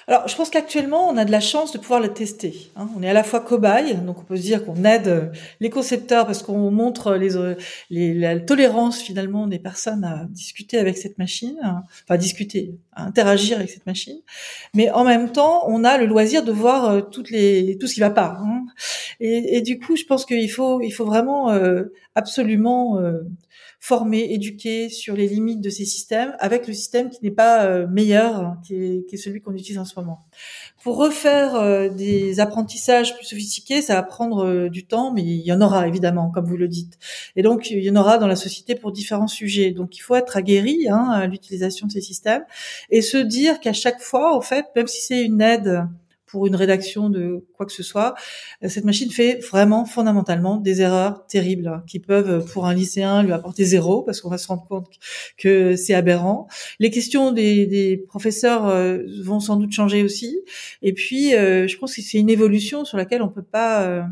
Alors, 0.07 0.27
je 0.27 0.35
pense 0.35 0.51
qu'actuellement, 0.51 1.09
on 1.09 1.17
a 1.17 1.25
de 1.25 1.31
la 1.31 1.39
chance 1.39 1.71
de 1.71 1.79
pouvoir 1.79 1.99
le 1.99 2.13
tester. 2.13 2.69
Hein. 2.75 2.87
On 2.95 3.01
est 3.01 3.09
à 3.09 3.13
la 3.13 3.23
fois 3.23 3.39
cobaye, 3.39 3.95
donc 3.95 4.19
on 4.19 4.23
peut 4.23 4.35
se 4.35 4.43
dire 4.43 4.63
qu'on 4.63 4.83
aide 4.83 5.07
euh, 5.07 5.25
les 5.59 5.71
concepteurs 5.71 6.27
parce 6.27 6.43
qu'on 6.43 6.69
montre 6.69 7.15
les, 7.15 7.35
euh, 7.35 7.55
les, 7.89 8.13
la 8.13 8.39
tolérance 8.39 9.01
finalement 9.01 9.47
des 9.47 9.57
personnes 9.57 10.03
à 10.03 10.27
discuter 10.29 10.77
avec 10.77 10.97
cette 10.97 11.17
machine, 11.17 11.57
hein. 11.63 11.81
enfin 12.03 12.17
discuter, 12.17 12.75
à 12.91 13.03
interagir 13.03 13.57
avec 13.57 13.71
cette 13.71 13.87
machine. 13.87 14.19
Mais 14.75 14.91
en 14.91 15.03
même 15.03 15.31
temps, 15.31 15.63
on 15.67 15.83
a 15.83 15.97
le 15.97 16.05
loisir 16.05 16.43
de 16.43 16.51
voir 16.51 16.89
euh, 16.89 17.01
toutes 17.01 17.31
les 17.31 17.77
tout 17.79 17.87
ce 17.87 17.95
qui 17.95 17.99
va 17.99 18.11
pas. 18.11 18.37
Hein. 18.43 18.65
Et, 19.19 19.57
et, 19.57 19.61
du 19.61 19.79
coup, 19.79 19.95
je 19.95 20.03
pense 20.03 20.25
qu'il 20.25 20.51
faut 20.51 20.81
il 20.81 20.91
faut 20.91 21.05
vraiment 21.05 21.49
absolument 22.13 22.99
former, 23.79 24.33
éduquer 24.33 24.89
sur 24.89 25.15
les 25.15 25.27
limites 25.27 25.61
de 25.61 25.69
ces 25.69 25.85
systèmes 25.85 26.35
avec 26.39 26.67
le 26.67 26.73
système 26.73 27.09
qui 27.09 27.19
n'est 27.23 27.31
pas 27.31 27.65
euh, 27.65 27.87
meilleur, 27.87 28.57
qui 28.65 28.75
est, 28.75 29.05
qui 29.07 29.15
est, 29.15 29.17
celui 29.17 29.41
qu'on 29.41 29.53
utilise 29.53 29.77
en 29.77 29.85
ce 29.85 29.99
moment. 29.99 30.25
Pour 30.83 30.97
refaire 30.97 31.55
euh, 31.55 31.89
des 31.89 32.39
apprentissages 32.39 33.15
plus 33.15 33.25
sophistiqués, 33.25 33.81
ça 33.81 33.95
va 33.95 34.03
prendre 34.03 34.45
euh, 34.45 34.69
du 34.69 34.85
temps, 34.85 35.11
mais 35.13 35.23
il 35.23 35.41
y 35.41 35.51
en 35.51 35.61
aura 35.61 35.87
évidemment, 35.87 36.29
comme 36.29 36.45
vous 36.45 36.57
le 36.57 36.67
dites. 36.67 36.97
Et 37.35 37.41
donc, 37.41 37.69
il 37.71 37.83
y 37.83 37.89
en 37.89 37.95
aura 37.95 38.17
dans 38.17 38.27
la 38.27 38.35
société 38.35 38.75
pour 38.75 38.91
différents 38.91 39.27
sujets. 39.27 39.71
Donc, 39.71 39.97
il 39.97 40.01
faut 40.01 40.15
être 40.15 40.37
aguerri 40.37 40.87
hein, 40.89 41.09
à 41.11 41.27
l'utilisation 41.27 41.87
de 41.87 41.91
ces 41.91 42.01
systèmes 42.01 42.43
et 42.89 43.01
se 43.01 43.17
dire 43.17 43.59
qu'à 43.59 43.73
chaque 43.73 44.01
fois, 44.01 44.35
en 44.35 44.41
fait, 44.41 44.65
même 44.75 44.87
si 44.87 45.01
c'est 45.01 45.23
une 45.23 45.41
aide 45.41 45.87
pour 46.25 46.47
une 46.47 46.55
rédaction 46.55 47.09
de 47.09 47.45
quoi 47.53 47.65
que 47.65 47.71
ce 47.71 47.83
soit, 47.83 48.15
euh, 48.63 48.69
cette 48.69 48.85
machine 48.85 49.11
fait 49.11 49.39
vraiment 49.39 49.85
fondamentalement 49.85 50.57
des 50.57 50.81
erreurs 50.81 51.25
terribles 51.27 51.83
qui 51.87 51.99
peuvent, 51.99 52.45
pour 52.51 52.65
un 52.65 52.73
lycéen, 52.73 53.23
lui 53.23 53.31
apporter 53.31 53.63
zéro 53.63 54.01
parce 54.03 54.21
qu'on 54.21 54.29
va 54.29 54.37
se 54.37 54.47
rendre 54.47 54.65
compte 54.67 54.87
que 55.37 55.75
c'est 55.75 55.93
aberrant. 55.93 56.47
Les 56.79 56.89
questions 56.89 57.31
des, 57.31 57.65
des 57.65 57.97
professeurs 57.97 58.67
euh, 58.67 58.99
vont 59.23 59.39
sans 59.39 59.57
doute 59.57 59.71
changer 59.71 60.03
aussi. 60.03 60.39
Et 60.81 60.93
puis, 60.93 61.35
euh, 61.35 61.67
je 61.67 61.77
pense 61.77 61.95
que 61.95 62.01
c'est 62.01 62.17
une 62.17 62.29
évolution 62.29 62.85
sur 62.85 62.97
laquelle 62.97 63.21
on 63.21 63.29
peut 63.29 63.43
pas 63.43 64.05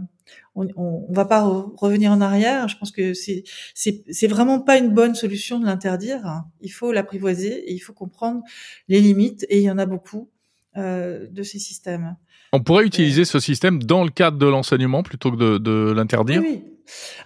on, 0.56 0.68
on, 0.76 1.12
va 1.12 1.26
pas 1.26 1.44
revenir 1.44 2.12
en 2.12 2.22
arrière. 2.22 2.68
Je 2.68 2.78
pense 2.78 2.92
que 2.92 3.14
c'est 3.14 4.28
vraiment 4.28 4.60
pas 4.60 4.78
une 4.78 4.90
bonne 4.90 5.16
solution 5.16 5.60
de 5.60 5.66
l'interdire. 5.66 6.44
Il 6.62 6.72
faut 6.72 6.92
l'apprivoiser 6.92 7.70
et 7.70 7.74
il 7.74 7.80
faut 7.80 7.94
comprendre 7.94 8.44
les 8.88 9.00
limites 9.00 9.46
et 9.50 9.58
il 9.60 9.64
y 9.64 9.72
en 9.72 9.78
a 9.78 9.86
beaucoup. 9.86 10.30
Euh, 10.76 11.28
de 11.30 11.44
ces 11.44 11.60
systèmes. 11.60 12.16
On 12.52 12.60
pourrait 12.60 12.86
utiliser 12.86 13.26
ce 13.26 13.40
système 13.40 13.84
dans 13.84 14.04
le 14.04 14.10
cadre 14.10 14.40
de 14.40 14.48
l'enseignement 14.48 15.04
plutôt 15.04 15.30
que 15.30 15.36
de, 15.36 15.60
de 15.60 15.92
l'interdire? 15.92 16.42
Oui. 16.42 16.64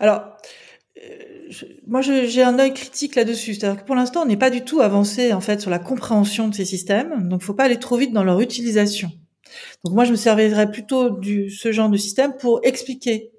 Alors, 0.01 0.35
euh, 0.97 1.45
moi, 1.87 2.01
j'ai 2.01 2.43
un 2.43 2.59
œil 2.59 2.73
critique 2.73 3.15
là-dessus. 3.15 3.53
C'est-à-dire 3.53 3.81
que 3.81 3.87
pour 3.87 3.95
l'instant, 3.95 4.23
on 4.23 4.25
n'est 4.25 4.35
pas 4.35 4.49
du 4.49 4.65
tout 4.65 4.81
avancé 4.81 5.31
en 5.31 5.39
fait 5.39 5.61
sur 5.61 5.69
la 5.69 5.79
compréhension 5.79 6.49
de 6.49 6.55
ces 6.55 6.65
systèmes. 6.65 7.29
Donc, 7.29 7.39
il 7.41 7.45
faut 7.45 7.53
pas 7.53 7.63
aller 7.63 7.79
trop 7.79 7.95
vite 7.95 8.11
dans 8.11 8.25
leur 8.25 8.41
utilisation. 8.41 9.13
Donc, 9.85 9.93
moi, 9.93 10.03
je 10.03 10.11
me 10.11 10.17
servirais 10.17 10.69
plutôt 10.69 11.09
de 11.09 11.47
ce 11.47 11.71
genre 11.71 11.89
de 11.89 11.95
système 11.95 12.35
pour 12.35 12.59
expliquer 12.63 13.31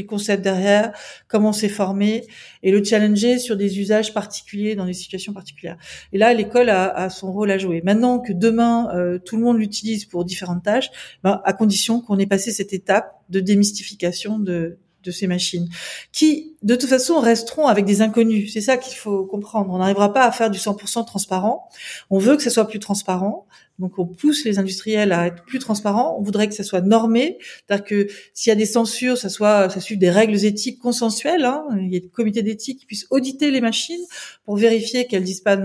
les 0.00 0.06
concepts 0.06 0.42
derrière, 0.42 0.92
comment 1.28 1.52
c'est 1.52 1.68
formé, 1.68 2.26
et 2.62 2.70
le 2.70 2.82
challenger 2.82 3.38
sur 3.38 3.56
des 3.56 3.78
usages 3.78 4.12
particuliers 4.14 4.74
dans 4.74 4.86
des 4.86 4.94
situations 4.94 5.32
particulières. 5.32 5.76
Et 6.12 6.18
là, 6.18 6.32
l'école 6.34 6.70
a, 6.70 6.88
a, 6.88 7.10
son 7.10 7.32
rôle 7.32 7.50
à 7.50 7.58
jouer. 7.58 7.82
Maintenant 7.84 8.18
que 8.18 8.32
demain 8.32 8.88
euh, 8.94 9.18
tout 9.18 9.36
le 9.36 9.42
monde 9.42 9.58
l'utilise 9.58 10.04
pour 10.04 10.24
différentes 10.24 10.62
tâches, 10.62 10.90
ben, 11.22 11.40
à 11.44 11.52
condition 11.52 12.00
qu'on 12.00 12.18
ait 12.18 12.26
passé 12.26 12.50
cette 12.50 12.72
étape 12.72 13.12
de 13.28 13.40
démystification 13.40 14.38
de, 14.38 14.78
de 15.02 15.10
ces 15.10 15.26
machines, 15.26 15.68
qui 16.12 16.56
de 16.62 16.74
toute 16.74 16.88
façon 16.88 17.20
resteront 17.20 17.66
avec 17.66 17.84
des 17.84 18.02
inconnus. 18.02 18.52
C'est 18.52 18.60
ça 18.60 18.76
qu'il 18.76 18.96
faut 18.96 19.24
comprendre. 19.24 19.72
On 19.72 19.78
n'arrivera 19.78 20.12
pas 20.12 20.24
à 20.24 20.32
faire 20.32 20.50
du 20.50 20.58
100% 20.58 21.06
transparent. 21.06 21.68
On 22.10 22.18
veut 22.18 22.36
que 22.36 22.42
ça 22.42 22.50
soit 22.50 22.68
plus 22.68 22.80
transparent. 22.80 23.46
Donc 23.80 23.98
on 23.98 24.06
pousse 24.06 24.44
les 24.44 24.58
industriels 24.58 25.12
à 25.12 25.26
être 25.26 25.42
plus 25.44 25.58
transparents. 25.58 26.16
On 26.18 26.22
voudrait 26.22 26.48
que 26.48 26.54
ça 26.54 26.62
soit 26.62 26.82
normé, 26.82 27.38
c'est-à-dire 27.66 27.84
que 27.84 28.06
s'il 28.34 28.50
y 28.50 28.52
a 28.52 28.56
des 28.56 28.66
censures, 28.66 29.18
ça 29.18 29.28
soit 29.28 29.68
ça 29.70 29.80
suive 29.80 29.98
des 29.98 30.10
règles 30.10 30.44
éthiques 30.44 30.78
consensuelles. 30.78 31.44
Hein. 31.44 31.64
Il 31.80 31.92
y 31.92 31.96
a 31.96 32.00
des 32.00 32.08
comités 32.08 32.42
d'éthique 32.42 32.80
qui 32.80 32.86
puissent 32.86 33.06
auditer 33.10 33.50
les 33.50 33.60
machines 33.60 34.04
pour 34.44 34.56
vérifier 34.56 35.06
qu'elles 35.06 35.24
disent 35.24 35.40
pas 35.40 35.56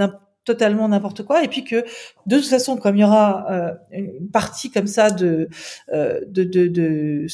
totalement 0.46 0.88
n'importe 0.88 1.24
quoi 1.24 1.44
et 1.44 1.48
puis 1.48 1.64
que 1.64 1.84
de 2.28 2.38
toute 2.38 2.46
façon 2.46 2.78
comme 2.78 2.96
il 2.96 3.02
y 3.02 3.04
aura 3.04 3.48
euh, 3.52 3.74
une 3.92 4.30
partie 4.30 4.70
comme 4.70 4.86
ça 4.86 5.10
de 5.10 5.50
euh, 5.92 6.22
de 6.28 6.44
de, 6.44 6.68
de, 6.68 7.28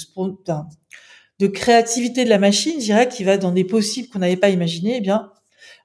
de 1.41 1.48
créativité 1.48 2.24
de 2.24 2.30
la 2.30 2.38
machine, 2.39 2.74
je 2.80 2.86
dirais, 2.86 3.10
qui 3.10 3.24
va 3.24 3.38
dans 3.38 3.52
des 3.52 3.63
possibles 3.63 4.08
qu'on 4.10 4.20
n'avait 4.20 4.38
pas 4.38 4.50
imaginés, 4.50 4.98
eh 4.98 5.02
bien, 5.02 5.32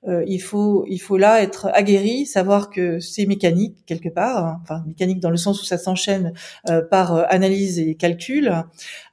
euh, 0.07 0.25
il 0.27 0.41
faut 0.41 0.85
il 0.89 0.99
faut 0.99 1.17
là 1.17 1.43
être 1.43 1.69
aguerri, 1.73 2.27
savoir 2.27 2.71
que 2.71 3.01
c'est 3.01 3.27
mécanique 3.27 3.77
quelque 3.87 4.09
part, 4.09 4.45
hein, 4.45 4.61
enfin 4.63 4.85
mécanique 4.87 5.21
dans 5.21 5.31
le 5.31 5.37
sens 5.37 5.61
où 5.63 5.65
ça 5.65 5.79
s'enchaîne 5.79 6.33
euh, 6.69 6.83
par 6.83 7.15
euh, 7.15 7.23
analyse 7.29 7.79
et 7.79 7.95
calcul, 7.95 8.53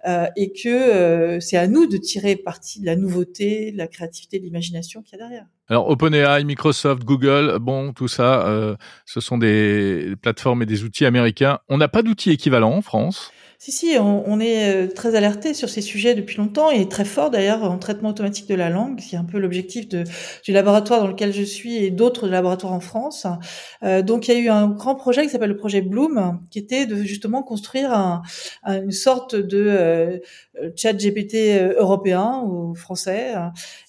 euh, 0.07 0.27
et 0.35 0.51
que 0.51 0.69
euh, 0.69 1.39
c'est 1.39 1.57
à 1.57 1.67
nous 1.67 1.87
de 1.87 1.97
tirer 1.97 2.35
parti 2.35 2.81
de 2.81 2.85
la 2.85 2.95
nouveauté, 2.95 3.71
de 3.71 3.77
la 3.77 3.87
créativité, 3.87 4.39
de 4.39 4.43
l'imagination 4.43 5.01
qu'il 5.01 5.17
y 5.17 5.21
a 5.21 5.25
derrière. 5.25 5.45
Alors 5.69 5.89
OpenAI, 5.89 6.43
Microsoft, 6.43 7.03
Google, 7.03 7.57
bon 7.59 7.93
tout 7.93 8.09
ça, 8.09 8.75
ce 9.05 9.21
sont 9.21 9.37
des 9.37 10.13
plateformes 10.21 10.61
et 10.61 10.65
des 10.65 10.83
outils 10.83 11.05
américains. 11.05 11.59
On 11.69 11.77
n'a 11.77 11.87
pas 11.87 12.03
d'outils 12.03 12.31
équivalents 12.31 12.73
en 12.73 12.81
France. 12.81 13.31
Si, 13.63 13.71
si, 13.71 13.95
on, 13.97 14.25
on 14.27 14.41
est 14.41 14.75
euh, 14.75 14.87
très 14.89 15.15
alerté 15.15 15.53
sur 15.53 15.69
ces 15.69 15.79
sujets 15.79 16.15
depuis 16.15 16.35
longtemps 16.35 16.69
et 16.69 16.89
très 16.89 17.05
fort 17.05 17.29
d'ailleurs 17.29 17.63
en 17.63 17.77
traitement 17.79 18.09
automatique 18.09 18.45
de 18.49 18.55
la 18.55 18.69
langue, 18.69 18.99
c'est 18.99 19.15
un 19.15 19.23
peu 19.23 19.39
l'objectif 19.39 19.87
du 19.87 20.51
laboratoire 20.51 20.99
dans 20.99 21.07
lequel 21.07 21.31
je 21.31 21.43
suis 21.43 21.77
et 21.77 21.89
d'autres 21.89 22.27
laboratoires 22.27 22.73
en 22.73 22.81
France. 22.81 23.25
Euh, 23.83 24.01
donc 24.01 24.27
il 24.27 24.33
y 24.33 24.35
a 24.35 24.39
eu 24.41 24.49
un 24.49 24.67
grand 24.67 24.95
projet 24.95 25.23
qui 25.23 25.29
s'appelle 25.29 25.51
le 25.51 25.55
projet 25.55 25.81
Bloom, 25.81 26.41
qui 26.51 26.59
était 26.59 26.85
de 26.85 26.97
justement 27.03 27.41
construire 27.41 27.93
un, 27.93 28.21
une 28.65 28.91
sorte 28.91 29.33
de 29.33 30.19
euh, 30.61 30.69
chat 30.75 30.93
GPT 30.93 31.35
euh, 31.35 31.73
européen 31.79 32.43
ou 32.45 32.75
français. 32.75 33.33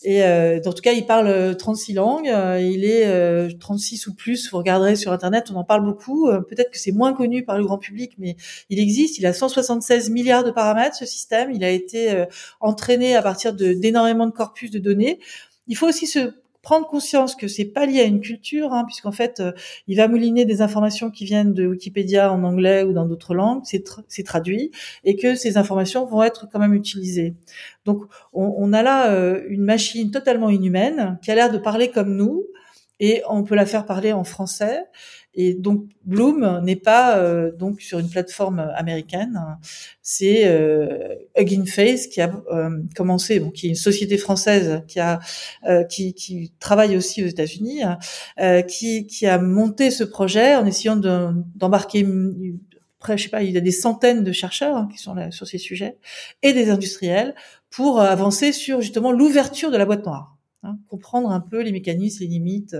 Et 0.03 0.23
euh, 0.23 0.61
en 0.65 0.73
tout 0.73 0.83
cas, 0.83 0.93
il 0.93 1.05
parle 1.05 1.57
36 1.57 1.95
langues, 1.95 2.33
il 2.61 2.85
est 2.85 3.59
36 3.59 4.07
ou 4.07 4.15
plus, 4.15 4.51
vous 4.51 4.59
regarderez 4.59 4.95
sur 4.95 5.13
Internet, 5.13 5.51
on 5.53 5.57
en 5.57 5.65
parle 5.65 5.85
beaucoup. 5.85 6.29
Peut-être 6.49 6.71
que 6.71 6.79
c'est 6.79 6.93
moins 6.93 7.13
connu 7.13 7.45
par 7.45 7.59
le 7.59 7.65
grand 7.65 7.79
public, 7.79 8.13
mais 8.19 8.37
il 8.71 8.79
existe, 8.79 9.19
il 9.19 9.27
a 9.27 9.33
160 9.33 9.64
76 9.65 10.11
milliards 10.11 10.45
de 10.45 10.51
paramètres, 10.51 10.97
ce 10.97 11.07
système. 11.07 11.51
Il 11.51 11.65
a 11.65 11.71
été 11.71 12.11
euh, 12.13 12.27
entraîné 12.61 13.17
à 13.17 13.23
partir 13.23 13.53
d'énormément 13.53 14.27
de, 14.27 14.33
corpus 14.33 14.71
de 14.71 14.79
données. 14.79 15.19
Il 15.67 15.77
faut 15.77 15.89
aussi 15.89 16.07
se 16.07 16.35
prendre 16.65 16.87
conscience 16.87 17.37
que 17.37 17.47
c'est 17.47 17.67
pas 17.67 17.87
lié 17.87 18.01
à 18.01 18.05
une 18.05 18.21
culture, 18.21 18.73
hein, 18.73 18.85
puisqu'en 18.87 19.13
fait, 19.13 19.39
euh, 19.39 19.53
il 19.87 19.97
va 19.99 20.09
mouliner 20.09 20.47
des 20.47 20.63
informations 20.63 21.11
qui 21.11 21.27
viennent 21.27 21.53
de 21.53 21.67
Wikipédia 21.67 22.33
en 22.33 22.43
anglais 22.43 22.83
ou 22.83 22.93
dans 22.93 23.05
d'autres 23.05 23.35
langues, 23.35 23.63
c'est 23.65 24.25
traduit, 24.25 24.73
et 25.05 25.15
que 25.15 25.37
ces 25.37 25.59
informations 25.59 26.07
vont 26.07 26.23
être 26.23 26.49
quand 26.51 26.59
même 26.59 26.75
utilisées. 26.75 27.35
Donc, 27.85 28.03
on, 28.33 28.73
a 28.73 28.83
là 28.83 29.13
euh, 29.13 29.43
une 29.49 29.63
machine 29.63 30.11
totalement 30.11 30.49
inhumaine 30.49 31.19
qui 31.23 31.31
a 31.31 31.35
l'air 31.35 31.53
de 31.53 31.59
parler 31.59 31.91
comme 31.91 32.17
nous, 32.17 32.45
et 32.99 33.23
on 33.29 33.45
peut 33.45 33.55
la 33.55 33.67
faire 33.67 33.85
parler 33.85 34.13
en 34.13 34.25
français. 34.25 34.85
Et 35.35 35.55
donc 35.55 35.87
Bloom 36.05 36.61
n'est 36.63 36.77
pas 36.77 37.19
euh, 37.19 37.51
donc 37.53 37.81
sur 37.81 37.99
une 37.99 38.09
plateforme 38.09 38.61
américaine, 38.77 39.41
c'est 40.07 40.47
euh, 40.47 41.15
Hugging 41.37 41.67
Face 41.67 42.07
qui 42.07 42.21
a 42.21 42.31
euh, 42.53 42.83
commencé, 42.95 43.41
bon, 43.41 43.51
qui 43.51 43.67
est 43.67 43.69
une 43.71 43.75
société 43.75 44.19
française 44.19 44.83
qui 44.87 45.01
a 45.01 45.19
euh, 45.67 45.83
qui, 45.83 46.13
qui, 46.13 46.53
travaille 46.61 46.97
aussi 46.97 47.25
aux 47.25 47.27
États-Unis, 47.27 47.83
qui, 48.69 49.07
qui 49.07 49.27
a 49.27 49.39
monté 49.39 49.91
ce 49.91 50.05
projet 50.05 50.57
en 50.57 50.67
essayant 50.67 50.97
d'embarquer 50.97 52.07
après, 53.01 53.19
je 53.19 53.25
sais 53.25 53.29
pas, 53.29 53.43
il 53.43 53.51
y 53.51 53.59
a 53.59 53.61
des 53.61 53.71
centaines 53.71 54.25
de 54.25 54.33
chercheurs 54.33 54.77
hein, 54.77 54.89
qui 54.91 54.99
sont 54.99 55.15
là 55.15 55.31
sur 55.31 55.47
ces 55.47 55.59
sujets 55.59 55.99
et 56.43 56.55
des 56.55 56.71
industriels 56.71 57.35
pour 57.71 58.01
avancer 58.01 58.53
sur 58.53 58.81
justement 58.81 59.13
l'ouverture 59.13 59.71
de 59.71 59.77
la 59.77 59.85
boîte 59.85 60.07
noire. 60.07 60.37
Hein, 60.65 60.79
comprendre 60.89 61.31
un 61.31 61.41
peu 61.41 61.63
les 61.63 61.73
mécanismes, 61.73 62.23
les 62.23 62.27
limites. 62.27 62.75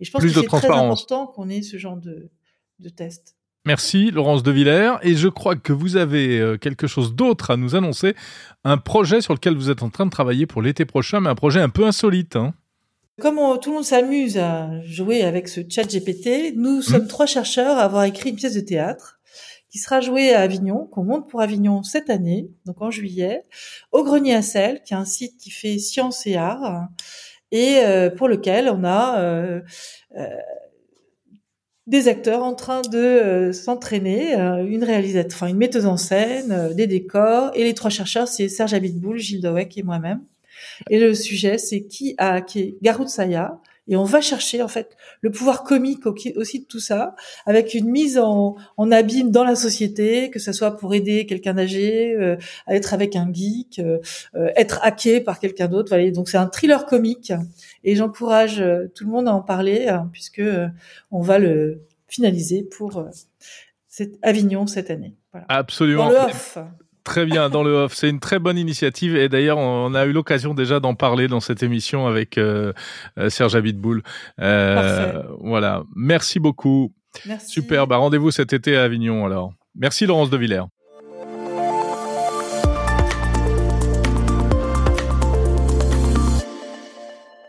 Et 0.00 0.04
je 0.04 0.10
pense 0.10 0.22
que 0.22 0.28
c'est 0.28 0.44
très 0.44 0.70
important 0.70 1.26
qu'on 1.26 1.48
ait 1.48 1.62
ce 1.62 1.78
genre 1.78 1.96
de, 1.96 2.30
de 2.78 2.88
test. 2.90 3.36
Merci 3.64 4.10
Laurence 4.10 4.42
De 4.42 4.50
Villers. 4.50 4.96
Et 5.02 5.14
je 5.14 5.28
crois 5.28 5.56
que 5.56 5.72
vous 5.72 5.96
avez 5.96 6.38
euh, 6.38 6.58
quelque 6.58 6.86
chose 6.86 7.14
d'autre 7.14 7.50
à 7.50 7.56
nous 7.56 7.74
annoncer, 7.74 8.14
un 8.64 8.76
projet 8.76 9.22
sur 9.22 9.32
lequel 9.32 9.54
vous 9.54 9.70
êtes 9.70 9.82
en 9.82 9.88
train 9.88 10.04
de 10.04 10.10
travailler 10.10 10.44
pour 10.44 10.60
l'été 10.60 10.84
prochain, 10.84 11.20
mais 11.20 11.30
un 11.30 11.34
projet 11.34 11.60
un 11.60 11.70
peu 11.70 11.86
insolite. 11.86 12.36
Hein. 12.36 12.52
Comme 13.18 13.38
tout 13.60 13.70
le 13.70 13.76
monde 13.76 13.84
s'amuse 13.84 14.36
à 14.36 14.82
jouer 14.82 15.22
avec 15.22 15.48
ce 15.48 15.60
chat 15.66 15.84
GPT, 15.84 16.54
nous 16.56 16.78
mmh. 16.78 16.82
sommes 16.82 17.06
trois 17.06 17.26
chercheurs 17.26 17.78
à 17.78 17.84
avoir 17.84 18.04
écrit 18.04 18.30
une 18.30 18.36
pièce 18.36 18.54
de 18.54 18.60
théâtre 18.60 19.20
qui 19.72 19.78
sera 19.78 20.02
joué 20.02 20.34
à 20.34 20.42
Avignon, 20.42 20.86
qu'on 20.92 21.02
monte 21.02 21.30
pour 21.30 21.40
Avignon 21.40 21.82
cette 21.82 22.10
année, 22.10 22.50
donc 22.66 22.82
en 22.82 22.90
juillet, 22.90 23.42
au 23.90 24.04
Grenier 24.04 24.34
à 24.34 24.42
Sel, 24.42 24.82
qui 24.82 24.92
est 24.92 24.96
un 24.96 25.06
site 25.06 25.38
qui 25.38 25.50
fait 25.50 25.78
sciences 25.78 26.26
et 26.26 26.36
arts. 26.36 26.88
et 27.52 27.80
pour 28.16 28.28
lequel 28.28 28.68
on 28.68 28.84
a 28.84 29.62
des 31.86 32.08
acteurs 32.08 32.42
en 32.42 32.54
train 32.54 32.82
de 32.82 33.50
s'entraîner, 33.52 34.34
une 34.34 34.84
réalisatrice, 34.84 35.34
enfin 35.34 35.46
une 35.48 35.56
metteuse 35.56 35.86
en 35.86 35.96
scène, 35.96 36.74
des 36.74 36.86
décors, 36.86 37.50
et 37.54 37.64
les 37.64 37.74
trois 37.74 37.90
chercheurs, 37.90 38.28
c'est 38.28 38.48
Serge 38.48 38.74
Abitboul, 38.74 39.18
Gilles 39.18 39.40
Dowek 39.40 39.76
et 39.78 39.82
moi-même. 39.82 40.22
Et 40.90 41.00
le 41.00 41.14
sujet, 41.14 41.58
c'est 41.58 41.84
qui 41.84 42.14
a 42.18 42.40
qui 42.40 42.76
Garou 42.82 43.06
Saya, 43.06 43.58
et 43.88 43.96
on 43.96 44.04
va 44.04 44.20
chercher 44.20 44.62
en 44.62 44.68
fait 44.68 44.96
le 45.20 45.30
pouvoir 45.30 45.64
comique 45.64 46.06
aussi 46.06 46.60
de 46.60 46.64
tout 46.64 46.80
ça, 46.80 47.14
avec 47.46 47.74
une 47.74 47.90
mise 47.90 48.18
en, 48.18 48.56
en 48.76 48.92
abîme 48.92 49.30
dans 49.30 49.44
la 49.44 49.56
société, 49.56 50.30
que 50.30 50.38
ce 50.38 50.52
soit 50.52 50.76
pour 50.76 50.94
aider 50.94 51.26
quelqu'un 51.26 51.58
âgé, 51.58 52.14
euh, 52.14 52.36
à 52.66 52.76
être 52.76 52.94
avec 52.94 53.16
un 53.16 53.32
geek, 53.32 53.80
euh, 53.80 53.98
euh, 54.36 54.50
être 54.56 54.78
hacké 54.82 55.20
par 55.20 55.40
quelqu'un 55.40 55.68
d'autre. 55.68 55.88
Voilà. 55.88 56.10
Donc 56.10 56.28
c'est 56.28 56.38
un 56.38 56.46
thriller 56.46 56.86
comique, 56.86 57.32
et 57.82 57.96
j'encourage 57.96 58.62
tout 58.94 59.04
le 59.04 59.10
monde 59.10 59.28
à 59.28 59.34
en 59.34 59.42
parler 59.42 59.88
hein, 59.88 60.08
puisque 60.12 60.42
on 61.10 61.20
va 61.20 61.38
le 61.38 61.82
finaliser 62.08 62.62
pour 62.62 63.04
Avignon 64.22 64.66
cette 64.66 64.90
année. 64.90 65.14
Voilà. 65.32 65.46
Absolument. 65.48 66.04
Dans 66.04 66.10
le 66.10 66.16
off. 66.18 66.58
Très 67.04 67.26
bien, 67.26 67.50
dans 67.50 67.64
le 67.64 67.72
off. 67.72 67.94
C'est 67.94 68.08
une 68.08 68.20
très 68.20 68.38
bonne 68.38 68.56
initiative 68.56 69.16
et 69.16 69.28
d'ailleurs, 69.28 69.58
on 69.58 69.94
a 69.94 70.06
eu 70.06 70.12
l'occasion 70.12 70.54
déjà 70.54 70.78
d'en 70.78 70.94
parler 70.94 71.26
dans 71.26 71.40
cette 71.40 71.62
émission 71.62 72.06
avec 72.06 72.38
euh, 72.38 72.72
euh 73.18 73.28
Serge 73.28 73.56
Abitboul. 73.56 74.02
Euh, 74.40 75.22
voilà. 75.40 75.82
Merci 75.96 76.38
beaucoup. 76.38 76.92
Merci. 77.26 77.50
Super. 77.50 77.86
Bah, 77.86 77.96
rendez-vous 77.96 78.30
cet 78.30 78.52
été 78.52 78.76
à 78.76 78.84
Avignon 78.84 79.26
alors. 79.26 79.52
Merci 79.74 80.06
Laurence 80.06 80.30
de 80.30 80.36
Villers. 80.36 80.64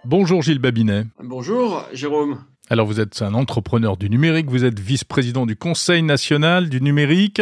Bonjour 0.06 0.42
Gilles 0.42 0.60
Babinet. 0.60 1.06
Bonjour 1.20 1.86
Jérôme. 1.94 2.44
Alors 2.70 2.88
vous 2.88 3.02
êtes 3.02 3.22
un 3.22 3.34
entrepreneur 3.34 3.98
du 3.98 4.10
numérique, 4.10 4.50
vous 4.50 4.64
êtes 4.64 4.80
vice-président 4.80 5.46
du 5.46 5.56
Conseil 5.56 6.02
national 6.02 6.70
du 6.70 6.82
numérique, 6.82 7.42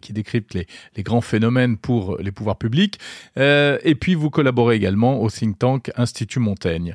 qui 0.00 0.14
décrypte 0.14 0.54
les, 0.54 0.66
grands 1.02 1.20
phénomènes 1.20 1.76
pour 1.76 2.16
les 2.18 2.32
pouvoirs 2.32 2.56
publics, 2.56 2.98
euh, 3.36 3.78
et 3.82 3.94
puis 3.94 4.14
vous 4.14 4.30
collaborez 4.30 4.76
également 4.76 5.22
au 5.22 5.28
think 5.28 5.58
tank 5.58 5.90
Institut 5.96 6.38
Montaigne. 6.38 6.94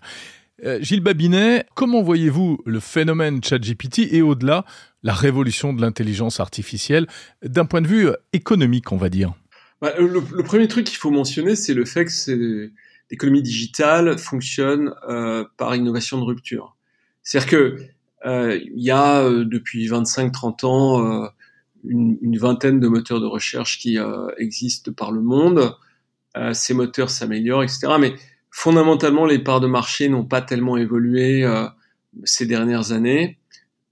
Euh, 0.66 0.80
Gilles 0.82 1.02
Babinet, 1.02 1.66
comment 1.76 2.02
voyez-vous 2.02 2.64
le 2.66 2.80
phénomène 2.80 3.44
ChatGPT 3.44 4.12
et 4.12 4.24
au-delà 4.24 4.66
la 5.04 5.14
révolution 5.14 5.72
de 5.72 5.80
l'intelligence 5.80 6.40
artificielle 6.40 7.06
d'un 7.44 7.66
point 7.66 7.82
de 7.82 7.88
vue 7.88 8.10
économique, 8.34 8.92
on 8.92 8.98
va 8.98 9.10
dire? 9.10 9.34
Bah, 9.82 9.94
le, 10.00 10.44
premier 10.44 10.68
truc 10.68 10.88
qu'il 10.88 10.98
faut 10.98 11.12
mentionner, 11.12 11.56
c'est 11.56 11.76
le 11.76 11.86
fait 11.86 12.06
que 12.06 12.72
l'économie 13.12 13.44
digitale 13.44 14.18
fonctionne 14.18 14.96
euh, 15.08 15.46
par 15.58 15.76
innovation 15.76 16.18
de 16.18 16.24
rupture. 16.24 16.77
C'est-à-dire 17.28 17.50
que 17.50 17.78
euh, 18.26 18.58
il 18.74 18.82
y 18.82 18.90
a 18.90 19.22
euh, 19.22 19.44
depuis 19.44 19.86
25-30 19.90 20.66
ans 20.66 21.04
euh, 21.04 21.28
une, 21.84 22.18
une, 22.22 22.38
vingtaine 22.38 22.80
de 22.80 22.88
moteurs 22.88 23.20
de 23.20 23.26
recherche 23.26 23.80
qui 23.80 23.98
existent 24.38 24.94
par 24.94 25.12
le 25.12 25.22
monde. 25.22 25.76
ces 26.54 26.74
moteurs 26.74 27.10
s'améliorent, 27.10 27.64
etc. 27.64 27.88
Mais 28.00 28.16
fondamentalement, 28.50 29.26
les 29.26 29.40
parts 29.40 29.60
de 29.60 29.68
marché 29.68 30.08
n'ont 30.08 30.24
pas 30.24 30.42
tellement 30.42 30.78
évolué 30.78 31.46
ces 32.24 32.46
dernières 32.46 32.94
années. 32.94 33.38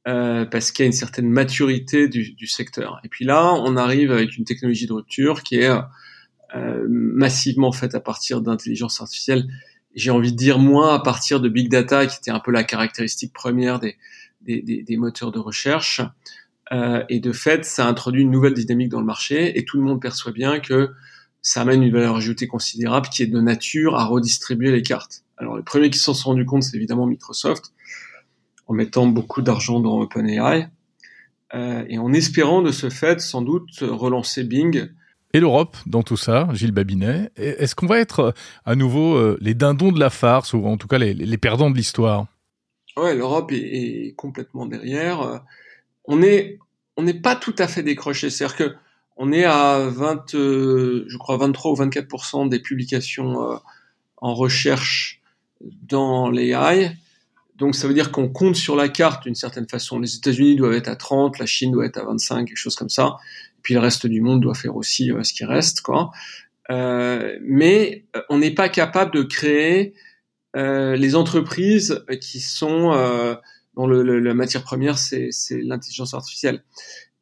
Euh, 0.08 0.46
parce 0.46 0.72
qu'il 0.72 0.84
y 0.84 0.86
a 0.86 0.88
une 0.88 0.92
certaine 0.92 1.30
maturité 1.30 2.08
du, 2.08 2.34
du, 2.34 2.46
secteur. 2.46 3.02
Et 3.04 3.10
puis 3.10 3.26
là, 3.26 3.54
on 3.54 3.76
arrive 3.76 4.12
avec 4.12 4.38
une 4.38 4.46
technologie 4.46 4.86
de 4.86 4.94
rupture 4.94 5.42
qui 5.42 5.56
est 5.56 5.72
euh, 6.56 6.86
massivement 6.88 7.72
faite 7.72 7.96
à 7.96 8.00
partir 8.00 8.42
d'intelligence 8.42 9.02
artificielle 9.02 9.48
j'ai 9.96 10.12
envie 10.12 10.32
de 10.32 10.38
dire 10.38 10.60
moins 10.60 10.94
à 10.94 11.00
partir 11.00 11.40
de 11.40 11.50
big 11.50 11.70
data, 11.70 12.06
qui 12.06 12.18
était 12.18 12.32
un 12.32 12.40
peu 12.40 12.52
la 12.52 12.64
caractéristique 12.64 13.34
première 13.34 13.80
des, 13.80 13.96
des, 14.42 14.62
des, 14.62 14.84
des 14.84 14.98
moteurs 14.98 15.32
de 15.32 15.40
recherche. 15.40 16.02
Euh, 16.72 17.04
et 17.10 17.20
de 17.20 17.32
fait, 17.32 17.64
ça 17.64 17.88
introduit 17.88 18.24
une 18.24 18.32
nouvelle 18.32 18.54
dynamique 18.54 18.90
dans 18.90 19.00
le 19.00 19.06
marché, 19.06 19.58
et 19.58 19.66
tout 19.66 19.78
le 19.78 19.84
monde 19.84 20.02
perçoit 20.02 20.32
bien 20.32 20.60
que 20.60 20.92
ça 21.42 21.62
amène 21.62 21.84
une 21.84 21.92
valeur 21.92 22.16
ajoutée 22.16 22.48
considérable 22.48 23.08
qui 23.10 23.22
est 23.24 23.28
de 23.28 23.40
nature 23.40 23.96
à 23.96 24.06
redistribuer 24.06 24.72
les 24.72 24.82
cartes. 24.82 25.24
Alors, 25.38 25.58
les 25.58 25.64
premiers 25.64 25.90
qui 25.90 26.00
s'en 26.00 26.14
sont 26.14 26.30
rendus 26.30 26.46
compte, 26.46 26.64
c'est 26.64 26.76
évidemment 26.76 27.06
Microsoft, 27.06 27.74
en 28.68 28.74
mettant 28.74 29.06
beaucoup 29.06 29.42
d'argent 29.42 29.80
dans 29.80 30.00
OpenAI, 30.00 30.70
euh, 31.54 31.86
et 31.88 32.00
en 32.00 32.12
espérant 32.14 32.64
de 32.64 32.72
ce 32.72 32.90
fait, 32.90 33.22
sans 33.22 33.44
doute, 33.44 33.82
relancer 33.82 34.44
Bing 34.44 34.90
et 35.36 35.42
l'Europe 35.42 35.76
dans 35.86 36.02
tout 36.02 36.16
ça, 36.16 36.48
Gilles 36.54 36.72
Babinet. 36.72 37.30
Est-ce 37.36 37.76
qu'on 37.76 37.88
va 37.88 38.00
être 38.00 38.20
euh, 38.20 38.32
à 38.64 38.76
nouveau 38.76 39.16
euh, 39.16 39.38
les 39.42 39.54
dindons 39.54 39.92
de 39.92 40.00
la 40.00 40.10
farce 40.10 40.54
ou 40.54 40.66
en 40.66 40.78
tout 40.78 40.88
cas 40.88 40.98
les, 40.98 41.38
perdants 41.38 41.70
de 41.70 41.76
l'histoire? 41.76 42.28
Ouais, 42.96 43.14
l'Europe 43.14 43.52
est, 43.52 44.16
complètement 44.16 44.66
derrière. 44.66 45.44
On 46.06 46.22
est, 46.22 46.58
on 46.96 47.04
n'est 47.04 47.20
pas 47.20 47.36
tout 47.36 47.56
à 47.58 47.68
fait 47.68 47.84
décroché. 47.84 48.30
C'est-à-dire 48.30 48.56
que 48.56 48.76
on 49.18 49.34
est 49.34 49.44
à 49.44 49.80
20, 49.90 50.36
euh, 50.36 51.04
je 51.10 51.18
crois 51.18 51.36
23 51.36 51.72
ou 51.72 51.76
24% 51.76 52.48
des 52.48 52.60
publications 52.60 53.52
euh, 53.52 53.58
en 54.18 54.34
recherche 54.34 55.22
dans 55.62 56.30
l'AI. 56.30 56.96
Donc 57.58 57.76
ça 57.76 57.90
veut 57.90 57.94
dire 57.94 58.14
qu'on 58.14 58.30
compte 58.30 58.56
sur 58.56 58.78
la 58.78 58.88
carte 58.88 59.24
d'une 59.24 59.36
certaine 59.36 59.68
façon. 59.68 60.00
Les 60.00 60.16
États-Unis 60.16 60.56
doivent 60.56 60.74
être 60.74 60.88
à 60.88 60.96
30, 60.96 61.40
la 61.40 61.46
Chine 61.46 61.72
doit 61.72 61.86
être 61.86 61.98
à 61.98 62.06
25, 62.06 62.46
quelque 62.46 62.56
chose 62.56 62.76
comme 62.76 62.90
ça 62.90 63.18
puis 63.66 63.74
le 63.74 63.80
reste 63.80 64.06
du 64.06 64.22
monde 64.22 64.42
doit 64.42 64.54
faire 64.54 64.76
aussi 64.76 65.12
euh, 65.12 65.24
ce 65.24 65.34
qui 65.34 65.44
reste, 65.44 65.82
quoi. 65.82 66.12
Euh, 66.70 67.38
mais 67.42 68.06
euh, 68.16 68.22
on 68.30 68.38
n'est 68.38 68.54
pas 68.54 68.70
capable 68.70 69.12
de 69.12 69.24
créer 69.24 69.96
euh, 70.56 70.96
les 70.96 71.16
entreprises 71.16 72.06
qui 72.22 72.40
sont 72.40 72.94
euh, 72.94 73.36
dont 73.76 73.88
le, 73.88 74.04
le, 74.04 74.20
la 74.20 74.34
matière 74.36 74.64
première 74.64 75.00
c'est 75.00 75.32
l'intelligence 75.52 76.14
artificielle. 76.14 76.64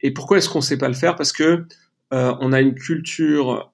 Et 0.01 0.11
pourquoi 0.11 0.37
est-ce 0.37 0.49
qu'on 0.49 0.59
ne 0.59 0.63
sait 0.63 0.77
pas 0.77 0.89
le 0.89 0.93
faire? 0.95 1.15
Parce 1.15 1.31
que 1.31 1.65
euh, 2.13 2.35
on 2.41 2.51
a 2.51 2.59
une 2.59 2.75
culture 2.75 3.71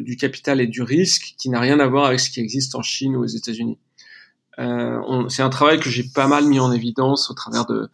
du 0.00 0.16
capital 0.16 0.60
et 0.60 0.68
du 0.68 0.82
risque 0.82 1.34
qui 1.36 1.50
n'a 1.50 1.60
rien 1.60 1.80
à 1.80 1.88
voir 1.88 2.04
avec 2.04 2.20
ce 2.20 2.30
qui 2.30 2.40
existe 2.40 2.76
en 2.76 2.82
Chine 2.82 3.16
ou 3.16 3.24
aux 3.24 3.26
États-Unis. 3.26 3.78
c'est 4.56 5.42
un 5.42 5.50
travail 5.50 5.80
que 5.80 5.90
j'ai 5.90 6.04
pas 6.04 6.28
mal 6.28 6.46
mis 6.46 6.60
en 6.60 6.72
évidence 6.72 7.30
au 7.30 7.34
travers 7.34 7.66
de 7.66 7.90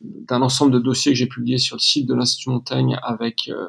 d'un 0.00 0.42
ensemble 0.42 0.72
de 0.72 0.78
dossiers 0.78 1.12
que 1.12 1.18
j'ai 1.18 1.26
publiés 1.26 1.58
sur 1.58 1.76
le 1.76 1.80
site 1.80 2.06
de 2.06 2.14
l'Institut 2.14 2.50
Montaigne 2.50 2.98
avec 3.02 3.48
euh, 3.48 3.68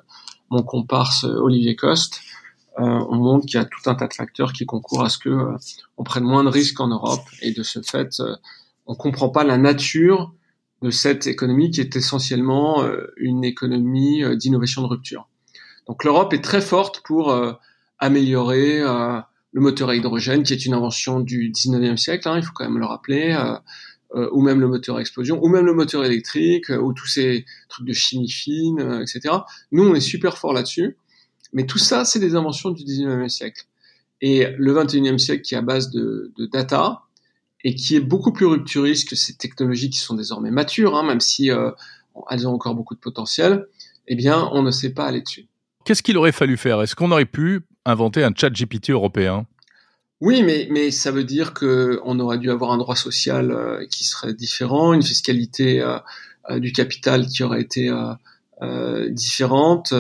mon 0.50 0.62
comparse 0.62 1.24
euh, 1.24 1.40
Olivier 1.40 1.76
Coste, 1.76 2.22
euh, 2.78 2.84
on 2.84 3.16
montre 3.16 3.46
qu'il 3.46 3.60
y 3.60 3.62
a 3.62 3.66
tout 3.66 3.90
un 3.90 3.96
tas 3.96 4.08
de 4.08 4.14
facteurs 4.14 4.54
qui 4.54 4.66
concourent 4.66 5.04
à 5.04 5.10
ce 5.10 5.18
que 5.18 5.48
on 5.98 6.04
prenne 6.04 6.24
moins 6.24 6.44
de 6.44 6.50
risques 6.50 6.80
en 6.80 6.88
Europe 6.88 7.24
et 7.42 7.52
de 7.52 7.64
ce 7.64 7.82
fait, 7.82 8.22
on 8.86 8.96
comprend 8.96 9.30
pas 9.30 9.44
la 9.44 9.58
nature 9.58 10.34
de 10.82 10.92
cette 10.92 11.28
économie 11.28 11.72
qui 11.72 11.82
est 11.82 11.96
essentiellement 11.96 12.86
une 13.18 13.44
économie 13.44 14.24
d'innovation 14.38 14.82
de 14.82 14.88
rupture. 14.88 15.28
Donc 15.88 16.06
l'Europe 16.06 16.32
est 16.34 16.42
très 16.42 16.62
forte 16.62 17.02
pour 17.04 17.36
améliorer 17.98 18.80
le 18.80 19.62
moteur 19.62 19.90
à 19.90 19.96
hydrogène, 19.96 20.44
qui 20.44 20.54
est 20.54 20.66
une 20.66 20.74
invention 20.74 21.20
du 21.20 21.52
19e 21.52 21.98
siècle, 21.98 22.30
hein, 22.30 22.38
il 22.38 22.44
faut 22.44 22.54
quand 22.54 22.64
même 22.64 22.80
le 22.80 22.86
rappeler, 22.86 23.38
ou 24.32 24.42
même 24.42 24.60
le 24.60 24.68
moteur 24.68 24.98
à 24.98 25.02
explosion, 25.02 25.44
ou 25.44 25.48
même 25.48 25.66
le 25.66 25.74
moteur 25.74 26.04
électrique, 26.04 26.72
euh, 26.72 26.78
ou 26.78 26.94
tous 26.94 27.08
ces 27.08 27.46
trucs 27.68 27.86
de 27.86 27.94
chimie 27.94 28.30
fine, 28.30 28.80
euh, 28.80 29.02
etc. 29.02 29.36
Nous, 29.72 29.88
on 29.88 29.94
est 29.94 30.00
super 30.02 30.38
fort 30.38 30.54
là-dessus, 30.54 30.98
mais 31.54 31.66
tout 31.66 31.78
ça, 31.78 32.06
c'est 32.06 32.20
des 32.20 32.36
inventions 32.36 32.72
du 32.72 32.84
19e 32.84 33.30
siècle. 33.30 33.66
Et 34.22 34.48
le 34.58 34.74
21e 34.74 35.18
siècle 35.18 35.44
qui 35.44 35.56
est 35.56 35.58
à 35.58 35.62
base 35.62 35.92
de, 35.92 36.32
de 36.38 36.46
data, 36.46 37.04
et 37.64 37.76
qui 37.76 37.96
est 37.96 38.02
beaucoup 38.02 38.32
plus 38.32 38.46
rupturiste 38.46 39.10
que 39.10 39.16
ces 39.16 39.36
technologies 39.36 39.90
qui 39.90 40.00
sont 40.00 40.16
désormais 40.16 40.52
matures, 40.52 40.96
hein, 40.96 41.04
même 41.04 41.20
si 41.20 41.52
euh, 41.52 41.72
elles 42.30 42.48
ont 42.48 42.54
encore 42.54 42.76
beaucoup 42.76 42.96
de 42.96 43.00
potentiel, 43.00 43.68
eh 44.08 44.16
bien, 44.16 44.50
on 44.54 44.64
ne 44.64 44.72
sait 44.72 44.94
pas 44.94 45.06
aller 45.06 45.22
dessus. 45.22 45.48
Qu'est-ce 45.86 46.04
qu'il 46.04 46.18
aurait 46.18 46.32
fallu 46.32 46.58
faire? 46.58 46.82
Est-ce 46.82 46.96
qu'on 46.96 47.12
aurait 47.12 47.26
pu 47.26 47.62
inventer 47.86 48.24
un 48.24 48.32
chat 48.36 48.50
GPT 48.50 48.92
européen? 48.92 49.46
Oui, 50.22 50.44
mais, 50.44 50.68
mais 50.70 50.92
ça 50.92 51.12
veut 51.12 51.24
dire 51.24 51.54
qu'on 51.54 52.20
aurait 52.20 52.38
dû 52.40 52.52
avoir 52.52 52.72
un 52.72 52.78
droit 52.78 52.96
social 52.96 53.52
euh, 53.52 53.86
qui 53.88 54.04
serait 54.04 54.34
différent, 54.34 54.94
une 54.94 55.02
fiscalité 55.02 55.80
euh, 55.80 55.98
euh, 56.50 56.60
du 56.60 56.74
capital 56.74 57.26
qui 57.28 57.44
aurait 57.44 57.62
été 57.62 57.90
différente, 59.12 59.94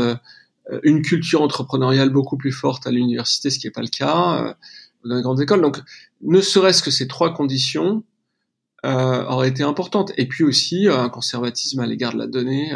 une 0.83 1.01
culture 1.01 1.41
entrepreneuriale 1.41 2.09
beaucoup 2.09 2.35
plus 2.35 2.51
forte 2.51 2.85
à 2.87 2.91
l'université, 2.91 3.49
ce 3.49 3.57
qui 3.57 3.67
n'est 3.67 3.71
pas 3.71 3.81
le 3.81 3.87
cas 3.87 4.55
dans 5.05 5.15
les 5.15 5.21
grandes 5.21 5.39
écoles. 5.39 5.61
Donc, 5.61 5.79
ne 6.21 6.41
serait-ce 6.41 6.83
que 6.83 6.91
ces 6.91 7.07
trois 7.07 7.33
conditions 7.33 8.03
auraient 8.83 9.47
été 9.47 9.63
importantes. 9.63 10.11
Et 10.17 10.27
puis 10.27 10.43
aussi 10.43 10.89
un 10.89 11.07
conservatisme 11.07 11.79
à 11.79 11.87
l'égard 11.87 12.11
de 12.11 12.17
la 12.17 12.27
donnée. 12.27 12.73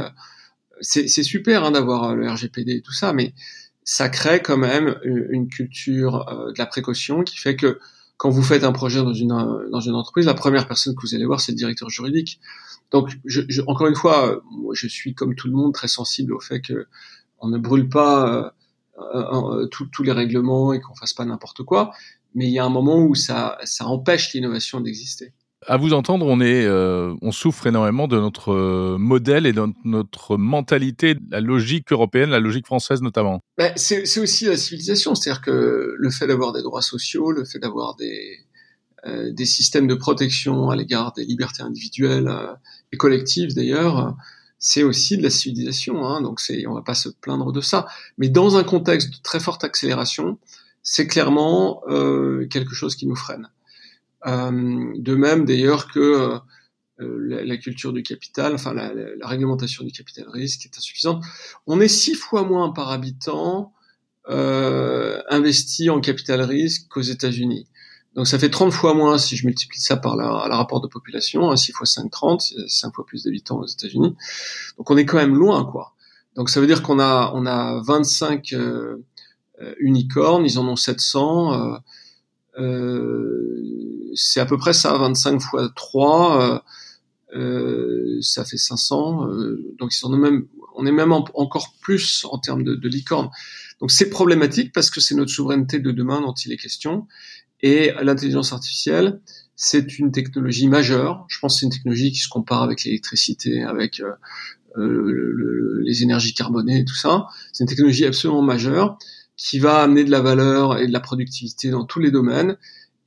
c'est 0.79 1.07
super 1.07 1.65
hein, 1.65 1.71
d'avoir 1.71 2.15
le 2.15 2.29
RGPD 2.31 2.75
et 2.75 2.81
tout 2.81 2.93
ça, 2.93 3.11
mais 3.11 3.33
ça 3.83 4.09
crée 4.09 4.41
quand 4.41 4.57
même 4.57 4.95
une 5.03 5.47
culture 5.47 6.27
euh, 6.29 6.51
de 6.51 6.57
la 6.57 6.65
précaution 6.65 7.23
qui 7.23 7.37
fait 7.37 7.55
que 7.55 7.79
quand 8.17 8.29
vous 8.29 8.43
faites 8.43 8.63
un 8.63 8.71
projet 8.71 9.01
dans 9.01 9.13
une 9.13 9.29
dans 9.71 9.79
une 9.79 9.95
entreprise, 9.95 10.25
la 10.25 10.33
première 10.33 10.67
personne 10.67 10.95
que 10.95 11.01
vous 11.01 11.15
allez 11.15 11.25
voir, 11.25 11.41
c'est 11.41 11.51
le 11.51 11.57
directeur 11.57 11.89
juridique. 11.89 12.39
Donc, 12.91 13.17
je, 13.25 13.41
je, 13.49 13.61
encore 13.67 13.87
une 13.87 13.95
fois, 13.95 14.41
moi, 14.51 14.73
je 14.75 14.87
suis 14.87 15.15
comme 15.15 15.35
tout 15.35 15.47
le 15.47 15.53
monde 15.53 15.73
très 15.73 15.87
sensible 15.87 16.31
au 16.33 16.39
fait 16.39 16.61
que 16.61 16.87
on 17.39 17.49
ne 17.49 17.57
brûle 17.57 17.89
pas 17.89 18.53
euh, 18.99 19.15
euh, 19.15 19.67
tous 19.67 20.03
les 20.03 20.11
règlements 20.11 20.71
et 20.71 20.79
qu'on 20.79 20.93
fasse 20.93 21.13
pas 21.13 21.25
n'importe 21.25 21.63
quoi. 21.63 21.93
mais 22.35 22.45
il 22.45 22.51
y 22.53 22.59
a 22.59 22.65
un 22.65 22.69
moment 22.69 22.99
où 22.99 23.15
ça, 23.15 23.57
ça 23.63 23.85
empêche 23.87 24.33
l'innovation 24.33 24.81
d'exister. 24.81 25.33
À 25.67 25.77
vous 25.77 25.93
entendre, 25.93 26.25
on 26.25 26.41
est, 26.41 26.65
euh, 26.65 27.13
on 27.21 27.31
souffre 27.31 27.67
énormément 27.67 28.07
de 28.07 28.19
notre 28.19 28.53
euh, 28.53 28.97
modèle 28.97 29.45
et 29.45 29.53
de 29.53 29.65
notre 29.85 30.37
mentalité, 30.37 31.15
la 31.29 31.41
logique 31.41 31.91
européenne, 31.91 32.29
la 32.29 32.39
logique 32.39 32.65
française 32.65 33.01
notamment. 33.01 33.41
Ben, 33.57 33.71
c'est 33.75 34.19
aussi 34.19 34.45
la 34.45 34.57
civilisation, 34.57 35.15
c'est-à-dire 35.15 35.41
que 35.41 35.95
le 35.97 36.09
fait 36.09 36.27
d'avoir 36.27 36.53
des 36.53 36.61
droits 36.61 36.81
sociaux, 36.81 37.31
le 37.31 37.45
fait 37.45 37.59
d'avoir 37.59 37.95
des, 37.95 38.39
euh, 39.05 39.31
des 39.31 39.45
systèmes 39.45 39.87
de 39.87 39.95
protection 39.95 40.69
à 40.69 40.75
l'égard 40.75 41.13
des 41.13 41.25
libertés 41.25 41.63
individuelles 41.63 42.31
et 42.91 42.97
collectives 42.97 43.53
d'ailleurs, 43.53 44.15
c'est 44.59 44.83
aussi 44.83 45.17
de 45.17 45.23
la 45.23 45.29
civilisation. 45.29 46.05
Hein, 46.05 46.21
donc 46.21 46.39
c'est, 46.39 46.65
on 46.67 46.73
va 46.73 46.81
pas 46.81 46.95
se 46.95 47.09
plaindre 47.09 47.51
de 47.51 47.61
ça. 47.61 47.87
Mais 48.17 48.29
dans 48.29 48.57
un 48.57 48.63
contexte 48.63 49.09
de 49.09 49.17
très 49.21 49.39
forte 49.39 49.63
accélération, 49.63 50.39
c'est 50.81 51.07
clairement 51.07 51.81
quelque 52.49 52.73
chose 52.73 52.95
qui 52.95 53.07
nous 53.07 53.15
freine. 53.15 53.49
Euh, 54.25 54.93
de 54.95 55.15
même 55.15 55.45
d'ailleurs 55.45 55.87
que 55.87 55.99
euh, 55.99 57.17
la, 57.27 57.43
la, 57.43 57.57
culture 57.57 57.91
du 57.91 58.03
capital, 58.03 58.53
enfin 58.53 58.73
la, 58.73 58.93
la, 58.93 59.27
réglementation 59.27 59.83
du 59.83 59.91
capital 59.91 60.29
risque 60.29 60.65
est 60.65 60.77
insuffisante. 60.77 61.23
On 61.67 61.81
est 61.81 61.87
six 61.87 62.15
fois 62.15 62.43
moins 62.43 62.71
par 62.71 62.91
habitant 62.91 63.73
euh, 64.29 65.21
investi 65.29 65.89
en 65.89 65.99
capital 65.99 66.41
risque 66.41 66.87
qu'aux 66.89 67.01
États-Unis. 67.01 67.67
Donc 68.15 68.27
ça 68.27 68.39
fait 68.39 68.49
30 68.49 68.71
fois 68.71 68.93
moins 68.93 69.17
si 69.17 69.35
je 69.35 69.45
multiplie 69.45 69.79
ça 69.79 69.97
par 69.97 70.15
la, 70.15 70.45
la 70.47 70.55
rapport 70.55 70.79
de 70.79 70.87
population, 70.87 71.51
hein, 71.51 71.57
6 71.57 71.71
fois 71.73 71.87
5, 71.87 72.09
30, 72.09 72.41
5 72.67 72.93
fois 72.93 73.05
plus 73.05 73.23
d'habitants 73.23 73.59
aux 73.59 73.65
États-Unis. 73.65 74.15
Donc 74.77 74.89
on 74.89 74.97
est 74.97 75.05
quand 75.05 75.17
même 75.17 75.35
loin, 75.35 75.65
quoi. 75.65 75.93
Donc 76.35 76.49
ça 76.49 76.61
veut 76.61 76.67
dire 76.67 76.83
qu'on 76.83 76.99
a 76.99 77.31
on 77.33 77.45
a 77.45 77.81
25 77.83 78.53
euh, 79.61 79.75
unicornes, 79.79 80.45
ils 80.45 80.57
en 80.59 80.67
ont 80.67 80.75
700. 80.75 81.53
Euh, 81.53 81.75
euh 81.75 81.77
c'est 84.15 84.39
à 84.39 84.45
peu 84.45 84.57
près 84.57 84.73
ça, 84.73 84.97
25 84.97 85.41
fois 85.41 85.69
3, 85.75 86.41
euh, 86.41 86.59
euh, 87.35 88.19
ça 88.21 88.45
fait 88.45 88.57
500. 88.57 89.27
Euh, 89.27 89.75
donc 89.79 89.91
ils 89.95 90.09
même, 90.17 90.45
on 90.75 90.85
est 90.85 90.91
même 90.91 91.11
encore 91.11 91.73
plus 91.81 92.25
en 92.29 92.37
termes 92.37 92.63
de, 92.63 92.87
licorne. 92.87 93.29
Donc 93.79 93.91
c'est 93.91 94.09
problématique 94.09 94.71
parce 94.73 94.89
que 94.89 95.01
c'est 95.01 95.15
notre 95.15 95.31
souveraineté 95.31 95.79
de 95.79 95.91
demain 95.91 96.21
dont 96.21 96.33
il 96.33 96.51
est 96.51 96.57
question. 96.57 97.07
Et 97.61 97.91
l'intelligence 98.01 98.51
artificielle, 98.51 99.21
c'est 99.55 99.97
une 99.97 100.11
technologie 100.11 100.67
majeure. 100.67 101.25
Je 101.29 101.39
pense 101.39 101.55
que 101.55 101.59
c'est 101.61 101.65
une 101.65 101.71
technologie 101.71 102.11
qui 102.11 102.19
se 102.19 102.27
compare 102.27 102.61
avec 102.61 102.83
l'électricité, 102.83 103.63
avec 103.63 104.01
euh, 104.01 104.11
le, 104.75 105.79
les 105.81 106.03
énergies 106.03 106.33
carbonées 106.33 106.79
et 106.79 106.85
tout 106.85 106.95
ça. 106.95 107.27
C'est 107.53 107.63
une 107.63 107.69
technologie 107.69 108.05
absolument 108.05 108.41
majeure 108.41 108.97
qui 109.35 109.59
va 109.59 109.81
amener 109.81 110.03
de 110.03 110.11
la 110.11 110.21
valeur 110.21 110.77
et 110.77 110.87
de 110.87 110.93
la 110.93 110.99
productivité 110.99 111.69
dans 111.69 111.85
tous 111.85 111.99
les 111.99 112.11
domaines 112.11 112.57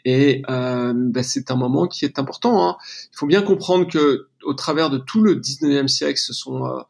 et 0.07 0.43
euh, 0.49 0.93
ben, 0.95 1.25
c'est 1.25 1.51
un 1.51 1.57
moment 1.57 1.89
qui 1.89 2.05
est 2.05 2.21
important. 2.21 2.65
Hein. 2.65 2.77
Il 3.13 3.17
faut 3.17 3.27
bien 3.27 3.43
comprendre 3.43 3.89
que 3.91 4.29
au 4.45 4.55
travers 4.55 4.89
de 4.89 4.99
tout 4.99 5.21
le 5.21 5.35
19e 5.35 5.89
siècle, 5.89 6.21
ce 6.21 6.33
sont 6.33 6.65
euh, 6.65 6.81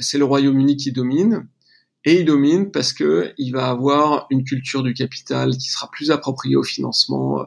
c'est 0.00 0.18
le 0.18 0.26
Royaume-Uni 0.26 0.76
qui 0.76 0.92
domine. 0.92 1.48
Et 2.04 2.20
il 2.20 2.26
domine 2.26 2.70
parce 2.70 2.92
que 2.92 3.32
il 3.38 3.52
va 3.52 3.70
avoir 3.70 4.26
une 4.28 4.44
culture 4.44 4.82
du 4.82 4.92
capital 4.92 5.56
qui 5.56 5.70
sera 5.70 5.90
plus 5.90 6.10
appropriée 6.10 6.56
au 6.56 6.62
financement 6.62 7.40
euh, 7.40 7.44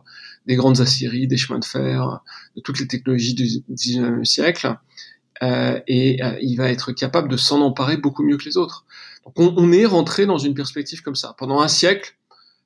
des 0.48 0.56
grandes 0.56 0.82
aciéries, 0.82 1.28
des 1.28 1.38
chemins 1.38 1.60
de 1.60 1.66
fer, 1.66 2.22
de 2.56 2.62
toutes 2.62 2.80
les 2.80 2.88
technologies 2.88 3.36
du 3.36 3.46
19e 3.46 4.26
siècle. 4.26 4.76
Euh, 5.44 5.80
et 5.88 6.24
euh, 6.24 6.38
il 6.42 6.56
va 6.56 6.70
être 6.70 6.92
capable 6.92 7.28
de 7.28 7.38
s'en 7.38 7.62
emparer 7.62 7.98
beaucoup 7.98 8.24
mieux 8.24 8.38
que 8.38 8.46
les 8.46 8.58
autres. 8.58 8.86
Donc 9.26 9.40
on, 9.40 9.54
on 9.58 9.72
est 9.72 9.86
rentré 9.86 10.26
dans 10.26 10.38
une 10.38 10.54
perspective 10.54 11.02
comme 11.02 11.16
ça. 11.16 11.36
Pendant 11.38 11.60
un 11.62 11.68
siècle, 11.68 12.16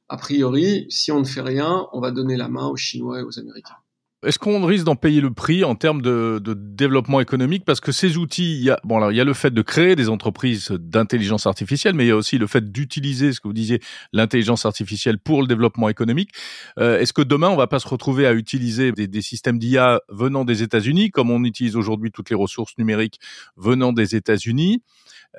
a 0.08 0.18
priori, 0.18 0.86
si 0.90 1.12
on 1.12 1.20
ne 1.20 1.26
fait 1.26 1.42
rien, 1.42 1.88
on 1.94 2.00
va 2.00 2.12
donner 2.12 2.38
la 2.38 2.48
main 2.48 2.68
aux 2.68 2.76
Chinois 2.76 3.20
et 3.20 3.24
aux 3.24 3.40
Américains. 3.40 3.78
Est-ce 4.22 4.38
qu'on 4.38 4.66
risque 4.66 4.84
d'en 4.84 4.98
payer 4.98 5.22
le 5.22 5.32
prix 5.32 5.64
en 5.64 5.76
termes 5.76 6.02
de, 6.02 6.42
de, 6.44 6.54
développement 6.54 7.22
économique? 7.22 7.64
Parce 7.64 7.80
que 7.80 7.94
ces 7.94 8.18
outils, 8.18 8.58
il 8.58 8.64
y 8.66 8.70
a, 8.70 8.78
bon, 8.84 8.98
alors, 8.98 9.14
il 9.14 9.16
y 9.16 9.22
a 9.22 9.24
le 9.24 9.34
fait 9.34 9.52
de 9.52 9.62
créer 9.62 9.96
des 9.96 10.10
entreprises 10.10 10.72
d'intelligence 10.72 11.48
artificielle, 11.48 11.94
mais 11.94 12.04
il 12.04 12.10
y 12.10 12.12
a 12.12 12.18
aussi 12.18 12.38
le 12.38 12.46
fait 12.46 12.70
d'utiliser, 12.70 13.32
ce 13.32 13.40
que 13.40 13.48
vous 13.48 13.54
disiez, 13.54 13.80
l'intelligence 14.12 14.66
artificielle 14.66 15.20
pour 15.20 15.42
le 15.42 15.48
développement 15.48 15.88
économique. 15.88 16.32
Euh, 16.80 17.00
Est-ce 17.00 17.14
que 17.14 17.22
demain, 17.22 17.48
on 17.48 17.56
va 17.56 17.68
pas 17.68 17.80
se 17.80 17.88
retrouver 17.88 18.28
à 18.28 18.34
utiliser 18.34 18.92
des, 18.92 19.08
des 19.08 19.22
systèmes 19.22 19.58
d'IA 19.58 20.02
venant 20.10 20.44
des 20.44 20.64
États-Unis, 20.64 21.12
comme 21.12 21.32
on 21.32 21.46
utilise 21.46 21.78
aujourd'hui 21.78 22.12
toutes 22.12 22.30
les 22.30 22.36
ressources 22.36 22.78
numériques 22.78 23.22
venant 23.56 23.94
des 23.94 24.18
États-Unis? 24.18 24.84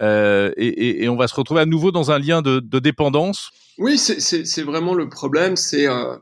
Euh, 0.01 0.53
et, 0.57 0.68
et, 0.68 1.05
et, 1.05 1.09
on 1.11 1.16
va 1.16 1.28
se 1.28 1.35
retrouver 1.35 1.61
à 1.61 1.66
nouveau 1.66 1.91
dans 1.91 2.12
un 2.12 2.18
lien 2.18 2.41
de, 2.41 2.61
de 2.61 2.78
dépendance? 2.78 3.51
Oui, 3.76 3.99
c'est 3.99 4.62
vraiment 4.62 4.95
le 4.95 5.11
problème. 5.11 5.57
C'est 5.57 5.87
euh 5.87 6.16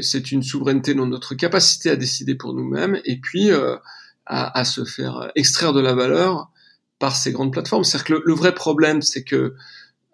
c'est 0.00 0.32
une 0.32 0.42
souveraineté 0.42 0.94
dans 0.94 1.06
notre 1.06 1.34
capacité 1.34 1.90
à 1.90 1.96
décider 1.96 2.34
pour 2.34 2.54
nous-mêmes 2.54 3.00
et 3.04 3.18
puis 3.18 3.50
euh, 3.50 3.76
à, 4.24 4.58
à, 4.58 4.64
se 4.64 4.84
faire 4.84 5.30
extraire 5.34 5.72
de 5.72 5.80
la 5.80 5.94
valeur 5.94 6.50
par 6.98 7.14
ces 7.14 7.32
grandes 7.32 7.52
plateformes. 7.52 7.84
C'est-à-dire 7.84 8.06
que 8.06 8.22
le, 8.24 8.34
vrai 8.34 8.54
problème, 8.54 9.02
c'est 9.02 9.22
que 9.22 9.54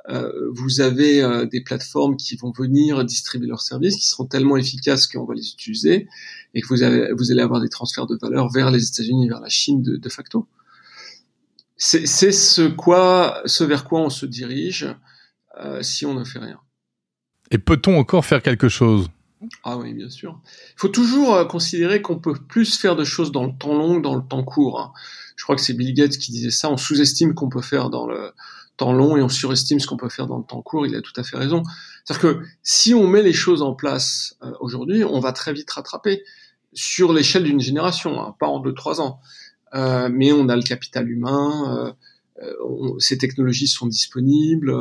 euh, 0.09 0.33
vous 0.53 0.81
avez 0.81 1.23
euh, 1.23 1.47
des 1.47 1.61
plateformes 1.61 2.17
qui 2.17 2.37
vont 2.37 2.51
venir 2.51 3.05
distribuer 3.05 3.47
leurs 3.47 3.63
services, 3.63 3.97
qui 3.97 4.07
seront 4.07 4.27
tellement 4.27 4.57
efficaces 4.57 5.07
qu'on 5.07 5.25
va 5.25 5.35
les 5.35 5.49
utiliser, 5.49 6.09
et 6.55 6.61
que 6.61 6.67
vous, 6.69 6.83
avez, 6.83 7.13
vous 7.13 7.31
allez 7.31 7.43
avoir 7.43 7.61
des 7.61 7.69
transferts 7.69 8.07
de 8.07 8.19
valeur 8.21 8.51
vers 8.51 8.71
les 8.71 8.89
États-Unis, 8.89 9.29
vers 9.29 9.41
la 9.41 9.49
Chine 9.49 9.83
de, 9.83 9.97
de 9.97 10.09
facto. 10.09 10.49
C'est 11.77 12.07
ce 12.07 12.31
ce 12.33 13.65
vers 13.65 13.85
quoi 13.85 14.01
on 14.01 14.11
se 14.11 14.27
dirige 14.27 14.89
euh, 15.59 15.83
si 15.83 16.07
on 16.07 16.15
ne 16.15 16.25
fait 16.25 16.39
rien. 16.39 16.61
Et 17.51 17.59
peut-on 17.59 17.99
encore 17.99 18.25
faire 18.25 18.43
quelque 18.43 18.69
chose? 18.69 19.09
Ah 19.65 19.77
oui, 19.77 19.95
bien 19.95 20.09
sûr. 20.09 20.41
Il 20.45 20.81
faut 20.81 20.89
toujours 20.89 21.35
euh, 21.35 21.45
considérer 21.45 22.03
qu'on 22.03 22.19
peut 22.19 22.35
plus 22.35 22.77
faire 22.77 22.97
de 22.97 23.05
choses 23.05 23.33
dans 23.33 23.47
le 23.47 23.53
temps 23.57 23.75
long 23.75 23.97
que 23.97 24.03
dans 24.03 24.17
le 24.17 24.23
temps 24.23 24.45
court. 24.45 24.81
Hein. 24.81 24.93
Je 25.37 25.45
crois 25.45 25.57
que 25.57 25.63
c'est 25.63 25.75
Bill 25.75 25.95
Gates 25.95 26.17
qui 26.19 26.33
disait 26.33 26.51
ça. 26.51 26.71
On 26.71 26.77
sous-estime 26.77 27.35
qu'on 27.35 27.49
peut 27.49 27.63
faire 27.63 27.91
dans 27.91 28.07
le 28.07 28.33
temps 28.77 28.93
long 28.93 29.17
et 29.17 29.23
on 29.23 29.29
surestime 29.29 29.81
ce 29.81 29.87
qu'on 29.87 29.97
peut 29.97 30.09
faire 30.09 30.27
dans 30.27 30.39
le 30.39 30.45
temps 30.45 30.63
court. 30.63 30.87
Il 30.87 30.95
a 30.95 31.01
tout 31.01 31.13
à 31.17 31.23
fait 31.23 31.37
raison. 31.37 31.63
C'est-à-dire 32.05 32.23
que 32.23 32.45
si 32.63 32.95
on 32.95 33.07
met 33.07 33.23
les 33.23 33.33
choses 33.33 33.63
en 33.63 33.75
place 33.75 34.37
euh, 34.43 34.53
aujourd'hui, 34.61 35.05
on 35.05 35.21
va 35.21 35.33
très 35.33 35.53
vite 35.53 35.71
rattraper 35.71 36.23
sur 36.73 37.13
l'échelle 37.13 37.45
d'une 37.45 37.61
génération, 37.61 38.21
hein, 38.21 38.35
pas 38.39 38.47
en 38.47 38.61
deux 38.61 38.75
trois 38.75 39.01
ans. 39.01 39.21
Euh, 39.75 40.09
mais 40.13 40.33
on 40.33 40.49
a 40.49 40.57
le 40.57 40.63
capital 40.63 41.09
humain. 41.09 41.95
ces 42.99 43.19
technologies 43.19 43.69
sont 43.69 43.87
disponibles 43.87 44.75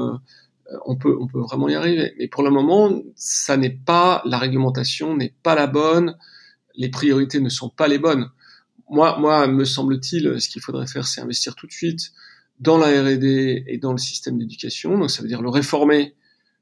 on 0.86 0.96
peut, 0.96 1.18
on 1.20 1.28
peut 1.28 1.40
vraiment 1.40 1.70
y 1.70 1.76
arriver. 1.76 2.14
Mais 2.18 2.28
pour 2.28 2.44
le 2.44 2.50
moment, 2.50 3.02
ça 3.16 3.58
n'est 3.58 3.70
pas, 3.70 4.22
la 4.26 4.38
réglementation 4.38 5.16
n'est 5.16 5.34
pas 5.44 5.56
la 5.56 5.68
bonne, 5.68 6.18
les 6.76 6.90
priorités 6.90 7.40
ne 7.40 7.50
sont 7.50 7.70
pas 7.70 7.88
les 7.88 8.00
bonnes. 8.00 8.30
Moi, 8.90 9.18
moi, 9.20 9.48
me 9.48 9.66
semble-t-il, 9.66 10.42
ce 10.42 10.50
qu'il 10.50 10.62
faudrait 10.62 10.88
faire, 10.88 11.08
c'est 11.08 11.22
investir 11.22 11.56
tout 11.56 11.68
de 11.68 11.72
suite 11.72 12.12
dans 12.60 12.78
la 12.78 12.88
R&D 12.88 13.64
et 13.68 13.78
dans 13.78 13.92
le 13.92 13.98
système 13.98 14.38
d'éducation. 14.38 14.98
Donc, 14.98 15.10
ça 15.10 15.22
veut 15.22 15.28
dire 15.28 15.42
le 15.42 15.50
réformer 15.50 16.16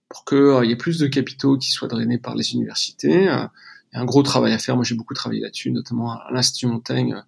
pour 0.08 0.26
qu'il 0.26 0.38
euh, 0.38 0.66
y 0.66 0.72
ait 0.72 0.76
plus 0.76 0.98
de 0.98 1.08
capitaux 1.08 1.58
qui 1.58 1.72
soient 1.72 1.88
drainés 1.88 2.18
par 2.18 2.36
les 2.36 2.54
universités. 2.54 3.30
Euh, 3.30 3.46
il 3.92 3.96
y 3.96 3.98
a 3.98 4.02
un 4.02 4.06
gros 4.06 4.24
travail 4.24 4.54
à 4.54 4.60
faire. 4.60 4.76
Moi, 4.76 4.84
j'ai 4.84 4.96
beaucoup 4.96 5.14
travaillé 5.14 5.42
là-dessus, 5.42 5.72
notamment 5.72 6.12
à 6.12 6.30
l'Institut 6.32 6.68
Montaigne 6.68 7.24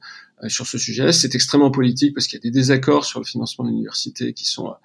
sur 0.47 0.67
ce 0.67 0.77
sujet. 0.77 1.11
C'est 1.11 1.33
extrêmement 1.33 1.71
politique 1.71 2.13
parce 2.13 2.27
qu'il 2.27 2.37
y 2.37 2.41
a 2.41 2.43
des 2.43 2.51
désaccords 2.51 3.05
sur 3.05 3.19
le 3.19 3.25
financement 3.25 3.65
de 3.65 3.69
l'université 3.69 4.33
qui 4.33 4.45
sont 4.45 4.75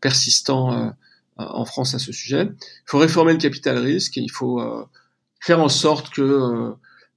persistants 0.00 0.92
en 1.36 1.64
France 1.64 1.94
à 1.94 1.98
ce 1.98 2.12
sujet. 2.12 2.48
Il 2.50 2.86
faut 2.86 2.98
réformer 2.98 3.32
le 3.32 3.38
capital 3.38 3.78
risque 3.78 4.16
et 4.16 4.20
il 4.20 4.30
faut 4.30 4.60
euh, 4.60 4.84
faire 5.40 5.60
en 5.60 5.68
sorte 5.68 6.10
que 6.10 6.22
euh, 6.22 6.72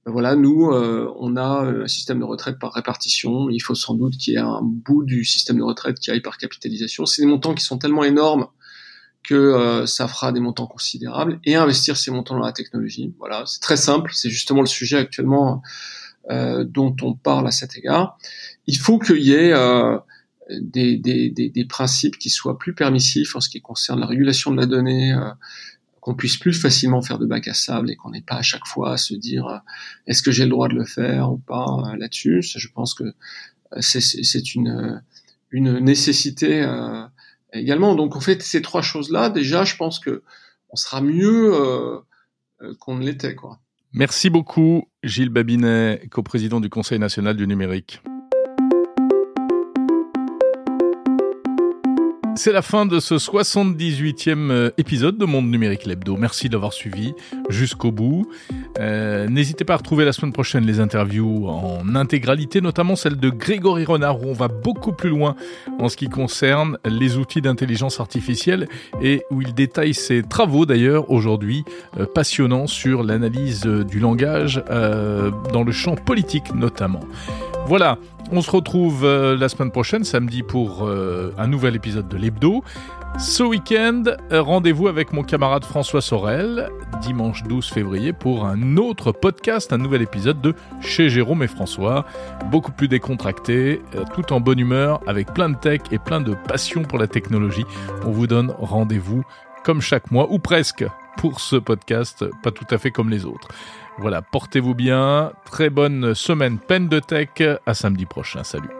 ben 0.06 0.12
voilà, 0.12 0.34
nous, 0.34 0.70
euh, 0.70 1.12
on 1.18 1.36
a 1.36 1.62
un 1.62 1.86
système 1.86 2.20
de 2.20 2.24
retraite 2.24 2.58
par 2.58 2.72
répartition. 2.72 3.50
Il 3.50 3.60
faut 3.60 3.74
sans 3.74 3.94
doute 3.94 4.16
qu'il 4.16 4.34
y 4.34 4.36
ait 4.36 4.40
un 4.40 4.60
bout 4.62 5.04
du 5.04 5.24
système 5.24 5.58
de 5.58 5.62
retraite 5.62 5.98
qui 5.98 6.10
aille 6.10 6.22
par 6.22 6.38
capitalisation. 6.38 7.06
C'est 7.06 7.22
des 7.22 7.28
montants 7.28 7.54
qui 7.54 7.64
sont 7.64 7.78
tellement 7.78 8.04
énormes 8.04 8.46
que 9.22 9.84
ça 9.84 10.08
fera 10.08 10.32
des 10.32 10.40
montants 10.40 10.66
considérables 10.66 11.38
et 11.44 11.54
investir 11.54 11.98
ces 11.98 12.10
montants 12.10 12.34
dans 12.38 12.46
la 12.46 12.52
technologie. 12.52 13.14
Voilà, 13.18 13.44
c'est 13.44 13.60
très 13.60 13.76
simple. 13.76 14.12
C'est 14.14 14.30
justement 14.30 14.62
le 14.62 14.66
sujet 14.66 14.96
actuellement 14.96 15.60
dont 16.30 16.96
on 17.02 17.12
parle 17.12 17.46
à 17.46 17.50
cet 17.50 17.76
égard. 17.76 18.16
Il 18.66 18.78
faut 18.78 18.98
qu'il 18.98 19.22
y 19.22 19.34
ait 19.34 19.52
des, 20.60 20.96
des, 20.96 21.30
des, 21.30 21.48
des, 21.48 21.64
principes 21.64 22.18
qui 22.18 22.30
soient 22.30 22.58
plus 22.58 22.74
permissifs 22.74 23.36
en 23.36 23.40
ce 23.40 23.48
qui 23.48 23.60
concerne 23.60 24.00
la 24.00 24.06
régulation 24.06 24.50
de 24.50 24.56
la 24.56 24.66
donnée, 24.66 25.12
euh, 25.12 25.30
qu'on 26.00 26.14
puisse 26.14 26.36
plus 26.36 26.54
facilement 26.54 27.02
faire 27.02 27.18
de 27.18 27.26
bac 27.26 27.46
à 27.48 27.54
sable 27.54 27.90
et 27.90 27.96
qu'on 27.96 28.10
n'ait 28.10 28.22
pas 28.22 28.36
à 28.36 28.42
chaque 28.42 28.66
fois 28.66 28.92
à 28.92 28.96
se 28.96 29.14
dire 29.14 29.46
euh, 29.46 29.58
est-ce 30.06 30.22
que 30.22 30.30
j'ai 30.30 30.44
le 30.44 30.50
droit 30.50 30.68
de 30.68 30.74
le 30.74 30.84
faire 30.84 31.32
ou 31.32 31.38
pas 31.38 31.66
euh, 31.66 31.96
là-dessus. 31.96 32.42
Je 32.42 32.68
pense 32.68 32.94
que 32.94 33.04
c'est 33.80 34.54
une, 34.54 35.02
une 35.50 35.78
nécessité 35.78 36.66
également. 37.52 37.94
Donc 37.94 38.16
en 38.16 38.20
fait 38.20 38.42
ces 38.42 38.62
trois 38.62 38.82
choses-là, 38.82 39.30
déjà, 39.30 39.62
je 39.64 39.76
pense 39.76 40.00
que 40.00 40.24
on 40.70 40.76
sera 40.76 41.00
mieux 41.00 42.02
qu'on 42.80 42.96
ne 42.96 43.04
l'était. 43.04 43.36
Merci 43.92 44.28
beaucoup, 44.28 44.88
Gilles 45.04 45.28
Babinet, 45.28 46.02
coprésident 46.10 46.60
du 46.60 46.68
Conseil 46.68 46.98
national 46.98 47.36
du 47.36 47.46
numérique. 47.46 48.02
C'est 52.36 52.52
la 52.52 52.62
fin 52.62 52.86
de 52.86 53.00
ce 53.00 53.16
78e 53.16 54.50
euh, 54.50 54.70
épisode 54.78 55.18
de 55.18 55.24
Monde 55.24 55.50
Numérique 55.50 55.84
Lebdo. 55.84 56.16
Merci 56.16 56.48
d'avoir 56.48 56.72
suivi 56.72 57.12
jusqu'au 57.48 57.90
bout. 57.90 58.30
Euh, 58.78 59.28
N'hésitez 59.28 59.64
pas 59.64 59.74
à 59.74 59.76
retrouver 59.76 60.04
la 60.04 60.12
semaine 60.12 60.32
prochaine 60.32 60.64
les 60.64 60.80
interviews 60.80 61.48
en 61.48 61.94
intégralité, 61.96 62.60
notamment 62.60 62.96
celle 62.96 63.16
de 63.16 63.30
Grégory 63.30 63.84
Renard, 63.84 64.22
où 64.22 64.26
on 64.28 64.32
va 64.32 64.48
beaucoup 64.48 64.92
plus 64.92 65.10
loin 65.10 65.34
en 65.78 65.88
ce 65.88 65.96
qui 65.96 66.08
concerne 66.08 66.78
les 66.84 67.18
outils 67.18 67.42
d'intelligence 67.42 68.00
artificielle 68.00 68.68
et 69.02 69.22
où 69.30 69.42
il 69.42 69.52
détaille 69.52 69.94
ses 69.94 70.22
travaux 70.22 70.66
d'ailleurs 70.66 71.10
aujourd'hui 71.10 71.64
euh, 71.98 72.06
passionnants 72.06 72.66
sur 72.66 73.02
l'analyse 73.02 73.62
du 73.62 73.98
langage 73.98 74.62
dans 74.68 75.62
le 75.64 75.72
champ 75.72 75.94
politique 75.94 76.54
notamment. 76.54 77.00
Voilà, 77.66 77.98
on 78.32 78.42
se 78.42 78.50
retrouve 78.50 79.04
euh, 79.04 79.36
la 79.36 79.48
semaine 79.48 79.70
prochaine, 79.70 80.04
samedi, 80.04 80.42
pour 80.42 80.86
euh, 80.86 81.34
un 81.38 81.46
nouvel 81.46 81.74
épisode 81.76 82.08
de 82.08 82.16
l'Hebdo. 82.16 82.62
Ce 83.18 83.42
week-end, 83.42 84.04
euh, 84.30 84.40
rendez-vous 84.40 84.86
avec 84.86 85.12
mon 85.12 85.22
camarade 85.22 85.64
François 85.64 86.00
Sorel, 86.00 86.70
dimanche 87.02 87.42
12 87.42 87.66
février, 87.68 88.12
pour 88.12 88.46
un 88.46 88.76
autre 88.76 89.12
podcast, 89.12 89.72
un 89.72 89.78
nouvel 89.78 90.02
épisode 90.02 90.40
de 90.40 90.54
Chez 90.80 91.08
Jérôme 91.08 91.42
et 91.42 91.48
François. 91.48 92.04
Beaucoup 92.50 92.72
plus 92.72 92.88
décontracté, 92.88 93.82
tout 94.14 94.32
en 94.32 94.40
bonne 94.40 94.60
humeur, 94.60 95.00
avec 95.06 95.34
plein 95.34 95.48
de 95.48 95.56
tech 95.56 95.80
et 95.90 95.98
plein 95.98 96.20
de 96.20 96.34
passion 96.34 96.82
pour 96.82 96.98
la 96.98 97.08
technologie. 97.08 97.64
On 98.06 98.10
vous 98.10 98.26
donne 98.26 98.54
rendez-vous 98.58 99.24
comme 99.64 99.80
chaque 99.80 100.10
mois, 100.10 100.28
ou 100.30 100.38
presque, 100.38 100.84
pour 101.18 101.40
ce 101.40 101.56
podcast, 101.56 102.24
pas 102.42 102.50
tout 102.50 102.66
à 102.70 102.78
fait 102.78 102.90
comme 102.90 103.10
les 103.10 103.24
autres. 103.26 103.48
Voilà, 104.00 104.22
portez-vous 104.22 104.74
bien, 104.74 105.30
très 105.44 105.68
bonne 105.68 106.14
semaine 106.14 106.58
peine 106.58 106.88
de 106.88 107.00
tech, 107.00 107.28
à 107.66 107.74
samedi 107.74 108.06
prochain, 108.06 108.42
salut. 108.44 108.79